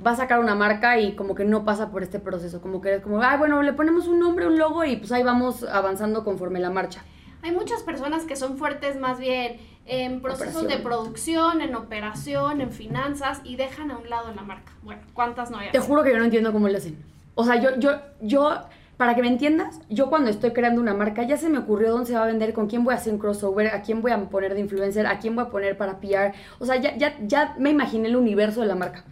va 0.05 0.11
a 0.11 0.17
sacar 0.17 0.41
una 0.41 0.57
marca 0.57 0.99
y 0.99 1.15
como 1.15 1.37
que 1.37 1.45
no 1.45 1.65
pasa 1.65 1.93
por 1.93 2.03
este 2.03 2.19
proceso? 2.19 2.61
Como 2.61 2.81
que 2.81 2.97
es 2.97 3.01
como, 3.01 3.23
ah, 3.23 3.37
bueno, 3.37 3.63
le 3.63 3.73
ponemos 3.73 4.09
un 4.09 4.19
nombre, 4.19 4.49
un 4.49 4.59
logo 4.59 4.83
y 4.85 4.97
pues 4.97 5.13
ahí 5.13 5.23
vamos 5.23 5.63
avanzando 5.63 6.25
conforme 6.25 6.59
la 6.59 6.71
marcha. 6.71 7.05
Hay 7.45 7.53
muchas 7.53 7.83
personas 7.83 8.25
que 8.25 8.37
son 8.37 8.57
fuertes 8.57 8.99
más 8.99 9.19
bien 9.19 9.59
en 9.85 10.23
procesos 10.23 10.67
de 10.67 10.79
producción, 10.79 11.61
en 11.61 11.75
operación, 11.75 12.63
en 12.63 12.71
finanzas 12.71 13.43
y 13.45 13.57
dejan 13.57 13.91
a 13.91 13.99
un 13.99 14.09
lado 14.09 14.33
la 14.35 14.41
marca. 14.41 14.73
Bueno, 14.83 15.03
¿cuántas 15.13 15.51
no 15.51 15.59
hay? 15.59 15.71
Te 15.71 15.79
juro 15.79 16.03
que 16.03 16.11
yo 16.11 16.17
no 16.17 16.25
entiendo 16.25 16.55
cómo 16.55 16.69
lo 16.71 16.79
hacen. 16.79 16.97
O 17.35 17.45
sea, 17.45 17.61
yo, 17.61 17.77
yo, 17.77 18.01
yo, 18.23 18.61
para 18.97 19.15
que 19.15 19.21
me 19.21 19.29
entiendas, 19.29 19.79
yo 19.91 20.09
cuando 20.09 20.31
estoy 20.31 20.53
creando 20.53 20.81
una 20.81 20.95
marca 20.95 21.23
ya 21.25 21.37
se 21.37 21.51
me 21.51 21.59
ocurrió 21.59 21.93
dónde 21.93 22.07
se 22.07 22.15
va 22.15 22.23
a 22.23 22.27
vender, 22.27 22.55
con 22.55 22.67
quién 22.67 22.83
voy 22.83 22.95
a 22.95 22.97
hacer 22.97 23.13
un 23.13 23.19
crossover, 23.19 23.67
a 23.75 23.83
quién 23.83 24.01
voy 24.01 24.13
a 24.13 24.19
poner 24.31 24.55
de 24.55 24.61
influencer, 24.61 25.07
a 25.07 25.19
quién 25.19 25.37
voy 25.37 25.45
a 25.45 25.51
poner 25.51 25.77
para 25.77 26.01
PR. 26.01 26.33
O 26.61 26.65
sea, 26.65 26.77
ya, 26.77 26.97
ya, 26.97 27.15
ya 27.27 27.55
me 27.59 27.69
imaginé 27.69 28.09
el 28.09 28.17
universo 28.17 28.63
de 28.63 28.69
la 28.69 28.75
marca. 28.75 29.05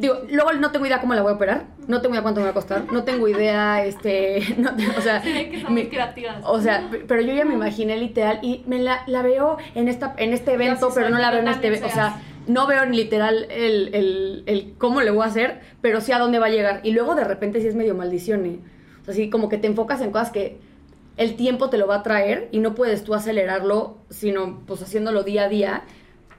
Digo, 0.00 0.22
luego 0.30 0.54
no 0.54 0.70
tengo 0.72 0.86
idea 0.86 0.98
cómo 0.98 1.12
la 1.14 1.20
voy 1.20 1.32
a 1.32 1.34
operar, 1.34 1.66
no 1.86 2.00
tengo 2.00 2.14
idea 2.14 2.22
cuánto 2.22 2.40
me 2.40 2.46
va 2.46 2.52
a 2.52 2.54
costar, 2.54 2.90
no 2.90 3.04
tengo 3.04 3.28
idea, 3.28 3.84
este, 3.84 4.42
no, 4.56 4.70
o 4.96 5.00
sea, 5.02 5.20
que 5.20 5.62
muy 5.68 5.88
creativas. 5.88 6.38
O 6.42 6.58
sea, 6.58 6.88
pero 7.06 7.20
yo 7.20 7.34
ya 7.34 7.44
me 7.44 7.52
imaginé 7.52 7.98
literal 7.98 8.38
y 8.40 8.64
me 8.66 8.78
la, 8.78 9.02
la 9.06 9.20
veo 9.20 9.58
en 9.74 9.88
esta, 9.88 10.14
en 10.16 10.32
este 10.32 10.54
evento, 10.54 10.88
pero 10.94 11.10
no 11.10 11.18
la 11.18 11.30
veo 11.30 11.40
en 11.40 11.48
este, 11.48 11.66
evento, 11.66 11.86
o 11.86 11.90
sea, 11.90 12.18
no 12.46 12.66
veo 12.66 12.86
literal 12.86 13.46
el, 13.50 13.94
el, 13.94 14.42
el, 14.46 14.74
cómo 14.78 15.02
le 15.02 15.10
voy 15.10 15.22
a 15.22 15.26
hacer, 15.26 15.60
pero 15.82 16.00
sí 16.00 16.12
a 16.12 16.18
dónde 16.18 16.38
va 16.38 16.46
a 16.46 16.50
llegar. 16.50 16.80
Y 16.82 16.92
luego 16.92 17.14
de 17.14 17.24
repente 17.24 17.60
sí 17.60 17.66
es 17.66 17.74
medio 17.74 17.94
maldición, 17.94 18.46
¿eh? 18.46 18.58
O 19.02 19.04
sea, 19.04 19.12
sí 19.12 19.28
como 19.28 19.50
que 19.50 19.58
te 19.58 19.66
enfocas 19.66 20.00
en 20.00 20.12
cosas 20.12 20.30
que 20.30 20.60
el 21.18 21.36
tiempo 21.36 21.68
te 21.68 21.76
lo 21.76 21.86
va 21.86 21.96
a 21.96 22.02
traer 22.02 22.48
y 22.52 22.60
no 22.60 22.74
puedes 22.74 23.04
tú 23.04 23.12
acelerarlo, 23.12 23.98
sino 24.08 24.62
pues 24.66 24.80
haciéndolo 24.80 25.24
día 25.24 25.44
a 25.44 25.48
día 25.50 25.82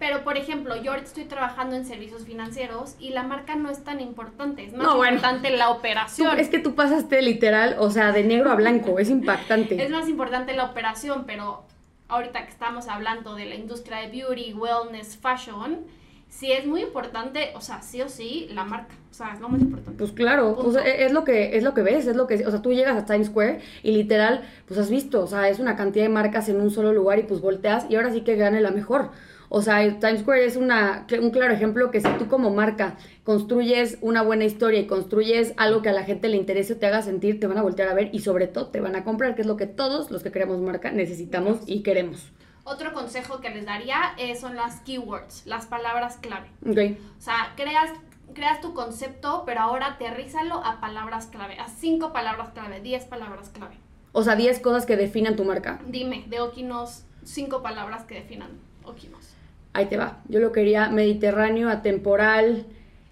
pero, 0.01 0.23
por 0.23 0.35
ejemplo, 0.35 0.75
yo 0.81 0.93
ahorita 0.93 1.09
estoy 1.09 1.25
trabajando 1.25 1.75
en 1.75 1.85
servicios 1.85 2.25
financieros 2.25 2.95
y 2.99 3.11
la 3.11 3.21
marca 3.21 3.55
no 3.55 3.69
es 3.69 3.83
tan 3.83 4.01
importante. 4.01 4.65
Es 4.65 4.73
más 4.73 4.95
importante 4.95 5.55
la 5.55 5.69
operación. 5.69 6.39
es 6.39 6.49
que 6.49 6.57
tú 6.57 6.73
pasaste 6.73 7.21
literal, 7.21 7.75
o 7.77 7.91
sea, 7.91 8.11
de 8.11 8.23
negro 8.23 8.49
a 8.49 8.55
blanco. 8.55 8.97
es 8.97 9.11
impactante. 9.11 9.79
Es 9.79 9.91
más 9.91 10.09
importante 10.09 10.53
la 10.53 10.65
operación, 10.65 11.25
pero 11.27 11.65
ahorita 12.07 12.45
que 12.45 12.49
estamos 12.49 12.87
hablando 12.87 13.35
de 13.35 13.45
la 13.45 13.53
industria 13.53 13.97
de 13.97 14.07
beauty, 14.07 14.55
wellness, 14.55 15.17
fashion, 15.17 15.85
sí 16.29 16.51
es 16.51 16.65
muy 16.65 16.81
importante, 16.81 17.51
o 17.53 17.61
sea, 17.61 17.83
sí 17.83 18.01
o 18.01 18.09
sí, 18.09 18.49
la 18.51 18.63
marca. 18.63 18.95
O 19.11 19.13
sea, 19.13 19.33
es 19.33 19.39
lo 19.39 19.49
más 19.49 19.61
importante. 19.61 19.99
Pues 19.99 20.13
claro, 20.13 20.57
es 20.83 21.11
lo 21.11 21.23
que 21.23 21.55
es 21.55 21.61
lo 21.61 21.75
que 21.75 21.83
ves, 21.83 22.07
es 22.07 22.15
lo 22.15 22.25
que, 22.25 22.43
o 22.43 22.49
sea, 22.49 22.63
tú 22.63 22.73
llegas 22.73 22.97
a 22.97 23.05
Times 23.05 23.27
Square 23.27 23.61
y 23.83 23.91
literal, 23.91 24.49
pues 24.67 24.79
has 24.79 24.89
visto, 24.89 25.23
o 25.23 25.27
sea, 25.27 25.47
es 25.47 25.59
una 25.59 25.75
cantidad 25.75 26.05
de 26.05 26.09
marcas 26.09 26.49
en 26.49 26.59
un 26.59 26.71
solo 26.71 26.91
lugar 26.91 27.19
y 27.19 27.23
pues 27.23 27.39
volteas 27.39 27.85
y 27.87 27.97
ahora 27.97 28.11
sí 28.11 28.21
que 28.21 28.35
gane 28.35 28.61
la 28.61 28.71
mejor. 28.71 29.11
O 29.53 29.61
sea, 29.61 29.81
Times 29.99 30.21
Square 30.21 30.45
es 30.45 30.55
una, 30.55 31.05
un 31.19 31.29
claro 31.29 31.53
ejemplo 31.53 31.91
que 31.91 31.99
si 31.99 32.07
tú 32.17 32.29
como 32.29 32.51
marca 32.51 32.95
construyes 33.25 33.97
una 33.99 34.21
buena 34.21 34.45
historia 34.45 34.79
y 34.79 34.87
construyes 34.87 35.53
algo 35.57 35.81
que 35.81 35.89
a 35.89 35.93
la 35.93 36.05
gente 36.05 36.29
le 36.29 36.37
interese 36.37 36.71
o 36.71 36.77
te 36.77 36.85
haga 36.85 37.01
sentir, 37.01 37.37
te 37.37 37.47
van 37.47 37.57
a 37.57 37.61
voltear 37.61 37.89
a 37.89 37.93
ver 37.93 38.11
y 38.13 38.19
sobre 38.19 38.47
todo 38.47 38.67
te 38.67 38.79
van 38.79 38.95
a 38.95 39.03
comprar, 39.03 39.35
que 39.35 39.41
es 39.41 39.47
lo 39.47 39.57
que 39.57 39.67
todos 39.67 40.09
los 40.09 40.23
que 40.23 40.31
queremos 40.31 40.61
marca 40.61 40.91
necesitamos 40.91 41.59
y 41.65 41.83
queremos. 41.83 42.31
Otro 42.63 42.93
consejo 42.93 43.41
que 43.41 43.49
les 43.49 43.65
daría 43.65 44.13
eh, 44.17 44.37
son 44.37 44.55
las 44.55 44.79
keywords, 44.79 45.45
las 45.45 45.65
palabras 45.65 46.15
clave. 46.21 46.47
Okay. 46.65 46.97
O 47.19 47.21
sea, 47.21 47.51
creas, 47.57 47.91
creas 48.33 48.61
tu 48.61 48.73
concepto, 48.73 49.43
pero 49.45 49.59
ahora 49.59 49.87
aterrízalo 49.87 50.63
a 50.63 50.79
palabras 50.79 51.25
clave, 51.25 51.59
a 51.59 51.67
cinco 51.67 52.13
palabras 52.13 52.51
clave, 52.53 52.79
diez 52.79 53.03
palabras 53.03 53.49
clave. 53.49 53.75
O 54.13 54.23
sea, 54.23 54.37
diez 54.37 54.59
cosas 54.59 54.85
que 54.85 54.95
definan 54.95 55.35
tu 55.35 55.43
marca. 55.43 55.81
Dime, 55.87 56.23
de 56.29 56.39
Okinos, 56.39 57.03
cinco 57.25 57.61
palabras 57.61 58.05
que 58.05 58.15
definan 58.15 58.51
Okinos 58.85 59.20
ahí 59.73 59.85
te 59.85 59.97
va. 59.97 60.19
Yo 60.27 60.39
lo 60.39 60.51
quería 60.51 60.89
mediterráneo, 60.89 61.69
atemporal. 61.69 62.65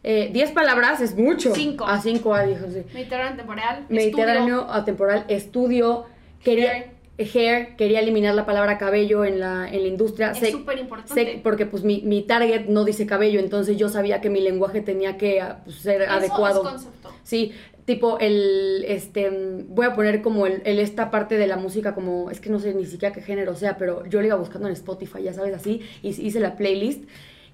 Eh, 0.04 0.30
diez 0.32 0.52
palabras 0.52 1.02
es 1.02 1.16
mucho. 1.18 1.54
Cinco. 1.54 1.86
A 1.86 2.02
cinco, 2.02 2.34
ah, 2.34 2.44
dijo, 2.44 2.66
sí. 2.68 2.84
Mediterráneo, 2.94 3.34
atemporal. 3.34 3.86
Mediterráneo, 3.90 4.68
atemporal, 4.70 5.26
estudio. 5.28 6.06
Quería, 6.44 6.86
hair. 7.18 7.76
quería 7.76 8.00
eliminar 8.00 8.34
la 8.34 8.46
palabra 8.46 8.78
cabello 8.78 9.26
en 9.26 9.42
la, 9.42 9.68
en 9.70 9.82
la 9.82 9.88
industria. 9.88 10.32
Es 10.32 10.52
súper 10.52 10.78
importante. 10.78 11.42
porque 11.44 11.66
pues 11.66 11.84
mi, 11.84 12.02
mi, 12.02 12.22
target 12.22 12.68
no 12.68 12.86
dice 12.86 13.06
cabello, 13.06 13.42
entonces 13.42 13.76
yo 13.78 13.90
sabía 13.90 14.22
que 14.22 14.30
mi 14.30 14.40
lenguaje 14.40 14.82
tenía 14.82 15.18
que 15.18 15.42
ah, 15.42 15.62
pues, 15.66 15.78
ser 15.78 16.04
Eso 16.04 16.12
adecuado. 16.12 16.64
Es 16.64 16.70
concepto. 16.70 17.14
Sí, 17.24 17.52
tipo 17.90 18.20
el, 18.20 18.86
este, 18.88 19.32
voy 19.68 19.88
a 19.88 19.96
poner 19.96 20.22
como 20.22 20.46
el, 20.46 20.62
esta 20.64 21.10
parte 21.10 21.40
de 21.40 21.48
la 21.48 21.58
música 21.58 21.96
como, 21.96 22.30
es 22.30 22.40
que 22.40 22.52
no 22.52 22.60
sé 22.60 22.76
ni 22.76 22.86
siquiera 22.86 23.16
qué 23.16 23.22
género 23.24 23.56
sea, 23.56 23.80
pero 23.80 24.06
yo 24.06 24.22
lo 24.22 24.28
iba 24.28 24.36
buscando 24.36 24.68
en 24.68 24.74
Spotify, 24.74 25.24
ya 25.24 25.34
sabes, 25.34 25.56
así, 25.56 25.82
y 26.04 26.10
hice 26.10 26.40
la 26.40 26.56
playlist. 26.56 27.04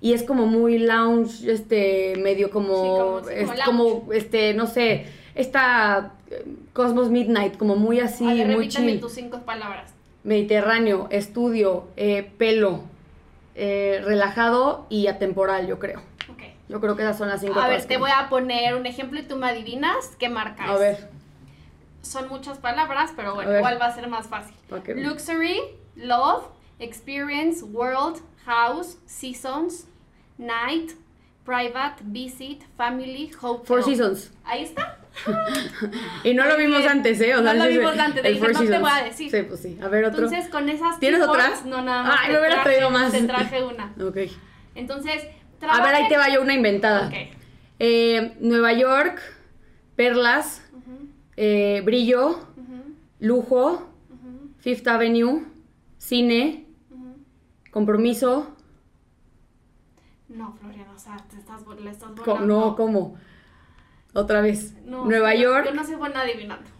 Y 0.02 0.12
es 0.12 0.24
como 0.24 0.46
muy 0.46 0.78
lounge, 0.78 1.50
este, 1.50 2.18
medio 2.18 2.50
como, 2.50 3.22
es, 3.30 3.50
como, 3.64 4.12
este, 4.12 4.54
no 4.54 4.68
sé, 4.68 5.06
esta 5.36 6.16
eh, 6.30 6.44
Cosmos 6.74 7.10
Midnight, 7.10 7.56
como 7.56 7.78
muy 7.78 8.02
así, 8.02 8.26
muy 8.26 8.68
chill. 8.68 9.00
tus 9.00 9.14
cinco 9.14 9.40
palabras. 9.46 9.94
Mediterráneo, 10.26 11.08
estudio, 11.12 11.86
eh, 11.96 12.30
pelo, 12.38 12.82
eh, 13.56 14.02
relajado 14.04 14.86
y 14.90 15.08
atemporal, 15.08 15.66
yo 15.66 15.80
creo. 15.80 16.02
Yo 16.68 16.82
creo 16.82 16.96
que 16.96 17.04
esas 17.04 17.18
son 17.18 17.30
las 17.30 17.42
cinco 17.42 17.60
A 17.60 17.68
ver, 17.68 17.86
te 17.86 17.98
voy 17.98 18.12
a 18.12 18.28
poner 18.30 18.76
un 18.76 18.86
ejemplo 18.86 19.20
y 19.20 19.24
tú 19.24 19.36
me 19.36 19.48
adivinas 19.48 20.16
qué 20.18 20.30
marca 20.30 20.66
es. 20.66 20.70
A 20.70 20.78
ver. 20.78 21.10
Son 22.02 22.28
muchas 22.28 22.58
palabras, 22.58 23.14
pero 23.16 23.36
bueno, 23.36 23.56
igual 23.56 23.80
va 23.82 23.88
a 23.88 23.96
ser 23.96 24.08
más 24.08 24.28
fácil. 24.28 24.56
Luxury, 24.96 25.60
Love, 25.96 26.46
Experience, 26.80 27.64
World, 27.64 28.22
House, 28.46 28.98
Seasons, 29.06 29.88
Night, 30.38 30.92
Private, 31.46 32.02
Visit, 32.04 32.64
Family, 32.76 33.32
Hope. 33.40 33.66
Four 33.68 33.84
Seasons. 33.84 34.32
Ahí 34.44 34.64
está. 34.64 34.98
y 36.24 36.34
no 36.34 36.46
lo 36.46 36.58
vimos 36.58 36.86
antes, 36.86 37.22
¿eh? 37.22 37.36
O 37.36 37.42
sea, 37.42 37.54
no 37.54 37.64
lo 37.64 37.70
vimos 37.70 37.98
antes, 37.98 38.22
te 38.22 38.30
dije, 38.30 38.48
no 38.48 38.60
te 38.60 38.80
voy 38.80 38.92
a 38.92 39.04
decir. 39.04 39.32
Sí, 39.32 39.42
pues 39.44 39.62
sí. 39.62 39.80
A 39.82 39.88
ver, 39.88 40.06
otro. 40.06 40.26
Entonces, 40.26 40.50
con 40.50 40.68
esas 40.68 41.00
¿Tienes 41.00 41.22
otras? 41.22 41.66
No, 41.66 41.82
nada 41.82 42.04
más. 42.04 42.20
Ay, 42.22 42.34
me 42.34 42.40
hubiera 42.40 42.64
traído 42.64 42.90
más. 42.90 43.12
Te 43.12 43.22
traje 43.24 43.64
una. 43.64 43.94
ok. 44.02 44.18
Entonces, 44.76 45.24
a 45.62 45.84
ver, 45.84 45.96
ahí 45.96 46.08
te 46.08 46.18
va 46.18 46.30
yo 46.30 46.42
una 46.42 46.54
inventada. 46.54 47.12
Eh, 47.80 48.38
Nueva 48.40 48.74
York, 48.74 49.22
perlas, 49.96 50.62
eh, 51.36 51.82
brillo, 51.84 52.48
lujo, 53.20 53.90
Fifth 54.60 54.88
Avenue, 54.88 55.46
cine, 55.98 56.66
compromiso. 57.72 58.56
No, 60.28 60.54
Floriana, 60.54 60.92
o 60.94 61.00
sea, 61.00 61.18
te 61.30 61.38
estás, 61.38 61.62
le 61.68 61.90
estás 61.90 62.16
volando. 62.16 62.46
No, 62.46 62.76
¿cómo? 62.76 63.16
Otra 64.14 64.42
vez. 64.42 64.74
Nueva 64.86 65.36
York. 65.36 65.66
Yo 65.66 65.74
no 65.74 65.86
soy 65.86 65.96
buena 65.96 66.22
adivinando. 66.22 66.75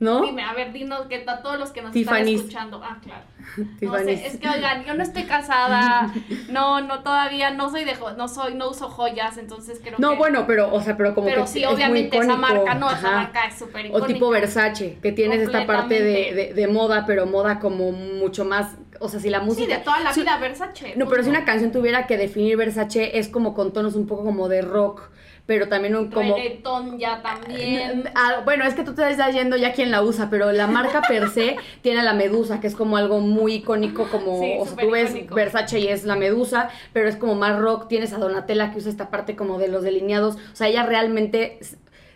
¿No? 0.00 0.22
Dime, 0.22 0.42
a 0.42 0.54
ver, 0.54 0.72
dinos 0.72 1.02
que 1.08 1.22
a 1.26 1.42
todos 1.42 1.58
los 1.58 1.72
que 1.72 1.82
nos 1.82 1.94
están 1.94 2.26
escuchando. 2.26 2.80
Ah, 2.82 2.98
claro. 3.02 3.22
No 3.80 3.98
sé, 3.98 4.12
es 4.26 4.36
que 4.36 4.48
oigan, 4.48 4.84
yo 4.84 4.94
no 4.94 5.02
estoy 5.02 5.24
casada, 5.24 6.12
no, 6.50 6.80
no, 6.80 7.02
todavía 7.02 7.50
no 7.50 7.70
soy 7.70 7.84
de, 7.84 7.94
no 8.16 8.28
soy, 8.28 8.54
no 8.54 8.70
uso 8.70 8.88
joyas, 8.88 9.38
entonces 9.38 9.80
creo 9.82 9.98
no, 9.98 10.16
bueno, 10.16 10.46
pero, 10.46 10.72
o 10.72 10.80
sea, 10.80 10.96
pero 10.96 11.14
como 11.14 11.26
pero 11.26 11.42
que 11.42 11.48
sí, 11.48 11.64
obviamente 11.64 12.16
esa 12.16 12.36
marca, 12.36 12.74
no, 12.74 12.90
esa 12.90 13.10
marca 13.10 13.46
es 13.46 13.58
súper 13.58 13.86
icónica. 13.86 14.04
O 14.04 14.06
tipo 14.06 14.30
Versace, 14.30 14.98
que 15.02 15.12
tienes 15.12 15.40
esta 15.40 15.66
parte 15.66 16.00
de, 16.02 16.34
de, 16.34 16.54
de, 16.54 16.68
moda, 16.68 17.04
pero 17.06 17.26
moda 17.26 17.58
como 17.58 17.92
mucho 17.92 18.44
más, 18.44 18.76
o 19.00 19.08
sea, 19.08 19.20
si 19.20 19.30
la 19.30 19.40
música... 19.40 19.66
Sí, 19.66 19.72
de 19.72 19.78
toda 19.78 20.00
la 20.00 20.12
vida 20.12 20.36
Versace. 20.38 20.94
No, 20.96 21.08
pero 21.08 21.22
si 21.22 21.30
una 21.30 21.44
canción 21.44 21.72
tuviera 21.72 22.06
que 22.06 22.16
definir 22.16 22.56
Versace, 22.56 23.18
es 23.18 23.28
como 23.28 23.54
con 23.54 23.72
tonos 23.72 23.96
un 23.96 24.06
poco 24.06 24.24
como 24.24 24.48
de 24.48 24.62
rock, 24.62 25.10
pero 25.46 25.68
también 25.68 25.96
un 25.96 26.10
como... 26.10 26.36
Reggaetón 26.36 26.98
ya 26.98 27.22
también. 27.22 28.04
Ah, 28.14 28.42
bueno, 28.44 28.64
es 28.64 28.74
que 28.74 28.84
tú 28.84 28.94
te 28.94 29.08
estás 29.10 29.34
yendo 29.34 29.56
ya 29.56 29.72
quien 29.72 29.90
la 29.90 30.02
usa, 30.02 30.30
pero 30.30 30.52
la 30.52 30.66
marca 30.66 31.02
per 31.02 31.28
se 31.30 31.56
tiene 31.82 32.02
la 32.02 32.14
medusa, 32.14 32.60
que 32.60 32.66
es 32.66 32.76
como 32.76 32.96
algo 32.96 33.20
muy 33.20 33.54
icónico, 33.54 34.08
como, 34.10 34.60
o 34.60 34.66
sea, 34.66 34.76
tú 34.76 34.90
ves 34.90 35.14
Versace 35.30 35.80
y 35.80 35.88
es 35.88 36.04
la 36.04 36.16
medusa, 36.16 36.70
pero 36.92 37.08
es 37.08 37.16
como 37.16 37.34
más 37.34 37.58
rock, 37.58 37.88
tienes 37.88 38.12
a 38.12 38.18
Donatella 38.18 38.70
que 38.72 38.78
usa 38.78 38.90
esta 38.90 39.10
parte 39.10 39.36
como 39.36 39.58
de 39.58 39.68
los 39.68 39.82
delineados, 39.82 40.36
o 40.36 40.56
sea, 40.56 40.68
ella 40.68 40.84
realmente 40.84 41.58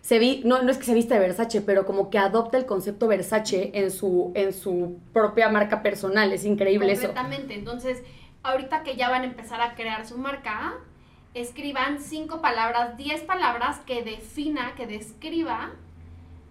se 0.04 0.18
vi, 0.18 0.42
no, 0.44 0.62
no 0.62 0.70
es 0.70 0.76
que 0.76 0.84
se 0.84 0.92
vista 0.92 1.14
de 1.14 1.20
Versace, 1.20 1.62
pero 1.62 1.86
como 1.86 2.10
que 2.10 2.18
adopta 2.18 2.58
el 2.58 2.66
concepto 2.66 3.08
Versace 3.08 3.70
en 3.72 3.90
su, 3.90 4.32
en 4.34 4.52
su 4.52 4.98
propia 5.14 5.48
marca 5.48 5.82
personal, 5.82 6.30
es 6.30 6.44
increíble 6.44 6.92
eso. 6.92 7.06
Exactamente, 7.06 7.54
entonces, 7.54 8.02
ahorita 8.42 8.82
que 8.82 8.96
ya 8.96 9.08
van 9.08 9.22
a 9.22 9.24
empezar 9.24 9.62
a 9.62 9.74
crear 9.74 10.06
su 10.06 10.18
marca, 10.18 10.74
escriban 11.34 12.00
cinco 12.00 12.40
palabras, 12.40 12.96
diez 12.96 13.22
palabras 13.22 13.80
que 13.86 14.02
defina, 14.02 14.74
que 14.76 14.86
describa 14.86 15.72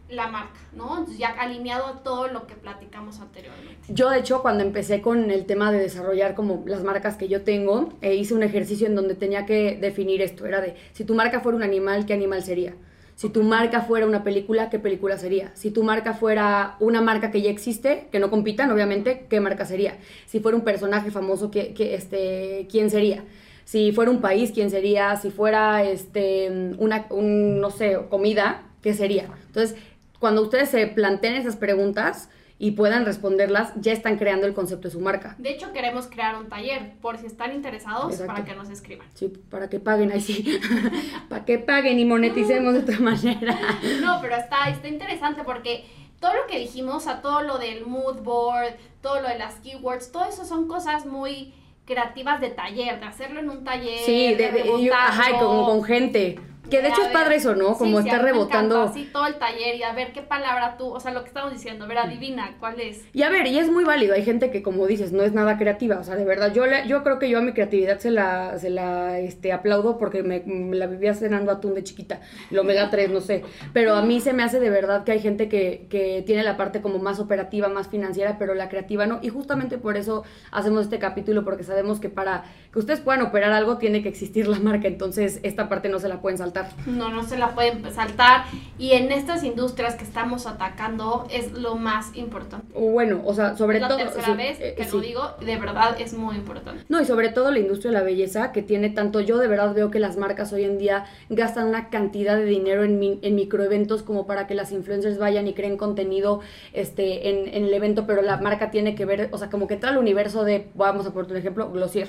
la 0.10 0.28
marca, 0.28 0.60
¿no? 0.74 1.08
Ya 1.18 1.30
alineado 1.30 1.88
a 1.88 2.04
todo 2.04 2.28
lo 2.28 2.46
que 2.46 2.56
platicamos 2.56 3.20
anteriormente. 3.20 3.82
Yo, 3.88 4.10
de 4.10 4.20
hecho, 4.20 4.42
cuando 4.42 4.64
empecé 4.64 5.02
con 5.02 5.32
el 5.32 5.46
tema 5.46 5.72
de 5.72 5.80
desarrollar 5.80 6.36
como 6.36 6.64
las 6.68 6.84
marcas 6.84 7.18
que 7.18 7.28
yo 7.28 7.44
tengo, 7.44 7.90
eh, 8.02 8.16
hice 8.16 8.34
un 8.34 8.44
ejercicio 8.44 8.86
en 8.86 8.96
donde 8.96 9.16
tenía 9.16 9.46
que 9.46 9.78
definir 9.80 10.22
esto. 10.22 10.46
Era 10.46 10.62
de, 10.62 10.76
si 10.92 11.04
tu 11.06 11.16
marca 11.16 11.40
fuera 11.40 11.56
un 11.56 11.64
animal, 11.64 12.06
¿qué 12.06 12.14
animal 12.14 12.44
sería? 12.44 12.76
Si 13.16 13.30
tu 13.30 13.44
marca 13.44 13.82
fuera 13.82 14.06
una 14.06 14.24
película, 14.24 14.70
¿qué 14.70 14.80
película 14.80 15.18
sería? 15.18 15.52
Si 15.56 15.72
tu 15.72 15.84
marca 15.84 16.14
fuera 16.14 16.76
una 16.80 17.02
marca 17.02 17.32
que 17.32 17.42
ya 17.42 17.50
existe, 17.50 18.08
que 18.12 18.20
no 18.20 18.30
compitan, 18.30 18.72
obviamente, 18.72 19.28
¿qué 19.30 19.40
marca 19.40 19.66
sería? 19.66 19.98
Si 20.26 20.40
fuera 20.40 20.58
un 20.58 20.64
personaje 20.64 21.12
famoso, 21.12 21.52
¿qué, 21.52 21.74
este, 21.78 22.68
¿quién 22.70 22.90
sería? 22.90 23.24
Si 23.66 23.92
fuera 23.92 24.12
un 24.12 24.22
país, 24.22 24.52
quién 24.54 24.70
sería, 24.70 25.16
si 25.18 25.32
fuera 25.32 25.84
este 25.84 26.74
una 26.78 27.06
un, 27.10 27.60
no 27.60 27.70
sé, 27.72 27.98
comida, 28.10 28.64
¿qué 28.82 28.94
sería? 28.94 29.30
Entonces, 29.48 29.76
cuando 30.20 30.42
ustedes 30.42 30.70
se 30.70 30.88
planteen 30.88 31.36
esas 31.36 31.56
preguntas 31.56 32.30
y 32.60 32.72
puedan 32.72 33.06
responderlas, 33.06 33.74
ya 33.76 33.92
están 33.92 34.18
creando 34.18 34.48
el 34.48 34.54
concepto 34.54 34.88
de 34.88 34.92
su 34.92 35.00
marca. 35.02 35.36
De 35.38 35.50
hecho, 35.50 35.74
queremos 35.74 36.08
crear 36.08 36.38
un 36.38 36.48
taller 36.48 36.94
por 37.02 37.18
si 37.18 37.26
están 37.26 37.54
interesados 37.54 38.16
para 38.22 38.46
que 38.46 38.56
nos 38.56 38.70
escriban. 38.70 39.06
Sí, 39.16 39.28
para 39.50 39.70
que 39.70 39.80
paguen 39.80 40.12
ahí 40.12 40.22
sí. 40.22 40.62
para 41.30 41.44
que 41.44 41.60
paguen 41.60 42.00
y 42.00 42.06
moneticemos 42.06 42.74
de 42.74 42.80
otra 42.80 43.00
manera. 43.00 43.60
no, 44.02 44.20
pero 44.22 44.36
está 44.36 44.70
está 44.70 44.88
interesante 44.88 45.44
porque 45.44 45.86
todo 46.22 46.34
lo 46.36 46.48
que 46.48 46.58
dijimos, 46.58 47.08
a 47.08 47.22
todo 47.22 47.42
lo 47.42 47.58
del 47.58 47.86
mood 47.86 48.22
board, 48.22 48.76
todo 49.02 49.20
lo 49.20 49.28
de 49.28 49.38
las 49.38 49.56
keywords, 49.56 50.14
todo 50.14 50.24
eso 50.24 50.46
son 50.46 50.70
cosas 50.70 51.06
muy 51.06 51.54
creativas 51.86 52.40
de 52.42 52.50
taller, 52.50 53.00
de 53.00 53.06
hacerlo 53.06 53.40
en 53.40 53.50
un 53.50 53.64
taller. 53.64 54.00
Sí, 54.06 54.34
de, 54.36 54.92
ajá, 54.94 55.40
con, 55.40 55.66
con 55.66 55.84
gente. 55.84 56.40
Que 56.70 56.82
de 56.82 56.88
hecho 56.88 57.02
es 57.02 57.10
padre 57.10 57.36
eso, 57.36 57.56
¿no? 57.56 57.78
Como 57.78 58.00
estar 58.00 58.24
rebotando. 58.24 58.84
Así 58.84 59.10
todo 59.12 59.28
el 59.28 59.36
taller 59.36 59.76
y 59.76 59.84
a 59.84 59.92
ver 59.94 60.14
qué 60.14 60.22
palabra 60.22 60.78
tú, 60.78 60.88
o 60.88 61.00
sea, 61.00 61.12
lo 61.12 61.22
que 61.22 61.28
estamos 61.28 61.52
diciendo, 61.52 61.84
a 61.84 61.88
ver, 61.88 61.98
adivina 61.98 62.56
cuál 62.60 62.80
es. 62.80 63.04
Y 63.14 63.24
a 63.24 63.30
ver, 63.30 63.48
y 63.48 63.60
es 63.60 63.70
muy 63.70 63.84
válido. 63.84 64.14
Hay 64.14 64.24
gente 64.24 64.50
que, 64.50 64.64
como 64.64 64.88
dices, 64.88 65.12
no 65.12 65.24
es 65.24 65.34
nada 65.34 65.58
creativa. 65.58 66.00
O 66.00 66.04
sea, 66.04 66.16
de 66.16 66.24
verdad, 66.24 66.54
yo, 66.54 66.66
le, 66.66 66.88
yo 66.88 67.04
creo 67.04 67.20
que 67.20 67.30
yo 67.30 67.40
a 67.40 67.42
mi 67.42 67.52
creatividad 67.52 68.00
se 68.00 68.12
la, 68.12 68.58
se 68.58 68.70
la 68.70 69.20
este, 69.20 69.52
aplaudo 69.52 69.98
porque 69.98 70.24
me, 70.24 70.44
la 70.76 70.88
vivía 70.88 71.14
cenando 71.14 71.52
atún 71.52 71.76
de 71.76 71.84
chiquita. 71.84 72.22
El 72.50 72.60
omega 72.60 72.90
3, 72.90 73.12
no 73.12 73.20
sé. 73.20 73.44
Pero 73.74 73.96
a 73.96 74.02
mí 74.02 74.22
se 74.22 74.32
me 74.32 74.44
hace 74.44 74.60
de 74.62 74.70
verdad 74.70 75.04
que 75.04 75.12
hay 75.12 75.20
gente 75.20 75.50
que, 75.50 75.88
que 75.90 76.24
tiene 76.26 76.44
la 76.44 76.56
parte 76.56 76.82
como 76.82 76.98
más 76.98 77.20
operativa, 77.20 77.68
más 77.68 77.90
financiera, 77.90 78.38
pero 78.40 78.56
la 78.56 78.70
creativa 78.70 79.06
no. 79.06 79.20
Y 79.22 79.30
justamente 79.30 79.78
por 79.78 79.98
eso 79.98 80.24
hacemos 80.52 80.84
este 80.84 80.98
capítulo, 80.98 81.44
porque 81.44 81.64
sabemos 81.64 82.00
que 82.00 82.10
para 82.10 82.46
que 82.72 82.80
ustedes 82.80 83.02
puedan 83.02 83.22
operar 83.22 83.52
algo 83.52 83.78
tiene 83.78 84.02
que 84.02 84.10
existir 84.10 84.48
la 84.48 84.60
marca. 84.60 84.88
Entonces, 84.88 85.42
esta 85.44 85.68
parte 85.68 85.90
no 85.90 86.00
se 86.00 86.08
la 86.08 86.22
pueden 86.22 86.38
saltar 86.38 86.53
no, 86.86 87.10
no 87.10 87.24
se 87.24 87.38
la 87.38 87.56
pueden 87.56 87.84
saltar. 87.94 88.46
Y 88.78 88.92
en 88.92 89.12
estas 89.12 89.44
industrias 89.44 89.96
que 89.96 90.04
estamos 90.04 90.46
atacando 90.48 91.28
es 91.30 91.52
lo 91.54 91.76
más 91.76 92.16
importante. 92.16 92.78
Bueno, 92.78 93.22
o 93.26 93.34
sea, 93.34 93.56
sobre 93.56 93.80
todo... 93.80 93.98
la 93.98 94.12
tercera 94.12 94.34
vez 94.34 94.60
eh, 94.60 94.76
que 94.76 94.86
lo 94.90 95.00
digo, 95.00 95.32
de 95.40 95.58
verdad 95.58 95.96
es 96.00 96.14
muy 96.14 96.36
importante. 96.36 96.84
No, 96.90 97.02
y 97.02 97.06
sobre 97.06 97.30
todo 97.30 97.52
la 97.52 97.60
industria 97.60 97.92
de 97.92 97.98
la 97.98 98.04
belleza 98.04 98.52
que 98.52 98.62
tiene 98.62 98.90
tanto... 98.90 99.20
Yo 99.22 99.38
de 99.38 99.48
verdad 99.48 99.74
veo 99.74 99.92
que 99.92 100.00
las 100.00 100.18
marcas 100.18 100.52
hoy 100.54 100.64
en 100.64 100.78
día 100.78 101.06
gastan 101.30 101.68
una 101.68 101.90
cantidad 101.90 102.36
de 102.36 102.46
dinero 102.46 102.84
en, 102.84 103.20
en 103.22 103.36
microeventos 103.36 104.04
como 104.04 104.26
para 104.26 104.48
que 104.48 104.56
las 104.56 104.72
influencers 104.72 105.18
vayan 105.18 105.48
y 105.48 105.54
creen 105.54 105.78
contenido 105.78 106.42
este, 106.74 107.30
en, 107.30 107.48
en 107.54 107.66
el 107.66 107.74
evento, 107.74 108.06
pero 108.06 108.22
la 108.22 108.38
marca 108.38 108.72
tiene 108.72 108.96
que 108.96 109.06
ver, 109.06 109.30
o 109.32 109.38
sea, 109.38 109.50
como 109.50 109.68
que 109.68 109.76
entra 109.76 109.92
al 109.92 109.98
universo 109.98 110.44
de, 110.44 110.68
vamos 110.76 111.06
a 111.06 111.14
por 111.14 111.26
un 111.26 111.38
ejemplo, 111.38 111.72
Glossier 111.72 112.08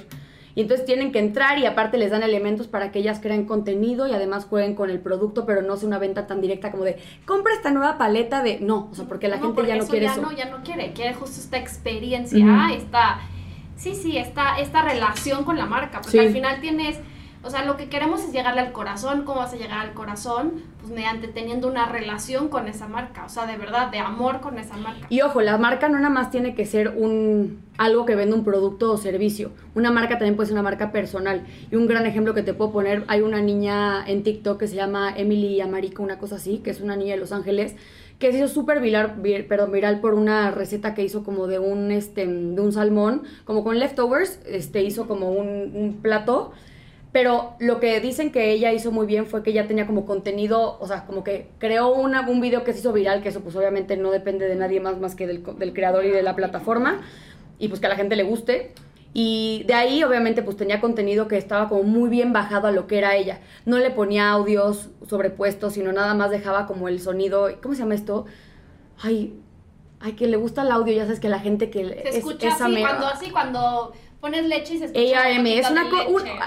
y 0.55 0.63
entonces 0.63 0.87
tienen 0.87 1.11
que 1.13 1.19
entrar 1.19 1.59
y 1.59 1.67
aparte 1.67 1.99
les 1.99 2.11
dan 2.11 2.23
elementos 2.23 2.69
para 2.69 2.93
que 2.93 3.01
ellas 3.01 3.19
creen 3.21 3.45
contenido 3.45 4.07
y 4.07 4.13
además 4.13 4.45
jueguen 4.45 4.75
con 4.75 4.91
el 4.91 5.01
producto, 5.01 5.47
pero 5.47 5.63
no 5.63 5.77
sea 5.77 5.89
una 5.89 5.99
venta 5.99 6.27
tan 6.27 6.41
directa 6.41 6.71
como 6.71 6.85
de, 6.85 6.99
compra 7.25 7.53
esta 7.55 7.71
nueva 7.71 7.99
paleta 7.99 8.43
de... 8.43 8.61
No, 8.61 8.89
o 8.91 8.95
sea, 8.95 9.07
porque 9.07 9.29
la 9.29 9.39
gente 9.39 9.67
ya 9.67 9.77
no 9.77 9.87
quiere 9.87 10.07
ya 10.07 10.13
eso. 10.13 10.23
No, 10.23 10.33
ya 10.33 10.47
no 10.47 10.63
quiere, 10.63 10.93
quiere 10.93 11.15
justo 11.15 11.41
esta 11.41 11.59
experiencia, 11.59 12.71
esta... 12.73 13.21
Sí, 13.77 13.97
sí, 13.97 14.17
esta, 14.17 14.61
esta 14.61 14.83
relación 14.83 15.45
con 15.45 15.57
la 15.59 15.67
marca, 15.67 16.01
porque 16.01 16.21
al 16.21 16.31
final 16.31 16.61
tienes 16.61 17.01
o 17.45 17.51
sea, 17.51 17.65
lo 17.65 17.77
que 17.77 17.89
queremos 17.89 18.25
es 18.25 18.33
llegarle 18.33 18.63
al 18.63 18.73
corazón. 18.73 19.25
¿Cómo 19.25 19.41
vas 19.41 19.53
a 19.53 19.57
llegar 19.57 19.81
al 19.81 19.93
corazón? 19.93 20.63
Pues 20.81 20.93
mediante 20.93 21.29
teniendo 21.29 21.69
una 21.69 21.87
relación 21.87 22.49
con 22.49 22.69
esa 22.69 22.89
marca. 22.89 23.25
O 23.25 23.29
sea, 23.29 23.47
de 23.47 23.57
verdad, 23.57 23.91
de 23.91 23.99
amor 23.99 24.41
con 24.41 24.59
esa 24.59 24.77
marca. 24.77 25.07
Y 25.11 25.21
ojo, 25.21 25.43
la 25.43 25.59
marca 25.59 25.89
no 25.89 25.99
nada 25.99 26.09
más 26.09 26.31
tiene 26.31 26.55
que 26.55 26.65
ser 26.65 26.95
un 26.97 27.63
algo 27.77 28.07
que 28.07 28.15
vende 28.15 28.35
un 28.35 28.45
producto 28.45 28.93
o 28.93 28.97
servicio. 28.97 29.51
Una 29.75 29.91
marca 29.91 30.17
también 30.19 30.37
puede 30.37 30.47
ser 30.47 30.55
una 30.55 30.63
marca 30.63 30.91
personal. 30.91 31.45
Y 31.71 31.77
un 31.77 31.87
gran 31.87 32.07
ejemplo 32.07 32.33
que 32.33 32.43
te 32.43 32.55
puedo 32.55 32.73
poner, 32.73 33.05
hay 33.09 33.21
una 33.21 33.43
niña 33.43 34.05
en 34.07 34.23
TikTok 34.23 34.59
que 34.59 34.69
se 34.69 34.77
llama 34.77 35.13
Emily 35.15 35.61
Amarico, 35.61 36.03
una 36.03 36.19
cosa 36.19 36.37
así, 36.37 36.59
que 36.59 36.71
es 36.71 36.81
una 36.81 36.97
niña 36.97 37.15
de 37.15 37.21
Los 37.21 37.33
Ángeles, 37.33 37.77
que 38.19 38.33
se 38.33 38.39
hizo 38.39 38.49
súper 38.49 38.81
viral, 38.81 39.21
perdón, 39.49 39.73
viral 39.73 40.01
por 40.01 40.15
una 40.15 40.51
receta 40.51 40.95
que 40.95 41.03
hizo 41.03 41.25
como 41.25 41.47
de 41.47 41.59
un, 41.59 41.91
este, 41.91 42.27
de 42.27 42.61
un 42.61 42.73
salmón, 42.73 43.25
como 43.45 43.65
con 43.65 43.79
leftovers, 43.79 44.41
este, 44.47 44.83
hizo 44.83 45.07
como 45.07 45.31
un, 45.33 45.73
un 45.75 45.99
plato 46.01 46.53
pero 47.15 47.55
lo 47.61 47.79
que 47.79 48.01
dicen 48.01 48.33
que 48.33 48.51
ella 48.51 48.73
hizo 48.73 48.91
muy 48.91 49.07
bien 49.07 49.27
fue 49.27 49.45
que 49.45 49.51
ella 49.51 49.69
tenía 49.69 49.87
como 49.87 50.05
contenido, 50.05 50.77
o 50.81 50.87
sea, 50.89 51.07
como 51.07 51.23
que 51.23 51.49
creó 51.59 51.95
una, 51.95 52.29
un 52.29 52.41
video 52.41 52.65
que 52.65 52.73
se 52.73 52.81
hizo 52.81 52.93
viral, 52.93 53.23
que 53.23 53.29
eso 53.29 53.41
pues 53.41 53.55
obviamente 53.55 53.97
no 53.97 54.11
depende 54.11 54.49
de 54.49 54.57
nadie 54.57 54.81
más 54.81 54.99
más 54.99 55.15
que 55.15 55.29
del, 55.29 55.45
del 55.57 55.73
creador 55.73 56.05
y 56.05 56.11
de 56.11 56.25
la 56.25 56.35
plataforma, 56.35 57.03
y 57.61 57.69
pues 57.69 57.79
que 57.79 57.87
a 57.87 57.91
la 57.91 57.95
gente 57.95 58.17
le 58.17 58.25
guste. 58.25 58.73
Y 59.13 59.63
de 59.69 59.75
ahí 59.75 60.03
obviamente 60.03 60.43
pues 60.43 60.57
tenía 60.57 60.81
contenido 60.81 61.29
que 61.29 61.37
estaba 61.37 61.69
como 61.69 61.85
muy 61.85 62.11
bien 62.11 62.33
bajado 62.33 62.67
a 62.67 62.73
lo 62.73 62.89
que 62.89 62.99
era 62.99 63.15
ella. 63.15 63.39
No 63.65 63.79
le 63.79 63.93
ponía 63.93 64.31
audios 64.31 64.91
sobrepuestos, 65.07 65.75
sino 65.75 65.93
nada 65.93 66.15
más 66.15 66.33
dejaba 66.33 66.67
como 66.67 66.89
el 66.89 66.99
sonido, 66.99 67.49
¿cómo 67.63 67.77
se 67.77 67.83
llama 67.83 67.95
esto? 67.95 68.27
Ay, 69.01 69.39
ay, 70.01 70.15
que 70.15 70.27
le 70.27 70.37
gusta 70.37 70.63
el 70.63 70.73
audio, 70.73 70.93
ya 70.93 71.05
sabes 71.05 71.21
que 71.21 71.29
la 71.29 71.39
gente 71.39 71.71
que... 71.71 71.85
Se 72.11 72.19
escucha 72.19 72.49
así, 72.49 72.81
cuando, 72.81 73.07
así, 73.07 73.31
cuando 73.31 73.93
pones 74.25 74.47
leche 74.47 74.73
y 74.73 74.79
se 74.79 74.87
escucha 74.87 75.23
ARM 75.23 75.47
es 75.49 75.69
una 75.69 75.85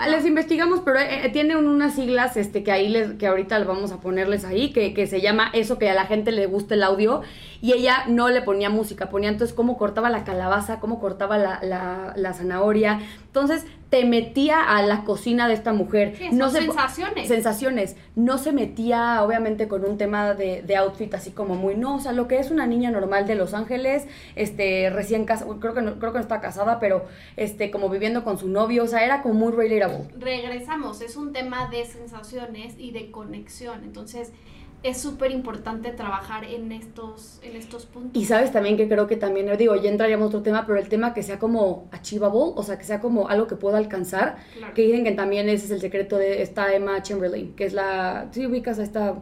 les 0.07 0.25
investigamos 0.25 0.81
pero 0.83 0.97
eh, 0.97 1.25
eh, 1.25 1.29
tiene 1.29 1.55
unas 1.55 1.93
siglas 1.93 2.35
este 2.35 2.63
que 2.63 2.71
ahí 2.71 2.89
les 2.89 3.13
que 3.19 3.27
ahorita 3.27 3.63
vamos 3.65 3.91
a 3.91 4.01
ponerles 4.01 4.45
ahí 4.45 4.71
que, 4.71 4.95
que, 4.95 5.05
se 5.05 5.21
llama 5.21 5.51
eso 5.53 5.77
que 5.77 5.87
a 5.87 5.93
la 5.93 6.07
gente 6.07 6.31
le 6.31 6.47
gusta 6.47 6.73
el 6.73 6.81
audio 6.81 7.21
y 7.61 7.73
ella 7.73 8.05
no 8.07 8.29
le 8.29 8.41
ponía 8.41 8.71
música 8.71 9.11
ponía 9.11 9.29
entonces 9.29 9.55
cómo 9.55 9.77
cortaba 9.77 10.09
la 10.09 10.23
calabaza 10.23 10.79
cómo 10.79 10.99
cortaba 10.99 11.37
la, 11.37 11.59
la, 11.61 12.13
la 12.15 12.33
zanahoria 12.33 12.99
entonces 13.27 13.67
te 13.89 14.05
metía 14.05 14.61
a 14.61 14.81
la 14.81 15.03
cocina 15.03 15.47
de 15.47 15.53
esta 15.53 15.73
mujer. 15.73 16.17
no 16.31 16.49
sensaciones. 16.49 17.27
Sensaciones. 17.27 17.95
No 18.15 18.37
se 18.37 18.51
metía, 18.51 19.23
obviamente, 19.23 19.67
con 19.67 19.85
un 19.85 19.97
tema 19.97 20.33
de, 20.33 20.61
de, 20.61 20.75
outfit 20.75 21.13
así 21.13 21.31
como 21.31 21.55
muy, 21.55 21.75
no, 21.75 21.95
o 21.95 21.99
sea, 21.99 22.11
lo 22.11 22.27
que 22.27 22.39
es 22.39 22.51
una 22.51 22.67
niña 22.67 22.91
normal 22.91 23.27
de 23.27 23.35
Los 23.35 23.53
Ángeles, 23.53 24.05
este, 24.35 24.89
recién 24.89 25.25
casada, 25.25 25.55
creo 25.59 25.73
que 25.73 25.81
no, 25.81 25.99
creo 25.99 26.11
que 26.11 26.17
no 26.17 26.23
está 26.23 26.41
casada, 26.41 26.79
pero 26.79 27.05
este, 27.37 27.71
como 27.71 27.89
viviendo 27.89 28.23
con 28.23 28.37
su 28.37 28.49
novio, 28.49 28.83
o 28.83 28.87
sea, 28.87 29.05
era 29.05 29.21
como 29.21 29.35
muy 29.35 29.53
relatable. 29.53 30.05
Regresamos, 30.17 31.01
es 31.01 31.15
un 31.15 31.31
tema 31.31 31.69
de 31.69 31.85
sensaciones 31.85 32.75
y 32.77 32.91
de 32.91 33.11
conexión, 33.11 33.83
entonces 33.83 34.31
es 34.83 34.99
súper 34.99 35.31
importante 35.31 35.91
trabajar 35.91 36.43
en 36.43 36.71
estos, 36.71 37.39
en 37.41 37.55
estos 37.55 37.85
puntos. 37.85 38.21
Y 38.21 38.25
sabes 38.25 38.51
también 38.51 38.77
que 38.77 38.87
creo 38.87 39.07
que 39.07 39.15
también, 39.15 39.49
digo, 39.57 39.75
ya 39.75 39.89
entraríamos 39.89 40.25
a 40.25 40.27
otro 40.27 40.41
tema, 40.43 40.65
pero 40.65 40.77
el 40.77 40.87
tema 40.87 41.13
que 41.13 41.23
sea 41.23 41.39
como 41.39 41.87
achievable, 41.91 42.53
o 42.55 42.63
sea, 42.63 42.77
que 42.77 42.83
sea 42.83 42.99
como 42.99 43.27
algo 43.27 43.47
que 43.47 43.55
pueda 43.55 43.77
alcanzar, 43.77 44.37
que 44.75 44.83
dicen 44.83 45.03
que 45.03 45.11
también 45.11 45.49
ese 45.49 45.65
es 45.65 45.71
el 45.71 45.81
secreto 45.81 46.17
de 46.17 46.41
esta 46.41 46.73
Emma 46.73 47.01
Chamberlain, 47.01 47.53
que 47.55 47.65
es 47.65 47.73
la, 47.73 48.27
si 48.31 48.45
ubicas 48.45 48.77
a 48.77 48.83
esta, 48.83 49.15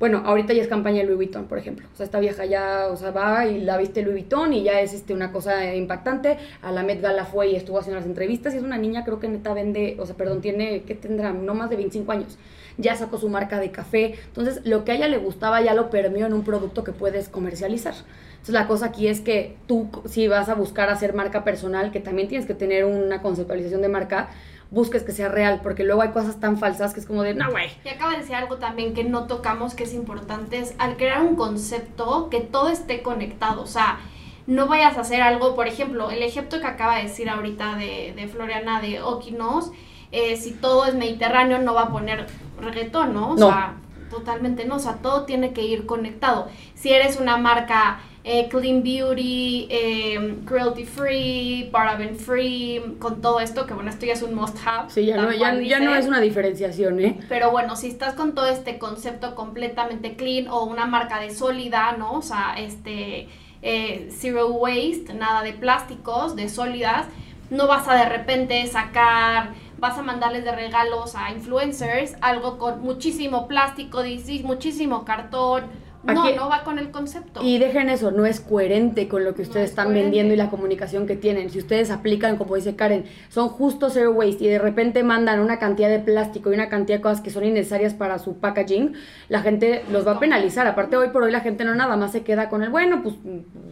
bueno, 0.00 0.22
ahorita 0.24 0.52
ya 0.52 0.62
es 0.62 0.68
campaña 0.68 0.98
de 0.98 1.04
Louis 1.04 1.16
Vuitton, 1.16 1.46
por 1.46 1.58
ejemplo, 1.58 1.86
o 1.92 1.96
sea, 1.96 2.04
esta 2.04 2.18
vieja 2.18 2.44
ya, 2.44 2.88
o 2.90 2.96
sea, 2.96 3.12
va 3.12 3.46
y 3.46 3.60
la 3.60 3.76
viste 3.76 4.02
Louis 4.02 4.14
Vuitton 4.14 4.52
y 4.52 4.64
ya 4.64 4.80
es 4.80 4.94
este, 4.94 5.14
una 5.14 5.30
cosa 5.30 5.74
impactante, 5.74 6.38
a 6.60 6.72
la 6.72 6.82
Met 6.82 7.00
Gala 7.00 7.24
fue 7.24 7.50
y 7.50 7.56
estuvo 7.56 7.78
haciendo 7.78 8.00
las 8.00 8.06
entrevistas 8.06 8.52
y 8.52 8.58
es 8.58 8.62
una 8.64 8.78
niña, 8.78 9.04
creo 9.04 9.20
que 9.20 9.28
neta 9.28 9.54
vende, 9.54 9.96
o 10.00 10.06
sea, 10.06 10.16
perdón, 10.16 10.40
tiene, 10.40 10.82
¿qué 10.82 10.94
tendrá? 10.94 11.32
No 11.32 11.54
más 11.54 11.70
de 11.70 11.76
25 11.76 12.12
años 12.12 12.36
ya 12.78 12.96
sacó 12.96 13.18
su 13.18 13.28
marca 13.28 13.58
de 13.58 13.70
café. 13.70 14.14
Entonces, 14.26 14.62
lo 14.64 14.84
que 14.84 14.92
a 14.92 14.94
ella 14.94 15.08
le 15.08 15.18
gustaba 15.18 15.60
ya 15.60 15.74
lo 15.74 15.90
permeó 15.90 16.26
en 16.26 16.32
un 16.32 16.44
producto 16.44 16.84
que 16.84 16.92
puedes 16.92 17.28
comercializar. 17.28 17.94
Entonces, 18.30 18.54
la 18.54 18.66
cosa 18.66 18.86
aquí 18.86 19.08
es 19.08 19.20
que 19.20 19.56
tú, 19.66 19.90
si 20.06 20.28
vas 20.28 20.48
a 20.48 20.54
buscar 20.54 20.88
hacer 20.88 21.12
marca 21.12 21.44
personal, 21.44 21.90
que 21.90 22.00
también 22.00 22.28
tienes 22.28 22.46
que 22.46 22.54
tener 22.54 22.84
una 22.84 23.20
conceptualización 23.20 23.82
de 23.82 23.88
marca, 23.88 24.30
busques 24.70 25.02
que 25.02 25.12
sea 25.12 25.28
real, 25.28 25.60
porque 25.62 25.82
luego 25.82 26.02
hay 26.02 26.10
cosas 26.10 26.40
tan 26.40 26.56
falsas 26.56 26.94
que 26.94 27.00
es 27.00 27.06
como 27.06 27.22
de, 27.22 27.34
no, 27.34 27.50
güey. 27.50 27.68
Y 27.84 27.88
acaba 27.88 28.12
de 28.12 28.18
decir 28.18 28.36
algo 28.36 28.56
también 28.56 28.94
que 28.94 29.02
no 29.02 29.26
tocamos, 29.26 29.74
que 29.74 29.84
es 29.84 29.94
importante, 29.94 30.58
es 30.58 30.74
al 30.78 30.96
crear 30.96 31.22
un 31.22 31.36
concepto 31.36 32.28
que 32.30 32.40
todo 32.40 32.68
esté 32.68 33.02
conectado, 33.02 33.62
o 33.62 33.66
sea, 33.66 33.98
no 34.46 34.66
vayas 34.66 34.96
a 34.96 35.00
hacer 35.00 35.20
algo, 35.20 35.54
por 35.54 35.66
ejemplo, 35.66 36.10
el 36.10 36.22
ejemplo 36.22 36.60
que 36.60 36.66
acaba 36.66 36.96
de 36.96 37.02
decir 37.04 37.28
ahorita 37.28 37.76
de, 37.76 38.14
de 38.14 38.28
Floriana 38.28 38.80
de 38.80 39.02
Okinos, 39.02 39.72
eh, 40.10 40.36
si 40.36 40.52
todo 40.52 40.86
es 40.86 40.94
mediterráneo 40.94 41.58
no 41.58 41.74
va 41.74 41.82
a 41.82 41.92
poner 41.92 42.26
reggaetón, 42.60 43.14
¿no? 43.14 43.32
O 43.32 43.38
sea, 43.38 43.74
totalmente 44.10 44.64
no, 44.64 44.76
o 44.76 44.78
sea, 44.78 44.94
todo 44.94 45.24
tiene 45.24 45.52
que 45.52 45.62
ir 45.62 45.86
conectado. 45.86 46.48
Si 46.74 46.90
eres 46.92 47.18
una 47.20 47.36
marca 47.36 48.00
eh, 48.24 48.48
clean 48.50 48.82
beauty, 48.82 49.68
eh, 49.70 50.38
cruelty 50.44 50.84
free, 50.84 51.68
paraben 51.72 52.16
free, 52.16 52.96
con 52.98 53.22
todo 53.22 53.40
esto, 53.40 53.66
que 53.66 53.74
bueno, 53.74 53.88
esto 53.88 54.04
ya 54.04 54.12
es 54.12 54.22
un 54.22 54.34
must 54.34 54.56
have. 54.66 54.90
Sí, 54.90 55.06
ya, 55.06 55.16
no, 55.16 55.32
ya, 55.32 55.54
ya 55.60 55.80
no 55.80 55.94
es 55.94 56.06
una 56.06 56.20
diferenciación, 56.20 57.00
¿eh? 57.00 57.20
Pero 57.28 57.50
bueno, 57.50 57.74
si 57.76 57.88
estás 57.88 58.14
con 58.14 58.34
todo 58.34 58.46
este 58.46 58.78
concepto 58.78 59.34
completamente 59.34 60.16
clean 60.16 60.48
o 60.48 60.64
una 60.64 60.84
marca 60.84 61.20
de 61.20 61.30
sólida, 61.30 61.92
¿no? 61.98 62.14
O 62.14 62.22
sea, 62.22 62.54
este 62.58 63.28
eh, 63.62 64.08
zero 64.10 64.48
waste, 64.48 65.14
nada 65.14 65.42
de 65.42 65.52
plásticos, 65.52 66.36
de 66.36 66.48
sólidas, 66.48 67.06
no 67.50 67.66
vas 67.66 67.88
a 67.88 67.94
de 67.94 68.08
repente 68.08 68.66
sacar, 68.66 69.54
vas 69.78 69.96
a 69.96 70.02
mandarles 70.02 70.44
de 70.44 70.52
regalos 70.52 71.14
a 71.14 71.30
influencers 71.30 72.16
algo 72.20 72.58
con 72.58 72.80
muchísimo 72.82 73.46
plástico, 73.46 74.02
muchísimo 74.44 75.04
cartón, 75.04 75.64
no, 76.04 76.30
no 76.34 76.48
va 76.48 76.62
con 76.64 76.78
el 76.78 76.90
concepto. 76.90 77.40
Y 77.42 77.58
dejen 77.58 77.90
eso, 77.90 78.10
no 78.10 78.24
es 78.24 78.40
coherente 78.40 79.08
con 79.08 79.24
lo 79.24 79.34
que 79.34 79.42
ustedes 79.42 79.70
están 79.70 79.92
vendiendo 79.92 80.32
y 80.32 80.36
la 80.36 80.50
comunicación 80.50 81.06
que 81.06 81.16
tienen. 81.16 81.50
Si 81.50 81.58
ustedes 81.58 81.90
aplican, 81.90 82.36
como 82.36 82.54
dice 82.54 82.76
Karen, 82.76 83.04
son 83.28 83.48
justo 83.48 83.90
zero 83.90 84.12
waste 84.12 84.44
y 84.44 84.48
de 84.48 84.58
repente 84.58 85.02
mandan 85.02 85.40
una 85.40 85.58
cantidad 85.58 85.88
de 85.88 85.98
plástico 85.98 86.50
y 86.50 86.54
una 86.54 86.68
cantidad 86.68 86.98
de 86.98 87.02
cosas 87.02 87.20
que 87.20 87.30
son 87.30 87.44
innecesarias 87.44 87.94
para 87.94 88.18
su 88.18 88.38
packaging, 88.38 88.94
la 89.28 89.42
gente 89.42 89.84
los 89.90 90.06
va 90.06 90.12
a 90.12 90.20
penalizar. 90.20 90.66
Aparte, 90.66 90.96
hoy 90.96 91.08
por 91.08 91.22
hoy 91.24 91.32
la 91.32 91.40
gente 91.40 91.64
no 91.64 91.74
nada 91.74 91.96
más 91.96 92.12
se 92.12 92.22
queda 92.22 92.48
con 92.48 92.62
el, 92.62 92.70
bueno, 92.70 93.02
pues, 93.02 93.16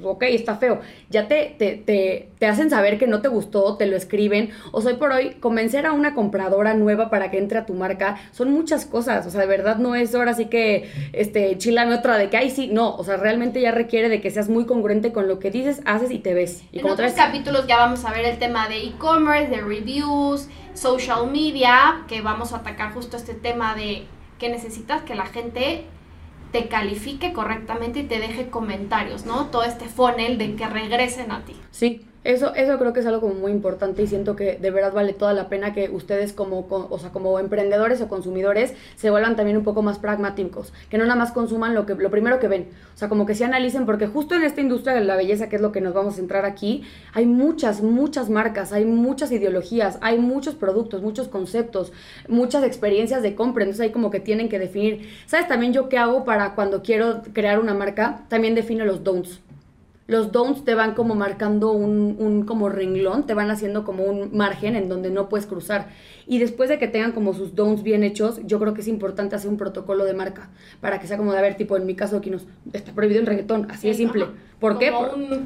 ok, 0.03 0.23
está 0.25 0.57
feo. 0.57 0.81
Ya 1.11 1.29
te, 1.29 1.55
te, 1.59 1.77
te, 1.77 2.31
te 2.39 2.47
hacen 2.47 2.71
saber 2.71 2.99
que 2.99 3.07
no 3.07 3.21
te 3.23 3.29
gustó, 3.29 3.77
te 3.77 3.87
lo 3.87 3.97
escriben. 3.97 4.51
O 4.73 4.83
sea, 4.83 4.93
hoy 4.93 4.99
por 4.99 5.13
hoy, 5.13 5.35
convencer 5.41 5.87
a 5.87 5.93
una 5.93 6.15
compradora 6.15 6.75
nueva 6.75 7.09
para 7.09 7.31
que 7.31 7.39
entre 7.39 7.59
a 7.59 7.67
tu 7.67 7.75
marca, 7.75 8.19
son 8.33 8.53
muchas 8.53 8.85
cosas. 8.85 9.27
O 9.27 9.31
sea, 9.31 9.41
de 9.41 9.47
verdad 9.47 9.77
no 9.77 9.95
es 9.95 10.15
ahora 10.15 10.35
sí 10.35 10.47
que, 10.47 10.91
este, 11.13 11.57
chilame 11.59 11.95
otra 11.95 12.16
de 12.17 12.31
que, 12.31 12.37
ay, 12.37 12.51
sí, 12.51 12.69
no, 12.73 12.95
o 12.97 13.05
sea, 13.05 13.17
realmente 13.17 13.61
ya 13.61 13.73
requiere 13.73 14.09
de 14.09 14.21
que 14.21 14.31
seas 14.31 14.49
muy 14.49 14.67
congruente 14.67 15.13
con 15.13 15.29
lo 15.29 15.39
que 15.39 15.51
dices, 15.51 15.83
haces 15.85 16.11
y 16.11 16.19
te 16.19 16.35
ves. 16.35 16.63
Y 16.73 16.81
en 16.81 16.89
otros 16.89 17.13
capítulos 17.13 17.67
ya 17.67 17.77
vamos 17.77 18.05
a 18.05 18.13
ver 18.13 18.25
el 18.25 18.39
tema 18.39 18.69
de 18.69 18.83
e-commerce, 18.85 19.49
de 19.49 19.61
reviews, 19.61 20.49
social 20.75 21.31
media, 21.31 22.05
que 22.09 22.21
vamos 22.21 22.53
a 22.53 22.59
atacar 22.59 22.93
justo 22.93 23.17
este 23.17 23.35
tema 23.35 23.75
de 23.75 24.05
que 24.39 24.49
necesitas 24.49 25.03
que 25.03 25.15
la 25.15 25.27
gente 25.27 25.85
te 26.53 26.69
califique 26.69 27.33
correctamente 27.33 28.01
y 28.01 28.03
te 28.05 28.19
deje 28.19 28.49
comentarios, 28.49 29.27
¿no? 29.27 29.47
Todo 29.47 29.65
este 29.65 29.87
funnel 29.87 30.39
de 30.39 30.55
que 30.55 30.67
regresen 30.67 31.33
a 31.33 31.45
ti. 31.45 31.55
Sí, 31.71 32.07
eso, 32.27 32.55
eso 32.55 32.79
creo 32.79 32.93
que 32.93 33.01
es 33.01 33.07
algo 33.07 33.21
como 33.21 33.35
muy 33.35 33.53
importante 33.53 34.03
y 34.03 34.07
siento 34.07 34.35
que 34.35 34.59
de 34.59 34.71
verdad 34.71 34.93
vale 34.93 35.13
toda 35.13 35.33
la 35.33 35.49
pena 35.49 35.73
que 35.73 35.89
ustedes 35.91 36.33
como, 36.33 36.67
o 36.69 36.99
sea, 36.99 37.11
como 37.11 37.39
emprendedores 37.39 38.01
o 38.01 38.09
consumidores 38.09 38.75
se 38.97 39.11
vuelvan 39.11 39.37
también 39.37 39.57
un 39.57 39.65
poco 39.65 39.83
más 39.83 39.99
pragmáticos, 39.99 40.73
que 40.91 40.99
no 40.99 41.05
nada 41.05 41.17
más 41.17 41.33
consuman 41.33 41.75
lo, 41.75 41.87
que, 41.87 41.95
lo 41.95 42.11
primero 42.11 42.41
que 42.41 42.49
ven, 42.49 42.69
o 42.95 42.99
sea, 42.99 43.09
como 43.09 43.27
que 43.27 43.35
se 43.35 43.45
analicen, 43.45 43.87
porque 43.87 44.07
justo 44.09 44.35
en 44.35 44.43
esta 44.43 44.61
industria 44.61 44.95
de 44.95 45.03
la 45.03 45.17
belleza, 45.17 45.49
que 45.49 45.57
es 45.57 45.63
lo 45.63 45.71
que 45.71 45.81
nos 45.81 45.95
vamos 45.95 46.15
a 46.15 46.17
centrar 46.17 46.45
aquí, 46.45 46.83
hay 47.13 47.27
muchas, 47.27 47.81
muchas 47.81 48.29
marcas, 48.29 48.73
hay 48.73 48.85
muchas 48.85 49.31
ideologías, 49.31 49.99
hay 50.01 50.19
muchos 50.19 50.55
productos, 50.57 51.03
muchos 51.03 51.29
conceptos, 51.29 51.93
muchas 52.29 52.65
experiencias 52.65 53.23
de 53.23 53.35
compra, 53.35 53.65
entonces 53.65 53.83
hay 53.85 53.93
como 53.93 54.11
que 54.11 54.21
tienen 54.21 54.49
que 54.49 54.59
definir, 54.59 55.09
¿sabes 55.27 55.47
también 55.47 55.73
yo 55.73 55.89
qué 55.89 55.99
hago 55.99 56.25
para 56.25 56.55
cuando 56.55 56.83
quiero 56.83 57.23
crear 57.33 57.61
una 57.61 57.75
marca? 57.75 58.25
También 58.29 58.55
defino 58.55 58.85
los 58.85 59.05
don'ts 59.05 59.46
los 60.07 60.33
don'ts 60.33 60.65
te 60.65 60.75
van 60.75 60.95
como 60.95 61.15
marcando 61.15 61.73
un, 61.73 62.17
un, 62.19 62.45
como 62.45 62.69
renglón, 62.69 63.27
te 63.27 63.35
van 63.35 63.51
haciendo 63.51 63.85
como 63.85 64.05
un 64.05 64.37
margen 64.37 64.77
en 64.77 64.89
donde 64.89 65.11
no 65.11 65.29
puedes 65.29 65.47
cruzar. 65.47 65.89
Y 66.29 66.39
después 66.39 66.69
de 66.69 66.79
que 66.79 66.89
tengan 66.89 67.13
como 67.13 67.35
sus 67.35 67.55
don'ts 67.55 67.83
bien 67.83 68.03
hechos, 68.03 68.41
yo 68.45 68.59
creo 68.59 68.75
que 68.75 68.81
es 68.81 68.89
importante 68.89 69.37
hacer 69.37 69.51
un 69.51 69.57
protocolo 69.57 70.05
de 70.05 70.15
marca 70.15 70.51
para 70.81 71.01
que 71.01 71.07
sea 71.07 71.17
como 71.17 71.33
de, 71.33 71.39
a 71.39 71.43
ver, 71.43 71.57
tipo, 71.57 71.77
en 71.77 71.87
mi 71.87 71.95
caso 71.95 72.17
aquí 72.17 72.31
nos 72.31 72.47
está 72.73 72.93
prohibido 72.93 73.21
el 73.21 73.27
reggaetón, 73.27 73.69
así 73.71 73.89
de 73.89 73.95
simple. 73.95 74.27
¿Por 74.61 74.79
qué? 74.79 74.91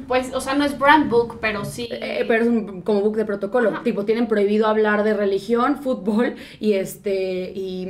pues, 0.07 0.33
o 0.33 0.39
sea, 0.39 0.55
no 0.55 0.63
es 0.63 0.77
brand 0.79 1.09
book, 1.09 1.39
pero 1.41 1.65
sí. 1.65 1.89
Eh, 1.91 2.23
pero 2.27 2.43
es 2.43 2.49
un, 2.49 2.81
como 2.81 3.01
book 3.01 3.17
de 3.17 3.25
protocolo. 3.25 3.81
Tipo, 3.83 4.05
tienen 4.05 4.27
prohibido 4.27 4.67
hablar 4.67 5.03
de 5.03 5.13
religión, 5.13 5.77
fútbol 5.81 6.35
y 6.59 6.73
este 6.73 7.51
y, 7.53 7.87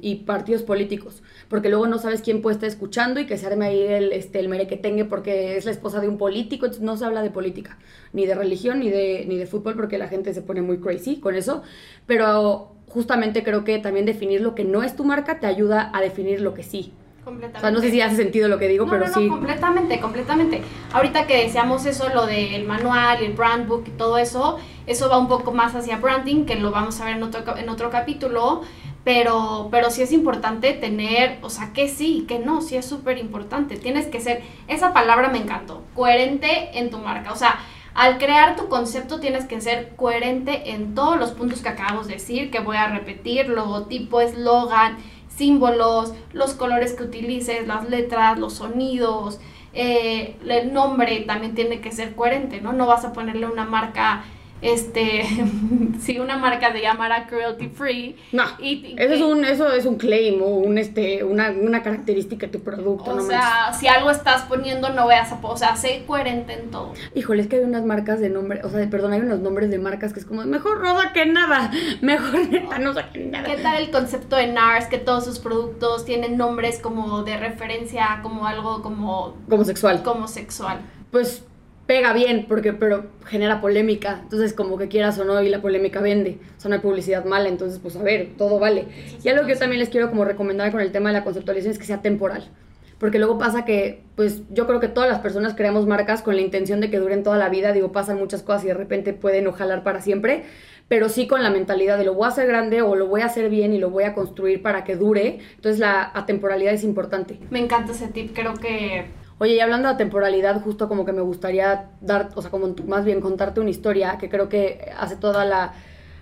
y, 0.00 0.16
partidos 0.26 0.62
políticos. 0.62 1.22
Porque 1.48 1.68
luego 1.68 1.86
no 1.86 1.98
sabes 1.98 2.22
quién 2.22 2.42
puede 2.42 2.54
estar 2.54 2.68
escuchando 2.68 3.20
y 3.20 3.26
que 3.26 3.38
se 3.38 3.46
arme 3.46 3.66
ahí 3.66 3.82
el, 3.82 4.12
este, 4.12 4.40
el 4.40 4.48
merequetengue 4.48 5.04
porque 5.04 5.56
es 5.56 5.64
la 5.64 5.70
esposa 5.70 6.00
de 6.00 6.08
un 6.08 6.18
político, 6.18 6.66
entonces 6.66 6.84
no 6.84 6.96
se 6.96 7.04
habla 7.04 7.22
de 7.22 7.30
política, 7.30 7.78
ni 8.12 8.26
de 8.26 8.34
religión, 8.34 8.80
ni 8.80 8.90
de, 8.90 9.24
ni 9.28 9.36
de 9.36 9.46
fútbol, 9.46 9.74
porque 9.74 9.98
la 9.98 10.08
gente 10.08 10.34
se 10.34 10.42
pone 10.42 10.62
muy 10.62 10.78
crazy 10.78 11.20
con 11.20 11.34
eso. 11.36 11.62
Pero 12.06 12.72
justamente 12.88 13.44
creo 13.44 13.64
que 13.64 13.78
también 13.78 14.06
definir 14.06 14.40
lo 14.40 14.54
que 14.54 14.64
no 14.64 14.82
es 14.82 14.96
tu 14.96 15.04
marca 15.04 15.38
te 15.38 15.46
ayuda 15.46 15.90
a 15.92 16.00
definir 16.00 16.40
lo 16.40 16.54
que 16.54 16.62
sí. 16.62 16.92
Completamente. 17.24 17.58
O 17.58 17.60
sea, 17.60 17.70
no 17.72 17.80
sé 17.80 17.90
si 17.90 18.00
hace 18.00 18.14
sentido 18.14 18.46
lo 18.46 18.56
que 18.56 18.68
digo, 18.68 18.86
pero 18.88 19.08
no, 19.08 19.12
sí. 19.12 19.26
completamente, 19.28 19.98
completamente. 19.98 20.62
Ahorita 20.92 21.26
que 21.26 21.42
decíamos 21.42 21.84
eso, 21.84 22.08
lo 22.14 22.24
del 22.24 22.64
manual, 22.64 23.20
el 23.20 23.32
brand 23.32 23.66
book 23.66 23.82
y 23.88 23.90
todo 23.90 24.16
eso, 24.16 24.58
eso 24.86 25.08
va 25.08 25.18
un 25.18 25.26
poco 25.26 25.50
más 25.50 25.74
hacia 25.74 25.96
branding, 25.96 26.44
que 26.44 26.54
lo 26.54 26.70
vamos 26.70 27.00
a 27.00 27.06
ver 27.06 27.16
en 27.16 27.24
otro, 27.24 27.56
en 27.56 27.68
otro 27.68 27.90
capítulo, 27.90 28.62
pero, 29.06 29.68
pero 29.70 29.92
sí 29.92 30.02
es 30.02 30.10
importante 30.10 30.72
tener, 30.72 31.38
o 31.42 31.48
sea, 31.48 31.72
que 31.72 31.86
sí, 31.88 32.24
que 32.26 32.40
no, 32.40 32.60
sí 32.60 32.74
es 32.74 32.86
súper 32.86 33.18
importante. 33.18 33.76
Tienes 33.76 34.08
que 34.08 34.20
ser, 34.20 34.42
esa 34.66 34.92
palabra 34.92 35.28
me 35.28 35.38
encantó, 35.38 35.84
coherente 35.94 36.76
en 36.76 36.90
tu 36.90 36.98
marca. 36.98 37.30
O 37.32 37.36
sea, 37.36 37.60
al 37.94 38.18
crear 38.18 38.56
tu 38.56 38.66
concepto 38.66 39.20
tienes 39.20 39.44
que 39.44 39.60
ser 39.60 39.94
coherente 39.94 40.72
en 40.72 40.96
todos 40.96 41.20
los 41.20 41.30
puntos 41.30 41.60
que 41.60 41.68
acabamos 41.68 42.08
de 42.08 42.14
decir, 42.14 42.50
que 42.50 42.58
voy 42.58 42.78
a 42.78 42.88
repetir, 42.88 43.48
logotipo, 43.48 44.20
eslogan, 44.20 44.96
símbolos, 45.28 46.12
los 46.32 46.54
colores 46.54 46.92
que 46.94 47.04
utilices, 47.04 47.64
las 47.68 47.88
letras, 47.88 48.40
los 48.40 48.54
sonidos, 48.54 49.38
eh, 49.72 50.34
el 50.48 50.72
nombre 50.72 51.20
también 51.20 51.54
tiene 51.54 51.80
que 51.80 51.92
ser 51.92 52.16
coherente, 52.16 52.60
¿no? 52.60 52.72
No 52.72 52.88
vas 52.88 53.04
a 53.04 53.12
ponerle 53.12 53.46
una 53.46 53.66
marca 53.66 54.24
este, 54.62 55.24
si 56.00 56.18
una 56.18 56.38
marca 56.38 56.72
se 56.72 56.80
llamara 56.80 57.26
cruelty 57.26 57.68
free. 57.68 58.16
No, 58.32 58.44
eso, 58.60 59.14
es 59.14 59.20
un, 59.20 59.44
eso 59.44 59.72
es 59.72 59.86
un 59.86 59.96
claim 59.96 60.40
o 60.42 60.46
un, 60.46 60.78
este, 60.78 61.24
una, 61.24 61.50
una 61.50 61.82
característica 61.82 62.46
de 62.46 62.52
tu 62.52 62.60
producto. 62.60 63.14
O 63.14 63.20
sea, 63.20 63.72
si 63.72 63.86
algo 63.86 64.10
estás 64.10 64.42
poniendo, 64.42 64.90
no 64.90 65.06
veas 65.06 65.32
a... 65.32 65.38
O 65.42 65.56
sea, 65.56 65.76
sé 65.76 66.04
coherente 66.06 66.54
en 66.54 66.70
todo. 66.70 66.92
Híjole, 67.14 67.42
es 67.42 67.48
que 67.48 67.56
hay 67.56 67.62
unas 67.62 67.84
marcas 67.84 68.20
de 68.20 68.30
nombre, 68.30 68.60
o 68.64 68.70
sea, 68.70 68.88
perdón, 68.88 69.12
hay 69.12 69.20
unos 69.20 69.40
nombres 69.40 69.70
de 69.70 69.78
marcas 69.78 70.12
que 70.12 70.20
es 70.20 70.26
como, 70.26 70.44
mejor 70.44 70.78
roba 70.78 71.12
que 71.12 71.26
nada, 71.26 71.70
mejor 72.00 72.48
neta 72.48 72.78
no 72.78 72.94
saquen 72.94 73.30
nada. 73.30 73.44
¿Qué 73.44 73.62
tal 73.62 73.82
el 73.82 73.90
concepto 73.90 74.36
de 74.36 74.48
NARS, 74.48 74.86
que 74.86 74.98
todos 74.98 75.24
sus 75.24 75.38
productos 75.38 76.04
tienen 76.04 76.36
nombres 76.36 76.78
como 76.78 77.22
de 77.22 77.36
referencia, 77.36 78.20
como 78.22 78.46
algo 78.46 78.82
como... 78.82 79.36
Como 79.48 79.64
sexual. 79.64 80.02
Como 80.02 80.28
sexual. 80.28 80.80
Pues 81.10 81.44
pega 81.86 82.12
bien, 82.12 82.46
porque, 82.48 82.72
pero 82.72 83.06
genera 83.24 83.60
polémica. 83.60 84.20
Entonces, 84.22 84.52
como 84.52 84.76
que 84.76 84.88
quieras 84.88 85.18
o 85.18 85.24
no, 85.24 85.40
y 85.42 85.48
la 85.48 85.62
polémica 85.62 86.00
vende. 86.00 86.38
O 86.56 86.60
sea, 86.60 86.68
no 86.68 86.74
hay 86.74 86.80
publicidad 86.80 87.24
mala, 87.24 87.48
entonces, 87.48 87.78
pues 87.78 87.96
a 87.96 88.02
ver, 88.02 88.30
todo 88.36 88.58
vale. 88.58 88.86
Y 89.22 89.28
algo 89.28 89.46
que 89.46 89.54
yo 89.54 89.58
también 89.58 89.80
les 89.80 89.88
quiero 89.88 90.10
como 90.10 90.24
recomendar 90.24 90.72
con 90.72 90.80
el 90.80 90.92
tema 90.92 91.10
de 91.10 91.14
la 91.14 91.24
conceptualización 91.24 91.72
es 91.72 91.78
que 91.78 91.84
sea 91.84 92.02
temporal. 92.02 92.50
Porque 92.98 93.18
luego 93.18 93.38
pasa 93.38 93.64
que, 93.64 94.02
pues 94.16 94.42
yo 94.50 94.66
creo 94.66 94.80
que 94.80 94.88
todas 94.88 95.10
las 95.10 95.20
personas 95.20 95.54
creamos 95.54 95.86
marcas 95.86 96.22
con 96.22 96.34
la 96.34 96.40
intención 96.40 96.80
de 96.80 96.90
que 96.90 96.98
duren 96.98 97.22
toda 97.22 97.36
la 97.36 97.50
vida. 97.50 97.72
Digo, 97.72 97.92
pasan 97.92 98.18
muchas 98.18 98.42
cosas 98.42 98.64
y 98.64 98.68
de 98.68 98.74
repente 98.74 99.12
pueden 99.12 99.46
ojalar 99.46 99.82
para 99.82 100.00
siempre. 100.00 100.44
Pero 100.88 101.08
sí 101.08 101.26
con 101.26 101.42
la 101.42 101.50
mentalidad 101.50 101.98
de 101.98 102.04
lo 102.04 102.14
voy 102.14 102.24
a 102.24 102.28
hacer 102.28 102.46
grande 102.46 102.80
o 102.80 102.94
lo 102.94 103.06
voy 103.06 103.20
a 103.20 103.26
hacer 103.26 103.50
bien 103.50 103.74
y 103.74 103.78
lo 103.78 103.90
voy 103.90 104.04
a 104.04 104.14
construir 104.14 104.62
para 104.62 104.84
que 104.84 104.96
dure. 104.96 105.40
Entonces 105.56 105.78
la 105.78 106.10
atemporalidad 106.14 106.72
es 106.72 106.84
importante. 106.84 107.38
Me 107.50 107.58
encanta 107.58 107.92
ese 107.92 108.08
tip. 108.08 108.34
Creo 108.34 108.54
que 108.54 109.04
Oye, 109.38 109.54
y 109.56 109.60
hablando 109.60 109.88
de 109.88 109.96
temporalidad, 109.96 110.62
justo 110.62 110.88
como 110.88 111.04
que 111.04 111.12
me 111.12 111.20
gustaría 111.20 111.90
dar, 112.00 112.30
o 112.36 112.40
sea, 112.42 112.50
como 112.50 112.74
más 112.86 113.04
bien 113.04 113.20
contarte 113.20 113.60
una 113.60 113.68
historia 113.70 114.16
que 114.18 114.30
creo 114.30 114.48
que 114.48 114.90
hace 114.96 115.16
toda 115.16 115.44
la, 115.44 115.74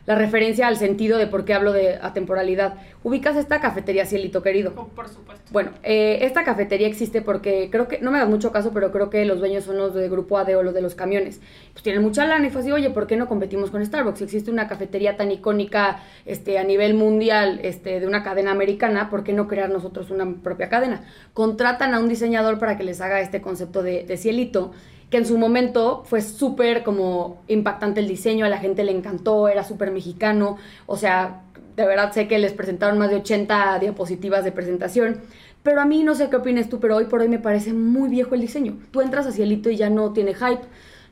la 0.06 0.14
referencia 0.14 0.66
al 0.66 0.76
sentido 0.76 1.18
de 1.18 1.26
por 1.26 1.44
qué 1.44 1.54
hablo 1.54 1.72
de 1.72 1.98
atemporalidad. 2.00 2.74
¿Ubicas 3.02 3.36
esta 3.36 3.60
cafetería, 3.60 4.06
Cielito 4.06 4.42
querido? 4.42 4.72
Oh, 4.76 4.88
por 4.88 5.08
supuesto. 5.08 5.44
Bueno, 5.50 5.70
eh, 5.82 6.18
esta 6.22 6.44
cafetería 6.44 6.86
existe 6.86 7.22
porque 7.22 7.68
creo 7.70 7.88
que, 7.88 8.00
no 8.00 8.10
me 8.10 8.18
das 8.18 8.28
mucho 8.28 8.52
caso, 8.52 8.72
pero 8.72 8.92
creo 8.92 9.08
que 9.08 9.24
los 9.24 9.38
dueños 9.38 9.64
son 9.64 9.78
los 9.78 9.94
de 9.94 10.08
Grupo 10.08 10.38
AD 10.38 10.56
o 10.56 10.62
los 10.62 10.74
de 10.74 10.82
los 10.82 10.94
camiones. 10.94 11.40
Pues 11.72 11.82
tienen 11.82 12.02
mucha 12.02 12.26
lana 12.26 12.46
y 12.46 12.50
fue 12.50 12.60
así, 12.60 12.72
oye, 12.72 12.90
¿por 12.90 13.06
qué 13.06 13.16
no 13.16 13.28
competimos 13.28 13.70
con 13.70 13.84
Starbucks? 13.84 14.18
Si 14.18 14.24
existe 14.24 14.50
una 14.50 14.68
cafetería 14.68 15.16
tan 15.16 15.30
icónica 15.30 16.02
este, 16.26 16.58
a 16.58 16.64
nivel 16.64 16.94
mundial 16.94 17.60
este, 17.62 18.00
de 18.00 18.06
una 18.06 18.22
cadena 18.22 18.50
americana, 18.50 19.10
¿por 19.10 19.24
qué 19.24 19.32
no 19.32 19.48
crear 19.48 19.70
nosotros 19.70 20.10
una 20.10 20.42
propia 20.42 20.68
cadena? 20.68 21.04
Contratan 21.32 21.94
a 21.94 22.00
un 22.00 22.08
diseñador 22.08 22.58
para 22.58 22.76
que 22.76 22.84
les 22.84 23.00
haga 23.00 23.20
este 23.20 23.40
concepto 23.40 23.82
de, 23.82 24.04
de 24.04 24.16
cielito 24.16 24.72
que 25.10 25.18
en 25.18 25.26
su 25.26 25.38
momento 25.38 26.02
fue 26.06 26.20
súper 26.20 26.82
como 26.82 27.42
impactante 27.48 28.00
el 28.00 28.08
diseño, 28.08 28.46
a 28.46 28.48
la 28.48 28.58
gente 28.58 28.84
le 28.84 28.92
encantó, 28.92 29.48
era 29.48 29.64
súper 29.64 29.90
mexicano, 29.90 30.56
o 30.86 30.96
sea, 30.96 31.42
de 31.76 31.86
verdad 31.86 32.12
sé 32.12 32.28
que 32.28 32.38
les 32.38 32.52
presentaron 32.52 32.98
más 32.98 33.10
de 33.10 33.16
80 33.16 33.78
diapositivas 33.78 34.44
de 34.44 34.52
presentación, 34.52 35.20
pero 35.62 35.80
a 35.80 35.86
mí 35.86 36.04
no 36.04 36.14
sé 36.14 36.28
qué 36.30 36.36
opinas 36.36 36.68
tú, 36.68 36.78
pero 36.78 36.96
hoy 36.96 37.06
por 37.06 37.20
hoy 37.20 37.28
me 37.28 37.38
parece 37.38 37.72
muy 37.72 38.10
viejo 38.10 38.34
el 38.34 38.42
diseño. 38.42 38.78
Tú 38.90 39.00
entras 39.00 39.26
a 39.26 39.32
Cielito 39.32 39.70
y 39.70 39.76
ya 39.76 39.88
no 39.88 40.12
tiene 40.12 40.34
hype, 40.34 40.62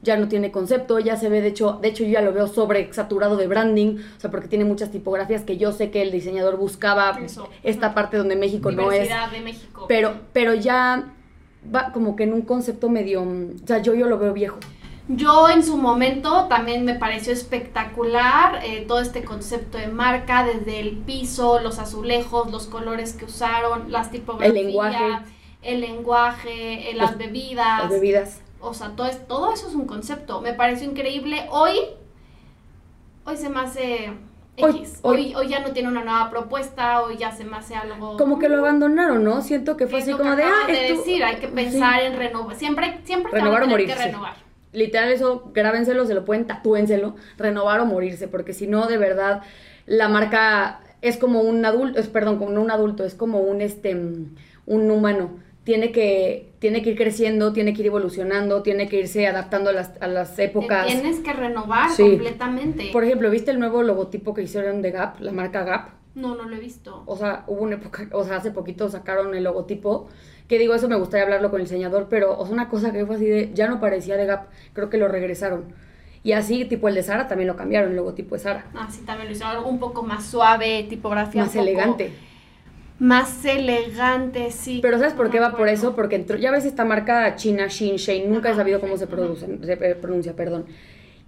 ya 0.03 0.17
no 0.17 0.29
tiene 0.29 0.51
concepto, 0.51 0.99
ya 0.99 1.17
se 1.17 1.29
ve, 1.29 1.41
de 1.41 1.49
hecho, 1.49 1.79
de 1.81 1.89
hecho 1.89 2.05
yo 2.05 2.11
ya 2.11 2.21
lo 2.21 2.33
veo 2.33 2.49
sobresaturado 2.49 3.37
de 3.37 3.47
branding, 3.47 3.99
o 4.17 4.21
sea, 4.21 4.31
porque 4.31 4.49
tiene 4.49 4.65
muchas 4.65 4.91
tipografías 4.91 5.43
que 5.43 5.57
yo 5.57 5.73
sé 5.73 5.91
que 5.91 6.03
el 6.03 6.11
diseñador 6.11 6.57
buscaba 6.57 7.19
esta 7.63 7.95
parte 7.95 8.17
donde 8.17 8.37
México 8.37 8.71
no 8.73 8.93
es. 8.93 9.09
de 9.09 9.41
México. 9.41 9.87
Pero, 9.89 10.15
pero 10.33 10.55
ya 10.55 11.15
va 11.75 11.93
como 11.93 12.17
que 12.17 12.25
en 12.25 12.33
un 12.33 12.43
concepto 12.43 12.89
medio, 12.89 13.23
o 13.23 13.67
sea, 13.67 13.79
yo, 13.79 13.95
yo 13.95 14.07
lo 14.07 14.19
veo 14.19 14.33
viejo. 14.33 14.59
Yo 15.09 15.49
en 15.49 15.65
su 15.65 15.77
momento 15.77 16.47
también 16.49 16.85
me 16.85 16.95
pareció 16.95 17.33
espectacular 17.33 18.61
eh, 18.65 18.85
todo 18.87 19.01
este 19.01 19.25
concepto 19.25 19.77
de 19.77 19.89
marca, 19.89 20.45
desde 20.45 20.81
el 20.81 20.97
piso, 20.99 21.59
los 21.61 21.79
azulejos, 21.79 22.51
los 22.53 22.67
colores 22.67 23.15
que 23.15 23.25
usaron, 23.25 23.91
las 23.91 24.11
tipografías, 24.11 24.57
el 24.57 24.67
lenguaje, 24.67 25.19
el 25.63 25.81
lenguaje 25.81 26.91
eh, 26.91 26.95
las 26.95 27.19
bebidas. 27.19 27.83
Las 27.83 27.91
bebidas. 27.91 28.41
O 28.61 28.75
sea, 28.75 28.91
todo, 28.95 29.11
todo 29.27 29.53
eso 29.53 29.69
es 29.69 29.75
un 29.75 29.87
concepto. 29.87 30.41
Me 30.41 30.55
pareció 30.55 30.89
increíble. 30.89 31.47
Hoy, 31.51 31.73
hoy 33.25 33.37
se 33.37 33.49
me 33.49 33.61
hace 33.61 34.13
X. 34.57 34.99
Hoy, 35.03 35.35
hoy, 35.35 35.49
ya 35.49 35.61
no 35.61 35.73
tiene 35.73 35.89
una 35.89 36.05
nueva 36.05 36.29
propuesta, 36.31 37.01
hoy 37.03 37.17
ya 37.17 37.33
se 37.33 37.45
me 37.45 37.57
hace 37.57 37.75
algo. 37.75 38.17
Como 38.17 38.39
que 38.39 38.49
lo 38.49 38.59
abandonaron, 38.59 39.25
¿no? 39.25 39.41
Siento 39.41 39.77
que 39.77 39.87
fue 39.87 40.01
así 40.01 40.13
como 40.13 40.37
de. 40.37 40.43
Ah, 40.43 40.67
de 40.67 40.95
decir, 40.95 41.25
hay 41.25 41.37
que 41.37 41.49
pensar 41.49 42.03
en 42.03 42.17
renovar. 42.17 42.57
Siempre, 42.57 43.01
siempre 43.05 43.33
renovar 43.33 43.63
o 43.63 43.67
morirse. 43.67 43.97
que 43.97 44.05
renovar. 44.05 44.35
Literal, 44.73 45.11
eso, 45.11 45.51
grábenselo, 45.53 46.07
se 46.07 46.15
lo 46.15 46.25
pueden, 46.25 46.47
tatúenselo, 46.47 47.17
renovar 47.37 47.81
o 47.81 47.87
morirse, 47.87 48.27
porque 48.27 48.55
si 48.55 48.67
no, 48.67 48.87
de 48.87 48.97
verdad, 48.97 49.43
la 49.85 50.09
marca 50.09 50.81
es 51.03 51.19
como 51.19 51.41
un 51.41 51.65
adulto, 51.65 52.01
es, 52.01 52.09
perdón, 52.09 52.39
como 52.39 52.53
no 52.53 52.63
un 52.63 52.71
adulto, 52.71 53.05
es 53.05 53.15
como 53.15 53.41
un, 53.41 53.61
este, 53.61 53.95
un 53.95 54.91
humano 54.91 55.31
tiene 55.65 55.93
que, 55.93 56.53
tiene 56.59 56.83
que 56.83 56.91
ir 56.91 56.97
creciendo, 56.97 57.53
tiene 57.53 57.73
que 57.73 57.83
ir 57.83 57.87
evolucionando, 57.87 58.63
tiene 58.63 58.89
que 58.89 59.01
irse 59.01 59.27
adaptando 59.27 59.71
a 59.71 59.73
las, 59.73 59.93
a 60.01 60.09
las 60.09 60.39
épocas. 60.39 60.87
tienes 60.87 61.21
que 61.21 61.33
renovar 61.33 61.91
completamente. 61.97 62.91
Por 62.93 63.05
ejemplo, 63.05 63.31
¿viste 63.31 63.51
el 63.53 63.59
nuevo 63.59 63.83
logotipo 63.83 64.35
que 64.35 64.43
hicieron 64.43 64.83
de 64.83 64.91
Gap, 64.91 65.21
la 65.21 65.33
marca 65.33 65.63
Gap? 65.63 65.91
No, 66.15 66.35
no 66.35 66.45
lo 66.49 66.57
he 66.57 66.61
visto. 66.61 67.03
O 67.07 67.17
sea, 67.17 67.45
hubo 67.47 67.63
una 67.63 67.77
época, 67.77 68.09
o 68.13 68.25
sea, 68.25 68.37
hace 68.37 68.51
poquito 68.51 68.91
sacaron 68.91 69.35
el 69.35 69.45
logotipo, 69.45 70.09
que 70.49 70.59
digo, 70.59 70.75
eso 70.75 70.89
me 70.89 70.97
gustaría 70.97 71.25
hablarlo 71.25 71.51
con 71.51 71.61
el 71.61 71.67
diseñador, 71.67 72.09
pero 72.11 72.39
o 72.39 72.45
sea, 72.45 72.53
una 72.53 72.69
cosa 72.69 72.93
que 72.93 73.07
fue 73.07 73.17
así 73.17 73.27
de, 73.27 73.51
ya 73.55 73.69
no 73.69 73.81
parecía 73.81 74.17
de 74.17 74.27
Gap, 74.27 74.49
creo 74.73 74.91
que 74.91 74.99
lo 74.99 75.09
regresaron. 75.09 75.67
Y 76.25 76.33
así, 76.33 76.65
tipo 76.65 76.89
el 76.89 76.95
de 76.95 77.03
Sara, 77.03 77.27
también 77.27 77.49
lo 77.49 77.57
cambiaron, 77.57 77.91
el 77.91 77.97
logotipo 77.97 78.37
de 78.37 78.41
Sara. 78.41 78.67
Ah, 78.75 78.89
sí, 78.91 79.01
también 79.05 79.29
lo 79.29 79.33
hicieron 79.33 79.57
algo 79.57 79.69
un 79.69 79.81
poco 79.81 80.03
más 80.03 80.25
suave, 80.25 80.87
tipografía. 80.89 81.45
Más 81.45 81.57
elegante 81.57 82.13
más 83.03 83.45
elegante, 83.45 84.53
sí. 84.53 84.79
Pero 84.81 84.97
¿sabes 84.97 85.13
por 85.15 85.29
qué 85.29 85.41
va 85.41 85.57
por 85.57 85.69
eso? 85.69 85.97
Porque 85.97 86.25
ya 86.39 86.53
ves 86.53 86.65
esta 86.65 86.85
marca 86.85 87.35
china 87.35 87.67
Shin 87.67 87.97
Shein, 87.97 88.33
nunca 88.33 88.53
he 88.53 88.55
sabido 88.55 88.81
cómo 88.81 88.97
se, 88.97 89.09
produce, 89.09 89.59
se 89.61 89.77
pronuncia, 89.97 90.37
perdón. 90.37 90.67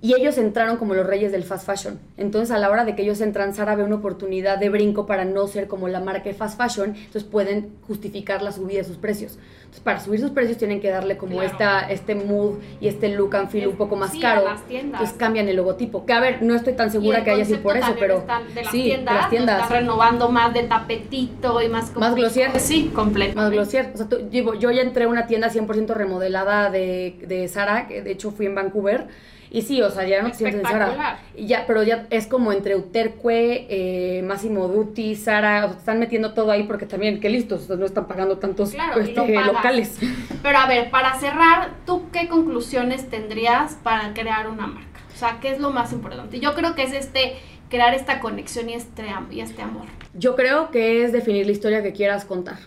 Y 0.04 0.12
ellos 0.12 0.36
entraron 0.36 0.76
como 0.76 0.92
los 0.92 1.06
reyes 1.06 1.32
del 1.32 1.44
fast 1.44 1.64
fashion. 1.64 1.98
Entonces, 2.18 2.50
a 2.50 2.58
la 2.58 2.68
hora 2.68 2.84
de 2.84 2.94
que 2.94 3.00
ellos 3.00 3.22
entran, 3.22 3.54
Sara 3.54 3.74
ve 3.74 3.84
una 3.84 3.94
oportunidad 3.94 4.58
de 4.58 4.68
brinco 4.68 5.06
para 5.06 5.24
no 5.24 5.46
ser 5.46 5.66
como 5.66 5.88
la 5.88 5.98
marca 5.98 6.24
de 6.24 6.34
fast 6.34 6.60
fashion. 6.60 6.90
Entonces, 6.94 7.24
pueden 7.24 7.70
justificar 7.86 8.42
la 8.42 8.52
subida 8.52 8.80
de 8.80 8.84
sus 8.84 8.98
precios. 8.98 9.38
Entonces, 9.60 9.80
para 9.80 10.00
subir 10.00 10.20
sus 10.20 10.32
precios, 10.32 10.58
tienen 10.58 10.82
que 10.82 10.90
darle 10.90 11.16
como 11.16 11.40
esta, 11.40 11.88
este 11.90 12.14
mood 12.14 12.58
y 12.82 12.88
este 12.88 13.08
look 13.08 13.34
and 13.34 13.48
feel 13.48 13.66
un 13.66 13.76
poco 13.76 13.96
más 13.96 14.12
caro. 14.20 14.44
Entonces, 14.68 15.16
cambian 15.16 15.48
el 15.48 15.56
logotipo. 15.56 16.04
Que 16.04 16.12
a 16.12 16.20
ver, 16.20 16.42
no 16.42 16.54
estoy 16.54 16.74
tan 16.74 16.90
segura 16.90 17.24
que 17.24 17.30
haya 17.30 17.46
sido 17.46 17.62
por 17.62 17.78
eso, 17.78 17.96
pero. 17.98 18.26
de 18.54 18.62
las 18.62 18.70
sí, 18.70 18.82
tiendas, 18.82 19.14
de 19.14 19.20
las 19.22 19.30
tiendas. 19.30 19.62
Está 19.62 19.76
renovando 19.76 20.28
más 20.28 20.52
de 20.52 20.64
tapetito 20.64 21.62
y 21.62 21.70
más. 21.70 21.96
Más 21.96 22.14
glossier. 22.14 22.60
Sí, 22.60 22.92
completo. 22.94 23.36
Más 23.36 23.50
glossier. 23.50 23.90
O 23.94 23.96
sea, 23.96 24.06
yo, 24.30 24.70
ya 24.70 24.82
entré 24.82 25.04
a 25.04 25.08
una 25.08 25.26
tienda 25.26 25.48
100% 25.48 25.94
remodelada 25.94 26.68
de, 26.68 27.16
de 27.26 27.48
Sara, 27.48 27.88
que 27.88 28.02
de 28.02 28.10
hecho 28.10 28.32
fui 28.32 28.44
en 28.44 28.54
Vancouver 28.54 29.08
y 29.54 29.62
sí, 29.62 29.80
o 29.82 29.88
sea, 29.88 30.04
ya 30.04 30.20
no 30.20 30.32
te 30.32 30.38
sientes 30.38 30.62
Sara. 30.62 31.20
Ya, 31.38 31.64
pero 31.64 31.84
ya 31.84 32.08
es 32.10 32.26
como 32.26 32.50
entre 32.50 32.74
Uterque, 32.74 33.68
eh, 33.70 34.20
Massimo 34.24 34.66
Dutti, 34.66 35.14
Sara, 35.14 35.66
o 35.66 35.68
sea, 35.68 35.78
están 35.78 36.00
metiendo 36.00 36.34
todo 36.34 36.50
ahí 36.50 36.64
porque 36.64 36.86
también, 36.86 37.20
qué 37.20 37.30
listos, 37.30 37.68
no 37.68 37.86
están 37.86 38.08
pagando 38.08 38.38
tantos 38.38 38.74
este, 38.74 39.44
locales. 39.44 39.96
Pero 40.42 40.58
a 40.58 40.66
ver, 40.66 40.90
para 40.90 41.14
cerrar, 41.20 41.70
¿tú 41.86 42.10
qué 42.10 42.26
conclusiones 42.26 43.08
tendrías 43.08 43.78
para 43.84 44.12
crear 44.12 44.48
una 44.48 44.66
marca? 44.66 45.00
O 45.14 45.16
sea, 45.16 45.38
¿qué 45.40 45.52
es 45.52 45.60
lo 45.60 45.70
más 45.70 45.92
importante? 45.92 46.40
Yo 46.40 46.54
creo 46.54 46.74
que 46.74 46.82
es 46.82 46.92
este 46.92 47.36
crear 47.70 47.94
esta 47.94 48.18
conexión 48.18 48.68
y 48.68 48.74
este, 48.74 49.04
y 49.30 49.40
este 49.40 49.62
amor. 49.62 49.86
Yo 50.14 50.34
creo 50.34 50.72
que 50.72 51.04
es 51.04 51.12
definir 51.12 51.46
la 51.46 51.52
historia 51.52 51.80
que 51.80 51.92
quieras 51.92 52.24
contar. 52.24 52.58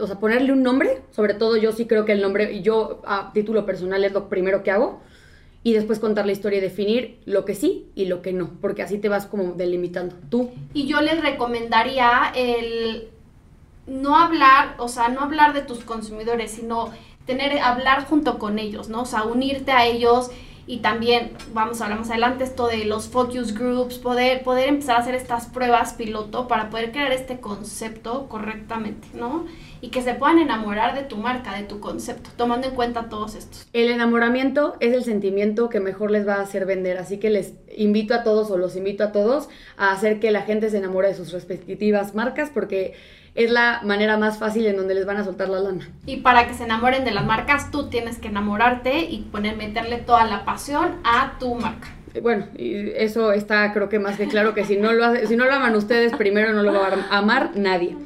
O 0.00 0.06
sea, 0.06 0.18
ponerle 0.18 0.54
un 0.54 0.62
nombre, 0.62 1.02
sobre 1.10 1.34
todo 1.34 1.58
yo 1.58 1.72
sí 1.72 1.86
creo 1.86 2.06
que 2.06 2.12
el 2.12 2.22
nombre, 2.22 2.52
y 2.54 2.62
yo 2.62 3.02
a 3.06 3.32
título 3.34 3.66
personal 3.66 4.02
es 4.02 4.14
lo 4.14 4.30
primero 4.30 4.62
que 4.62 4.70
hago, 4.70 5.02
y 5.66 5.72
después 5.72 5.98
contar 5.98 6.26
la 6.26 6.30
historia 6.30 6.58
y 6.58 6.62
definir 6.62 7.18
lo 7.24 7.44
que 7.44 7.56
sí 7.56 7.90
y 7.96 8.04
lo 8.04 8.22
que 8.22 8.32
no, 8.32 8.50
porque 8.60 8.82
así 8.82 8.98
te 8.98 9.08
vas 9.08 9.26
como 9.26 9.54
delimitando 9.54 10.14
tú. 10.30 10.52
Y 10.72 10.86
yo 10.86 11.00
les 11.00 11.20
recomendaría 11.20 12.32
el 12.36 13.08
no 13.88 14.16
hablar, 14.16 14.76
o 14.78 14.86
sea, 14.86 15.08
no 15.08 15.22
hablar 15.22 15.54
de 15.54 15.62
tus 15.62 15.80
consumidores, 15.80 16.52
sino 16.52 16.92
tener, 17.26 17.58
hablar 17.58 18.04
junto 18.04 18.38
con 18.38 18.60
ellos, 18.60 18.88
¿no? 18.88 19.02
O 19.02 19.06
sea, 19.06 19.24
unirte 19.24 19.72
a 19.72 19.86
ellos 19.86 20.30
y 20.68 20.76
también, 20.78 21.32
vamos 21.52 21.80
a 21.80 21.86
hablar 21.86 21.98
más 21.98 22.10
adelante, 22.10 22.44
esto 22.44 22.68
de 22.68 22.84
los 22.84 23.08
focus 23.08 23.52
groups, 23.52 23.98
poder, 23.98 24.44
poder 24.44 24.68
empezar 24.68 24.94
a 24.94 25.00
hacer 25.00 25.16
estas 25.16 25.46
pruebas 25.46 25.94
piloto 25.94 26.46
para 26.46 26.70
poder 26.70 26.92
crear 26.92 27.10
este 27.10 27.40
concepto 27.40 28.28
correctamente, 28.28 29.08
¿no? 29.14 29.46
Y 29.80 29.88
que 29.88 30.02
se 30.02 30.14
puedan 30.14 30.38
enamorar 30.38 30.94
de 30.94 31.02
tu 31.02 31.16
marca, 31.16 31.54
de 31.54 31.64
tu 31.64 31.80
concepto, 31.80 32.30
tomando 32.36 32.68
en 32.68 32.74
cuenta 32.74 33.08
todos 33.08 33.34
estos. 33.34 33.66
El 33.72 33.90
enamoramiento 33.90 34.76
es 34.80 34.94
el 34.94 35.04
sentimiento 35.04 35.68
que 35.68 35.80
mejor 35.80 36.10
les 36.10 36.26
va 36.26 36.36
a 36.36 36.42
hacer 36.42 36.66
vender, 36.66 36.98
así 36.98 37.18
que 37.18 37.30
les 37.30 37.54
invito 37.76 38.14
a 38.14 38.22
todos 38.22 38.50
o 38.50 38.58
los 38.58 38.76
invito 38.76 39.04
a 39.04 39.12
todos 39.12 39.48
a 39.76 39.92
hacer 39.92 40.20
que 40.20 40.30
la 40.30 40.42
gente 40.42 40.70
se 40.70 40.78
enamore 40.78 41.08
de 41.08 41.14
sus 41.14 41.32
respectivas 41.32 42.14
marcas 42.14 42.50
porque 42.52 42.94
es 43.34 43.50
la 43.50 43.80
manera 43.84 44.16
más 44.16 44.38
fácil 44.38 44.66
en 44.66 44.76
donde 44.76 44.94
les 44.94 45.04
van 45.04 45.18
a 45.18 45.24
soltar 45.24 45.48
la 45.48 45.60
lana. 45.60 45.90
Y 46.06 46.16
para 46.18 46.48
que 46.48 46.54
se 46.54 46.64
enamoren 46.64 47.04
de 47.04 47.10
las 47.10 47.26
marcas, 47.26 47.70
tú 47.70 47.90
tienes 47.90 48.18
que 48.18 48.28
enamorarte 48.28 49.00
y 49.00 49.22
poner, 49.30 49.56
meterle 49.56 49.98
toda 49.98 50.24
la 50.24 50.44
pasión 50.44 50.96
a 51.04 51.38
tu 51.38 51.54
marca 51.54 51.88
bueno, 52.20 52.46
y 52.56 52.90
eso 52.96 53.32
está 53.32 53.72
creo 53.72 53.88
que 53.88 53.98
más 53.98 54.16
que 54.16 54.26
claro 54.26 54.54
que 54.54 54.64
si 54.64 54.76
no 54.76 54.92
lo 54.92 55.14
si 55.26 55.36
no 55.36 55.44
lo 55.44 55.52
aman 55.52 55.74
ustedes 55.74 56.14
primero 56.14 56.52
no 56.52 56.62
lo 56.62 56.72
va 56.72 56.88
a 57.10 57.18
amar 57.18 57.50
nadie. 57.56 57.96